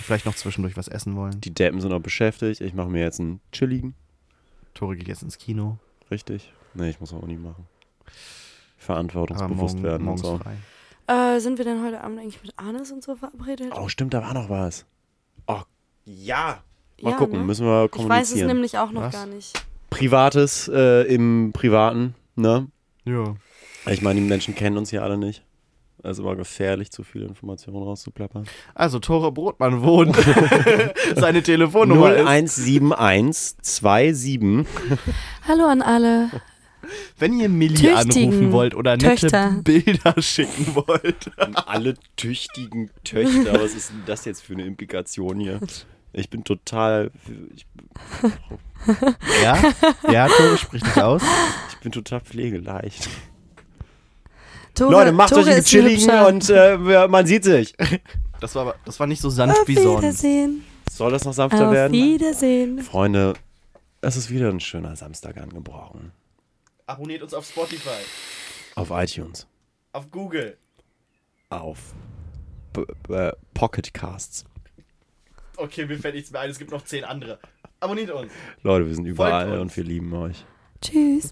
Vielleicht 0.00 0.24
noch 0.26 0.34
zwischendurch 0.36 0.76
was 0.76 0.88
essen 0.88 1.16
wollen. 1.16 1.40
Die 1.40 1.52
Deppen 1.52 1.80
sind 1.80 1.90
noch 1.90 2.00
beschäftigt. 2.00 2.60
Ich 2.60 2.72
mache 2.72 2.88
mir 2.88 3.00
jetzt 3.00 3.20
einen 3.20 3.40
chilligen. 3.52 3.94
Tore 4.74 4.96
geht 4.96 5.08
jetzt 5.08 5.22
ins 5.22 5.36
Kino. 5.38 5.78
Richtig. 6.10 6.52
Nee, 6.74 6.90
ich 6.90 7.00
muss 7.00 7.12
auch 7.12 7.26
nicht 7.26 7.42
machen. 7.42 7.66
Verantwortungsbewusst 8.78 9.74
morgen, 9.76 9.82
werden 9.84 10.08
und 10.08 10.18
so. 10.18 10.38
frei. 10.38 10.56
Äh, 11.36 11.40
sind 11.40 11.58
wir 11.58 11.64
denn 11.64 11.84
heute 11.84 12.00
Abend 12.02 12.18
eigentlich 12.20 12.40
mit 12.42 12.52
Arnes 12.56 12.90
und 12.92 13.02
so 13.02 13.16
verabredet? 13.16 13.72
Oh, 13.76 13.88
stimmt, 13.88 14.14
da 14.14 14.22
war 14.22 14.34
noch 14.34 14.48
was. 14.48 14.86
Oh, 15.46 15.60
ja. 16.04 16.62
Mal 17.00 17.10
Ja, 17.10 17.16
gucken, 17.16 17.40
ne? 17.40 17.44
müssen 17.44 17.66
wir 17.66 17.84
Ich 17.86 17.90
weiß 17.92 17.98
es 17.98 18.06
kommunizieren. 18.06 18.46
nämlich 18.46 18.78
auch 18.78 18.90
noch 18.92 19.02
Was? 19.02 19.12
gar 19.12 19.26
nicht. 19.26 19.52
Privates 19.90 20.68
äh, 20.72 21.02
im 21.12 21.50
Privaten, 21.52 22.14
ne? 22.36 22.68
Ja. 23.04 23.34
Ich 23.90 24.00
meine, 24.00 24.20
die 24.20 24.26
Menschen 24.26 24.54
kennen 24.54 24.76
uns 24.78 24.90
hier 24.90 25.02
alle 25.02 25.18
nicht. 25.18 25.44
Also 26.02 26.24
war 26.24 26.34
gefährlich, 26.34 26.90
zu 26.90 27.04
viele 27.04 27.26
Informationen 27.26 27.82
rauszuplappern. 27.82 28.46
Also 28.74 28.98
Tore 28.98 29.30
Brotmann 29.30 29.82
wohnt. 29.82 30.16
Seine 31.16 31.42
Telefonnummer 31.42 32.14
ist. 32.14 32.58
0171 32.58 33.56
27 33.62 34.66
Hallo 35.46 35.64
an 35.66 35.80
alle. 35.82 36.30
Wenn 37.16 37.38
ihr 37.38 37.48
Millie 37.48 37.76
Tüchtigen 37.76 38.32
anrufen 38.32 38.52
wollt 38.52 38.74
oder 38.74 38.96
nette 38.96 39.14
Töchter. 39.16 39.60
Bilder 39.62 40.20
schicken 40.20 40.74
wollt. 40.74 41.30
alle 41.68 41.94
tüchtigen 42.16 42.90
Töchter. 43.04 43.62
Was 43.62 43.74
ist 43.74 43.90
denn 43.90 44.02
das 44.06 44.24
jetzt 44.24 44.42
für 44.42 44.54
eine 44.54 44.64
Implikation 44.66 45.38
hier? 45.38 45.60
Ich 46.12 46.28
bin 46.28 46.42
total, 46.42 47.12
ich, 47.54 47.66
Ja? 49.42 49.62
Ja, 50.10 50.28
Tore 50.28 50.58
spricht 50.58 50.84
dich 50.84 51.02
aus. 51.02 51.22
ich 51.70 51.78
bin 51.78 51.92
total 51.92 52.20
pflegeleicht. 52.20 53.08
Tore, 54.74 54.90
Leute, 54.92 55.12
macht 55.12 55.30
Tore 55.30 55.42
euch 55.42 55.50
einen 55.54 55.64
chilligen 55.64 56.10
und 56.26 56.48
äh, 56.50 57.06
man 57.08 57.26
sieht 57.26 57.44
sich. 57.44 57.74
Das 58.40 58.56
war, 58.56 58.62
aber- 58.62 58.74
das 58.84 58.98
war 58.98 59.06
nicht 59.06 59.22
so 59.22 59.30
sanft 59.30 59.56
Auf 59.60 59.68
wie 59.68 59.76
sonst. 59.76 60.02
Wiedersehen. 60.02 60.64
Soll 60.90 61.12
das 61.12 61.24
noch 61.24 61.32
sanfter 61.32 61.68
Auf 61.68 61.72
werden? 61.72 61.92
Wiedersehen. 61.92 62.80
Freunde, 62.82 63.34
es 64.00 64.16
ist 64.16 64.30
wieder 64.30 64.48
ein 64.48 64.58
schöner 64.58 64.96
Samstag 64.96 65.36
angebrochen. 65.36 66.10
Abonniert 66.86 67.22
uns 67.22 67.34
auf 67.34 67.46
Spotify, 67.46 67.88
Auf 68.74 68.90
iTunes, 68.90 69.46
auf 69.92 70.10
Google. 70.10 70.56
auf 71.50 71.78
B 72.72 72.82
B 73.06 73.30
Pocket 73.54 73.94
Casts. 73.94 74.44
Okay, 75.56 75.86
mir 75.86 75.98
fällt 76.00 76.16
nichts 76.16 76.32
mehr 76.32 76.40
ein. 76.40 76.50
Es 76.50 76.58
gibt 76.58 76.72
noch 76.72 76.84
zehn 76.84 77.04
andere. 77.04 77.38
Abonniert 77.78 78.10
uns. 78.10 78.32
Leute, 78.64 78.88
wir 78.88 78.94
sind 78.96 79.04
überall 79.04 79.52
uns. 79.52 79.60
und 79.60 79.76
wir 79.76 79.84
lieben 79.84 80.12
euch. 80.14 80.44
Tschüss. 80.80 81.30